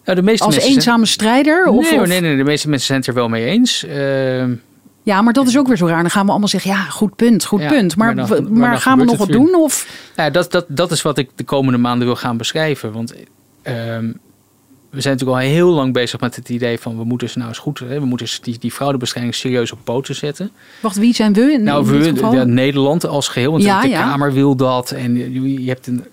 nou, 0.04 0.18
de 0.18 0.22
meeste 0.22 0.46
Als 0.46 0.58
eenzame 0.58 1.06
strijder? 1.06 1.66
Of, 1.66 1.92
nee, 1.92 2.00
nee, 2.00 2.22
nee, 2.22 2.38
de 2.38 2.44
meeste 2.44 2.70
mensen 2.70 2.88
zijn 2.88 3.00
het 3.00 3.08
er 3.08 3.14
wel 3.14 3.30
mee 3.30 3.46
eens. 3.46 3.84
Uh, 3.84 4.44
ja, 5.04 5.22
maar 5.22 5.34
dat 5.34 5.48
is 5.48 5.58
ook 5.58 5.68
weer 5.68 5.78
zo 5.78 5.88
raar. 5.88 6.02
Dan 6.02 6.12
gaan 6.12 6.26
we 6.26 6.32
allemaal 6.32 6.50
zeggen, 6.50 6.72
ja, 6.72 6.78
goed 6.78 7.16
punt, 7.16 7.46
goed 7.46 7.68
punt. 7.68 7.96
Maar, 7.96 8.16
maar, 8.16 8.44
maar, 8.44 8.78
gaan 8.78 8.98
we 8.98 9.04
nog 9.04 9.18
wat 9.18 9.28
doen? 9.28 9.56
Of? 9.56 9.88
Ja, 10.16 10.30
dat, 10.30 10.52
dat, 10.52 10.66
dat 10.68 10.92
is 10.92 11.02
wat 11.02 11.18
ik 11.18 11.30
de 11.36 11.44
komende 11.44 11.78
maanden 11.78 12.08
wil 12.08 12.16
gaan 12.16 12.38
beschrijven. 12.38 12.92
Want 12.92 13.14
um, 13.68 14.20
we 14.90 15.02
zijn 15.02 15.14
natuurlijk 15.14 15.44
al 15.44 15.52
heel 15.52 15.70
lang 15.70 15.94
bezig 15.94 16.20
met 16.20 16.36
het 16.36 16.50
idee 16.50 16.80
van... 16.80 16.98
we 16.98 17.04
moeten 17.04 17.30
ze 17.30 17.38
nou 17.38 17.50
eens 17.50 17.60
goed... 17.60 17.80
Hè, 17.80 18.00
we 18.00 18.06
moeten 18.06 18.28
die, 18.42 18.58
die 18.60 18.72
fraudebestrijding 18.72 19.36
serieus 19.36 19.72
op 19.72 19.80
poten 19.84 20.16
zetten. 20.16 20.52
Wacht, 20.82 20.98
wie 20.98 21.14
zijn 21.14 21.34
we 21.34 21.52
in, 21.52 21.64
nou, 21.64 21.86
we, 21.86 22.14
ja, 22.32 22.44
Nederland 22.44 23.06
als 23.06 23.28
geheel. 23.28 23.52
Want 23.52 23.64
ja, 23.64 23.82
de 23.82 23.90
Kamer 23.90 24.34
wil 24.34 24.56
dat. 24.56 24.92
En 24.92 25.18
je, 25.18 25.64
je 25.64 25.70
hebt 25.70 25.88
een 25.88 26.04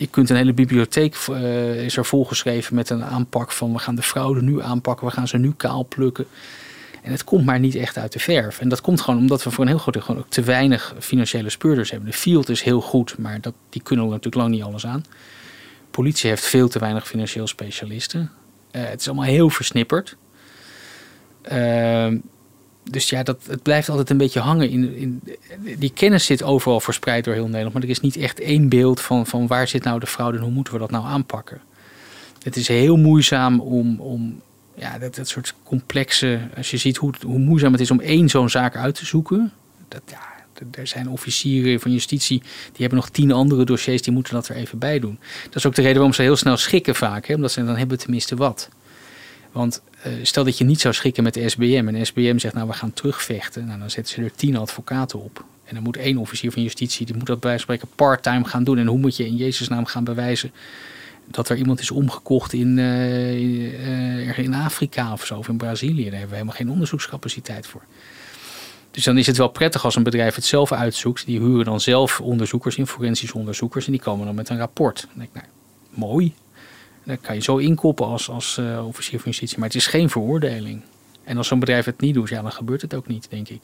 je 0.00 0.06
kunt 0.06 0.30
een 0.30 0.36
hele 0.36 0.52
bibliotheek 0.52 1.16
uh, 1.30 1.84
is 1.84 1.96
er 1.96 2.04
volgeschreven 2.04 2.74
met 2.74 2.90
een 2.90 3.04
aanpak 3.04 3.52
van 3.52 3.72
we 3.72 3.78
gaan 3.78 3.94
de 3.94 4.02
fraude 4.02 4.42
nu 4.42 4.62
aanpakken, 4.62 5.06
we 5.06 5.12
gaan 5.12 5.28
ze 5.28 5.38
nu 5.38 5.52
kaal 5.56 5.86
plukken. 5.88 6.26
En 7.02 7.10
het 7.12 7.24
komt 7.24 7.44
maar 7.44 7.58
niet 7.58 7.74
echt 7.74 7.98
uit 7.98 8.12
de 8.12 8.18
verf. 8.18 8.60
En 8.60 8.68
dat 8.68 8.80
komt 8.80 9.00
gewoon 9.00 9.20
omdat 9.20 9.42
we 9.42 9.50
voor 9.50 9.64
een 9.64 9.70
heel 9.70 9.78
groot 9.78 10.02
gewoon 10.02 10.20
ook 10.20 10.28
te 10.30 10.42
weinig 10.42 10.94
financiële 10.98 11.50
speurders 11.50 11.90
hebben. 11.90 12.10
De 12.10 12.16
field 12.16 12.48
is 12.48 12.62
heel 12.62 12.80
goed, 12.80 13.18
maar 13.18 13.40
dat, 13.40 13.54
die 13.68 13.82
kunnen 13.82 14.04
natuurlijk 14.04 14.34
lang 14.34 14.50
niet 14.50 14.62
alles 14.62 14.86
aan. 14.86 15.04
Politie 15.90 16.30
heeft 16.30 16.44
veel 16.44 16.68
te 16.68 16.78
weinig 16.78 17.08
financieel 17.08 17.46
specialisten. 17.46 18.30
Uh, 18.72 18.82
het 18.84 19.00
is 19.00 19.06
allemaal 19.06 19.24
heel 19.24 19.50
versnipperd. 19.50 20.16
Uh, 21.52 22.12
dus 22.90 23.10
ja, 23.10 23.22
dat, 23.22 23.38
het 23.46 23.62
blijft 23.62 23.88
altijd 23.88 24.10
een 24.10 24.16
beetje 24.16 24.40
hangen. 24.40 24.70
In, 24.70 24.96
in, 24.96 25.22
die 25.78 25.92
kennis 25.92 26.24
zit 26.24 26.42
overal 26.42 26.80
verspreid 26.80 27.24
door 27.24 27.34
heel 27.34 27.46
Nederland. 27.46 27.72
Maar 27.72 27.82
er 27.82 27.88
is 27.88 28.00
niet 28.00 28.16
echt 28.16 28.40
één 28.40 28.68
beeld 28.68 29.00
van, 29.00 29.26
van 29.26 29.46
waar 29.46 29.68
zit 29.68 29.84
nou 29.84 30.00
de 30.00 30.06
fraude 30.06 30.38
en 30.38 30.44
hoe 30.44 30.52
moeten 30.52 30.72
we 30.72 30.78
dat 30.78 30.90
nou 30.90 31.04
aanpakken. 31.04 31.60
Het 32.42 32.56
is 32.56 32.68
heel 32.68 32.96
moeizaam 32.96 33.60
om, 33.60 34.00
om 34.00 34.40
ja, 34.74 34.98
dat, 34.98 35.14
dat 35.14 35.28
soort 35.28 35.54
complexe... 35.62 36.40
Als 36.56 36.70
je 36.70 36.76
ziet 36.76 36.96
hoe, 36.96 37.12
hoe 37.26 37.38
moeizaam 37.38 37.72
het 37.72 37.80
is 37.80 37.90
om 37.90 38.00
één 38.00 38.28
zo'n 38.28 38.50
zaak 38.50 38.76
uit 38.76 38.94
te 38.94 39.06
zoeken. 39.06 39.52
Dat, 39.88 40.02
ja, 40.06 40.29
er 40.72 40.86
zijn 40.86 41.08
officieren 41.08 41.80
van 41.80 41.92
justitie 41.92 42.38
die 42.40 42.80
hebben 42.80 42.98
nog 42.98 43.08
tien 43.08 43.32
andere 43.32 43.64
dossiers, 43.64 44.02
die 44.02 44.12
moeten 44.12 44.34
dat 44.34 44.48
er 44.48 44.56
even 44.56 44.78
bij 44.78 44.98
doen. 44.98 45.18
Dat 45.44 45.56
is 45.56 45.66
ook 45.66 45.74
de 45.74 45.80
reden 45.80 45.96
waarom 45.96 46.14
ze 46.14 46.22
heel 46.22 46.36
snel 46.36 46.56
schikken 46.56 46.94
vaak, 46.94 47.26
hè? 47.26 47.34
omdat 47.34 47.52
ze 47.52 47.64
dan 47.64 47.76
hebben 47.76 47.98
tenminste 47.98 48.36
wat. 48.36 48.68
Want 49.52 49.82
uh, 50.06 50.12
stel 50.22 50.44
dat 50.44 50.58
je 50.58 50.64
niet 50.64 50.80
zou 50.80 50.94
schikken 50.94 51.22
met 51.22 51.34
de 51.34 51.48
SBM 51.48 51.84
en 51.86 51.94
de 51.94 52.04
SBM 52.04 52.38
zegt 52.38 52.54
nou 52.54 52.68
we 52.68 52.72
gaan 52.72 52.92
terugvechten, 52.92 53.66
nou, 53.66 53.78
dan 53.78 53.90
zetten 53.90 54.14
ze 54.14 54.22
er 54.22 54.34
tien 54.34 54.56
advocaten 54.56 55.22
op. 55.22 55.44
En 55.64 55.74
dan 55.74 55.84
moet 55.84 55.96
één 55.96 56.16
officier 56.16 56.52
van 56.52 56.62
justitie, 56.62 57.06
die 57.06 57.16
moet 57.16 57.26
dat 57.26 57.40
bij 57.40 57.58
spreken 57.58 57.88
part-time 57.94 58.44
gaan 58.44 58.64
doen. 58.64 58.78
En 58.78 58.86
hoe 58.86 58.98
moet 58.98 59.16
je 59.16 59.26
in 59.26 59.36
Jezus 59.36 59.68
naam 59.68 59.84
gaan 59.84 60.04
bewijzen 60.04 60.52
dat 61.30 61.48
er 61.48 61.56
iemand 61.56 61.80
is 61.80 61.90
omgekocht 61.90 62.52
in, 62.52 62.78
uh, 62.78 64.38
in 64.38 64.54
Afrika 64.54 65.12
of 65.12 65.26
zo, 65.26 65.36
of 65.36 65.48
in 65.48 65.56
Brazilië. 65.56 66.02
Daar 66.02 66.12
hebben 66.12 66.28
we 66.28 66.34
helemaal 66.34 66.54
geen 66.54 66.70
onderzoekscapaciteit 66.70 67.66
voor. 67.66 67.82
Dus 68.90 69.04
dan 69.04 69.18
is 69.18 69.26
het 69.26 69.36
wel 69.36 69.48
prettig 69.48 69.84
als 69.84 69.96
een 69.96 70.02
bedrijf 70.02 70.34
het 70.34 70.44
zelf 70.44 70.72
uitzoekt. 70.72 71.26
Die 71.26 71.40
huren 71.40 71.64
dan 71.64 71.80
zelf 71.80 72.20
onderzoekers 72.20 72.76
in, 72.76 72.86
onderzoekers. 73.32 73.86
En 73.86 73.92
die 73.92 74.00
komen 74.00 74.26
dan 74.26 74.34
met 74.34 74.48
een 74.48 74.58
rapport. 74.58 75.00
Dan 75.00 75.10
denk 75.14 75.28
ik, 75.28 75.34
nou, 75.34 75.46
mooi. 75.90 76.34
Dat 77.04 77.20
kan 77.20 77.34
je 77.34 77.42
zo 77.42 77.56
inkoppen 77.56 78.06
als, 78.06 78.28
als 78.28 78.56
uh, 78.60 78.86
officier 78.86 79.20
van 79.20 79.30
justitie. 79.30 79.58
Maar 79.58 79.68
het 79.68 79.76
is 79.76 79.86
geen 79.86 80.10
veroordeling. 80.10 80.82
En 81.24 81.36
als 81.36 81.48
zo'n 81.48 81.60
bedrijf 81.60 81.84
het 81.84 82.00
niet 82.00 82.14
doet, 82.14 82.28
ja, 82.28 82.42
dan 82.42 82.52
gebeurt 82.52 82.82
het 82.82 82.94
ook 82.94 83.06
niet, 83.06 83.26
denk 83.30 83.48
ik. 83.48 83.60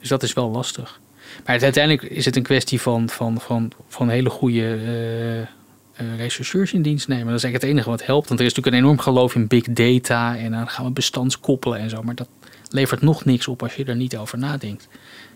Dus 0.00 0.08
dat 0.08 0.22
is 0.22 0.32
wel 0.32 0.50
lastig. 0.50 1.00
Maar 1.44 1.60
uiteindelijk 1.60 2.02
is 2.02 2.24
het 2.24 2.36
een 2.36 2.42
kwestie 2.42 2.80
van, 2.80 3.08
van, 3.08 3.40
van, 3.40 3.72
van 3.88 4.08
hele 4.08 4.30
goede 4.30 4.78
uh, 6.00 6.16
rechercheurs 6.16 6.72
in 6.72 6.82
dienst 6.82 7.08
nemen. 7.08 7.26
Dat 7.26 7.36
is 7.36 7.42
eigenlijk 7.42 7.62
het 7.62 7.72
enige 7.72 7.90
wat 7.90 8.06
helpt. 8.06 8.28
Want 8.28 8.40
er 8.40 8.46
is 8.46 8.54
natuurlijk 8.54 8.76
een 8.76 8.82
enorm 8.82 9.00
geloof 9.02 9.34
in 9.34 9.46
big 9.46 9.64
data. 9.64 10.36
En 10.36 10.50
dan 10.50 10.68
gaan 10.68 10.84
we 10.84 10.90
bestandskoppelen 10.90 11.78
en 11.78 11.90
zo. 11.90 12.02
Maar 12.02 12.14
dat, 12.14 12.28
levert 12.70 13.00
nog 13.00 13.24
niks 13.24 13.48
op 13.48 13.62
als 13.62 13.74
je 13.74 13.84
er 13.84 13.96
niet 13.96 14.16
over 14.16 14.38
nadenkt. 14.38 14.88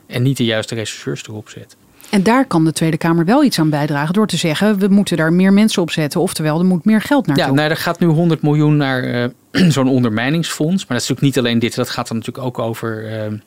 En 0.06 0.22
niet 0.22 0.36
de 0.36 0.44
juiste 0.44 0.74
rechercheurs 0.74 1.26
erop 1.28 1.48
zet. 1.48 1.76
En 2.10 2.22
daar 2.22 2.46
kan 2.46 2.64
de 2.64 2.72
Tweede 2.72 2.96
Kamer 2.96 3.24
wel 3.24 3.44
iets 3.44 3.58
aan 3.58 3.70
bijdragen 3.70 4.14
door 4.14 4.26
te 4.26 4.36
zeggen: 4.36 4.78
we 4.78 4.88
moeten 4.88 5.16
daar 5.16 5.32
meer 5.32 5.52
mensen 5.52 5.82
op 5.82 5.90
zetten. 5.90 6.20
Oftewel, 6.20 6.58
er 6.58 6.64
moet 6.64 6.84
meer 6.84 7.00
geld 7.00 7.26
naartoe. 7.26 7.46
Ja, 7.46 7.52
nou, 7.52 7.70
er 7.70 7.76
gaat 7.76 7.98
nu 7.98 8.06
100 8.06 8.42
miljoen 8.42 8.76
naar 8.76 9.04
uh, 9.04 9.24
zo'n 9.70 9.88
ondermijningsfonds. 9.88 10.86
Maar 10.86 10.96
dat 10.96 11.02
is 11.02 11.08
natuurlijk 11.08 11.36
niet 11.36 11.38
alleen 11.38 11.58
dit, 11.58 11.74
dat 11.74 11.90
gaat 11.90 12.08
dan 12.08 12.16
natuurlijk 12.16 12.46
ook 12.46 12.58
over. 12.58 13.12
Uh, 13.30 13.38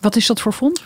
Wat 0.00 0.16
is 0.16 0.26
dat 0.26 0.40
voor 0.40 0.52
fonds? 0.52 0.82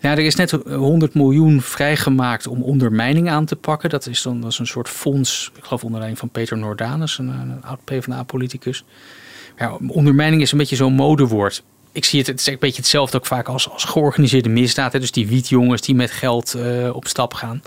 Ja, 0.00 0.10
er 0.10 0.18
is 0.18 0.34
net 0.34 0.50
100 0.50 1.14
miljoen 1.14 1.60
vrijgemaakt 1.60 2.46
om 2.46 2.62
ondermijning 2.62 3.30
aan 3.30 3.44
te 3.44 3.56
pakken. 3.56 3.90
Dat 3.90 4.06
is 4.06 4.22
dan 4.22 4.40
dat 4.40 4.50
is 4.50 4.58
een 4.58 4.66
soort 4.66 4.88
fonds, 4.88 5.50
ik 5.56 5.64
geloof 5.64 5.82
onder 5.82 5.98
leiding 5.98 6.18
van 6.18 6.28
Peter 6.28 6.58
Nordanus, 6.58 7.18
een, 7.18 7.28
een 7.28 7.62
oud 7.64 7.84
PvdA-politicus. 7.84 8.84
Ja, 9.60 9.78
ondermijning 9.86 10.42
is 10.42 10.52
een 10.52 10.58
beetje 10.58 10.76
zo'n 10.76 10.92
modewoord. 10.92 11.62
Ik 11.92 12.04
zie 12.04 12.18
het, 12.18 12.28
het 12.28 12.40
is 12.40 12.46
een 12.46 12.56
beetje 12.58 12.80
hetzelfde 12.80 13.16
ook 13.16 13.26
vaak 13.26 13.48
als, 13.48 13.70
als 13.70 13.84
georganiseerde 13.84 14.48
misdaad. 14.48 14.92
Hè? 14.92 15.00
Dus 15.00 15.12
die 15.12 15.28
wietjongens 15.28 15.80
die 15.80 15.94
met 15.94 16.10
geld 16.10 16.54
uh, 16.56 16.94
op 16.94 17.06
stap 17.06 17.34
gaan. 17.34 17.62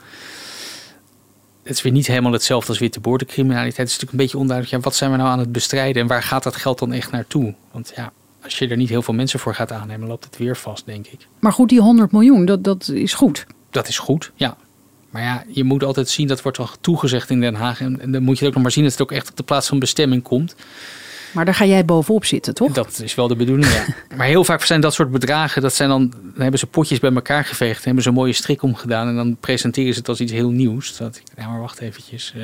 Het 1.64 1.74
is 1.74 1.82
weer 1.82 1.92
niet 1.92 2.08
helemaal 2.08 2.32
hetzelfde 2.32 2.70
als 2.70 2.80
witte 2.80 3.00
boordencriminaliteit. 3.00 3.78
Het 3.78 3.88
is 3.88 3.94
natuurlijk 3.94 4.12
een 4.12 4.26
beetje 4.26 4.38
onduidelijk. 4.38 4.78
Ja, 4.78 4.84
wat 4.84 4.96
zijn 4.96 5.12
we 5.12 5.18
nou 5.18 5.30
aan 5.30 5.40
het 5.40 5.52
bestrijden 5.52 6.02
en 6.02 6.08
waar 6.08 6.24
gaat 6.24 6.44
dat 6.44 6.56
geld 6.56 6.80
dan 6.80 6.94
echt 6.94 7.12
naartoe? 7.12 7.54
Want 7.72 7.94
ja, 7.96 8.12
als 8.44 8.58
je 8.58 8.68
er 8.68 8.78
niet 8.78 8.90
heel 8.90 9.02
veel 9.02 9.14
mensen 9.14 9.40
voor 9.40 9.56
gaat 9.56 9.72
aannemen, 9.72 10.08
loopt 10.08 10.26
het 10.26 10.38
weer 10.38 10.58
vast, 10.58 10.86
denk 10.86 11.08
ik. 11.08 11.28
Maar 11.40 11.54
goed, 11.54 11.70
die 11.70 11.82
100 11.82 12.12
miljoen, 12.12 12.46
dat, 12.46 12.64
dat 12.64 12.88
is 12.88 13.14
goed. 13.14 13.46
Dat 13.70 13.88
is 13.88 13.98
goed, 13.98 14.32
ja. 14.36 14.58
Maar 15.10 15.22
ja, 15.22 15.44
je 15.48 15.64
moet 15.64 15.84
altijd 15.84 16.10
zien, 16.10 16.28
dat 16.28 16.42
wordt 16.42 16.60
al 16.60 16.70
toegezegd 16.82 17.30
in 17.30 17.42
Den 17.42 17.56
Haag. 17.56 17.82
En, 17.82 18.12
dan 18.12 18.24
moet 18.24 18.40
je 18.40 18.48
ook 18.48 18.54
nog 18.54 18.62
maar 18.64 18.72
zien 18.72 18.84
dat 18.84 18.92
het 18.92 19.02
ook 19.02 19.12
echt 19.12 19.30
op 19.30 19.38
de 19.38 19.44
plaats 19.44 19.68
van 19.68 19.80
bestemming 19.80 20.24
komt. 20.24 20.56
Maar 21.34 21.46
daar 21.46 21.56
ga 21.56 21.66
jij 21.66 21.86
bovenop 21.86 22.26
zitten, 22.26 22.54
toch? 22.54 22.72
Dat 22.72 23.02
is 23.04 23.16
wel 23.16 23.28
de 23.28 23.36
bedoeling, 23.36 23.72
ja. 23.72 23.86
maar 24.18 24.28
heel 24.28 24.44
vaak 24.44 24.64
zijn 24.64 24.82
dat 24.82 24.94
soort 24.94 25.12
bedragen, 25.12 25.62
dat 25.62 25.74
zijn 25.74 25.90
dan, 25.90 26.10
dan 26.10 26.42
hebben 26.42 26.60
ze 26.60 26.68
potjes 26.68 27.00
bij 27.00 27.14
elkaar 27.14 27.46
geveegd, 27.46 27.86
hebben 27.86 28.04
ze 28.04 28.10
een 28.10 28.16
mooie 28.16 28.34
strik 28.34 28.62
omgedaan 28.62 29.08
en 29.08 29.16
dan 29.16 29.38
presenteren 29.40 29.94
ze 29.94 30.00
het 30.00 30.10
als 30.10 30.20
iets 30.20 30.32
heel 30.32 30.50
nieuws. 30.50 30.98
Dat 30.98 31.16
ik, 31.16 31.24
nou 31.36 31.50
maar 31.50 31.60
wacht 31.60 31.80
eventjes. 31.80 32.34
Uh, 32.38 32.44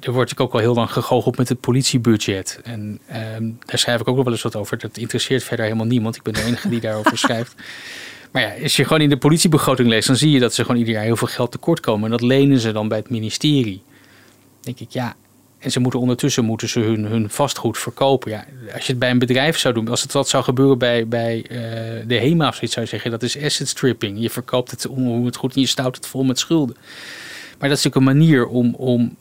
er 0.00 0.12
wordt 0.12 0.38
ook 0.38 0.52
al 0.52 0.58
heel 0.58 0.74
lang 0.74 0.92
gegoocheld 0.92 1.36
met 1.36 1.48
het 1.48 1.60
politiebudget. 1.60 2.60
En 2.64 3.00
ehm, 3.06 3.50
daar 3.64 3.78
schrijf 3.78 4.00
ik 4.00 4.08
ook 4.08 4.16
nog 4.16 4.24
wel 4.24 4.32
eens 4.32 4.42
wat 4.42 4.56
over. 4.56 4.78
Dat 4.78 4.96
interesseert 4.96 5.44
verder 5.44 5.64
helemaal 5.64 5.86
niemand. 5.86 6.16
Ik 6.16 6.22
ben 6.22 6.32
de 6.32 6.42
enige 6.42 6.68
die 6.68 6.80
daarover 6.80 7.18
schrijft. 7.26 7.54
Maar 8.30 8.42
ja, 8.42 8.62
als 8.62 8.76
je 8.76 8.82
gewoon 8.82 9.00
in 9.00 9.08
de 9.08 9.16
politiebegroting 9.16 9.88
leest, 9.88 10.06
dan 10.06 10.16
zie 10.16 10.30
je 10.30 10.40
dat 10.40 10.54
ze 10.54 10.62
gewoon 10.62 10.76
ieder 10.76 10.94
jaar 10.94 11.02
heel 11.02 11.16
veel 11.16 11.28
geld 11.28 11.50
tekort 11.50 11.80
komen. 11.80 12.04
En 12.04 12.10
dat 12.10 12.20
lenen 12.20 12.58
ze 12.58 12.72
dan 12.72 12.88
bij 12.88 12.98
het 12.98 13.10
ministerie. 13.10 13.82
Dan 13.84 14.60
denk 14.60 14.80
ik, 14.80 14.90
ja. 14.90 15.14
En 15.64 15.70
ze 15.70 15.80
moeten 15.80 16.00
ondertussen 16.00 16.44
moeten 16.44 16.68
ze 16.68 16.80
hun, 16.80 17.04
hun 17.04 17.30
vastgoed 17.30 17.78
verkopen. 17.78 18.30
Ja, 18.30 18.44
als 18.74 18.86
je 18.86 18.90
het 18.90 18.98
bij 18.98 19.10
een 19.10 19.18
bedrijf 19.18 19.58
zou 19.58 19.74
doen, 19.74 19.88
als 19.88 20.02
het 20.02 20.12
wat 20.12 20.28
zou 20.28 20.44
gebeuren 20.44 20.78
bij, 20.78 21.08
bij 21.08 21.36
uh, 21.36 21.58
de 22.06 22.18
HEMA 22.18 22.48
of 22.48 22.54
zoiets, 22.54 22.72
zou 22.72 22.84
je 22.84 22.90
zeggen, 22.90 23.10
dat 23.10 23.22
is 23.22 23.42
asset 23.42 23.68
stripping. 23.68 24.20
Je 24.20 24.30
verkoopt 24.30 24.70
het 24.70 24.86
om 24.86 25.24
het 25.24 25.36
goed 25.36 25.54
en 25.54 25.60
je 25.60 25.66
stout 25.66 25.96
het 25.96 26.06
vol 26.06 26.24
met 26.24 26.38
schulden. 26.38 26.76
Maar 27.58 27.68
dat 27.68 27.78
is 27.78 27.84
natuurlijk 27.84 27.96
een 27.96 28.18
manier 28.18 28.46
om, 28.46 28.74
om 28.74 29.16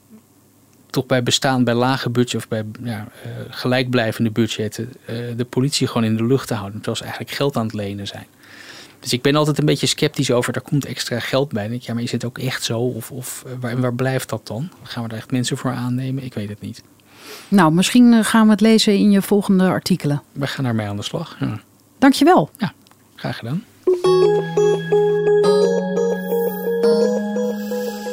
toch 0.90 1.06
bij 1.06 1.24
bestaan 1.24 1.64
bij 1.64 1.74
lage 1.74 2.10
budget 2.10 2.36
of 2.36 2.48
bij 2.48 2.64
ja, 2.84 3.08
uh, 3.26 3.32
gelijkblijvende 3.50 4.32
budgetten 4.32 4.94
uh, 5.10 5.18
de 5.36 5.46
politie 5.46 5.88
gewoon 5.88 6.04
in 6.04 6.18
de 6.18 6.26
lucht 6.26 6.48
te 6.48 6.54
houden. 6.54 6.76
Terwijl 6.76 6.98
ze 6.98 7.04
eigenlijk 7.04 7.34
geld 7.34 7.56
aan 7.56 7.66
het 7.66 7.74
lenen 7.74 8.08
zijn. 8.08 8.28
Dus 9.04 9.14
ik 9.14 9.22
ben 9.22 9.36
altijd 9.36 9.58
een 9.60 9.66
beetje 9.66 9.88
sceptisch 9.88 10.32
over, 10.32 10.54
daar 10.54 10.62
komt 10.62 10.86
extra 10.86 11.20
geld 11.20 11.52
bij. 11.52 11.68
denk 11.68 11.82
ik, 11.82 11.88
ja, 11.88 11.94
maar 11.94 12.04
is 12.04 12.12
het 12.12 12.26
ook 12.26 12.38
echt 12.38 12.64
zo? 12.64 12.80
Of, 12.80 13.12
of 13.12 13.44
waar, 13.60 13.82
waar 13.82 13.94
blijft 13.94 14.30
dat 14.30 14.48
dan? 14.48 14.70
Gaan 14.84 15.04
we 15.04 15.10
daar 15.10 15.18
echt 15.18 15.32
mensen 15.32 15.58
voor 15.58 15.72
aannemen? 15.72 16.24
Ik 16.24 16.34
weet 16.34 16.50
het 16.50 16.62
niet. 16.62 16.84
Nou, 17.48 17.74
misschien 17.74 18.26
gaan 18.26 18.46
we 18.46 18.52
het 18.52 18.62
lezen 18.62 18.94
in 18.94 19.12
je 19.12 19.22
volgende 19.22 19.68
artikelen. 19.68 20.22
We 20.32 20.48
gaan 20.48 20.64
daarmee 20.64 20.88
aan 20.88 20.96
de 20.96 21.04
slag. 21.04 21.38
Ja. 21.40 21.60
Dankjewel. 21.98 22.50
Ja, 22.58 22.74
graag 23.16 23.38
gedaan. 23.38 23.64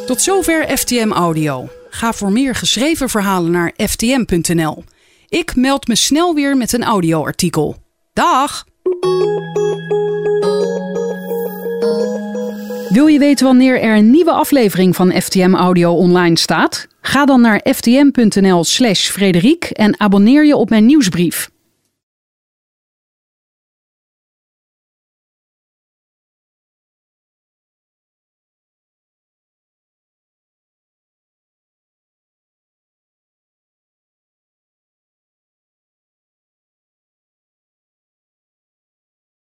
Tot 0.07 0.21
zover 0.23 0.77
FTM 0.79 1.11
Audio. 1.13 1.69
Ga 1.91 2.13
voor 2.13 2.33
meer 2.33 2.55
geschreven 2.55 3.09
verhalen 3.09 3.51
naar 3.51 3.73
ftm.nl. 3.77 4.85
Ik 5.29 5.57
meld 5.57 5.89
me 5.89 5.97
snel 5.97 6.35
weer 6.35 6.57
met 6.57 6.73
een 6.73 6.85
audioartikel. 6.85 7.77
Dag! 8.13 8.65
Wil 12.89 13.07
je 13.07 13.19
weten 13.19 13.47
wanneer 13.47 13.81
er 13.81 13.97
een 13.97 14.11
nieuwe 14.11 14.33
aflevering 14.33 14.97
van 14.97 15.13
FTM 15.13 15.55
Audio 15.55 15.93
online 15.93 16.39
staat? 16.39 16.87
Ga 17.01 17.25
dan 17.25 17.41
naar 17.41 17.61
ftm.nl/slash 17.65 19.09
Frederiek 19.09 19.65
en 19.65 20.01
abonneer 20.01 20.47
je 20.47 20.57
op 20.57 20.71
mijn 20.71 20.87
nieuwsbrief. 20.87 21.51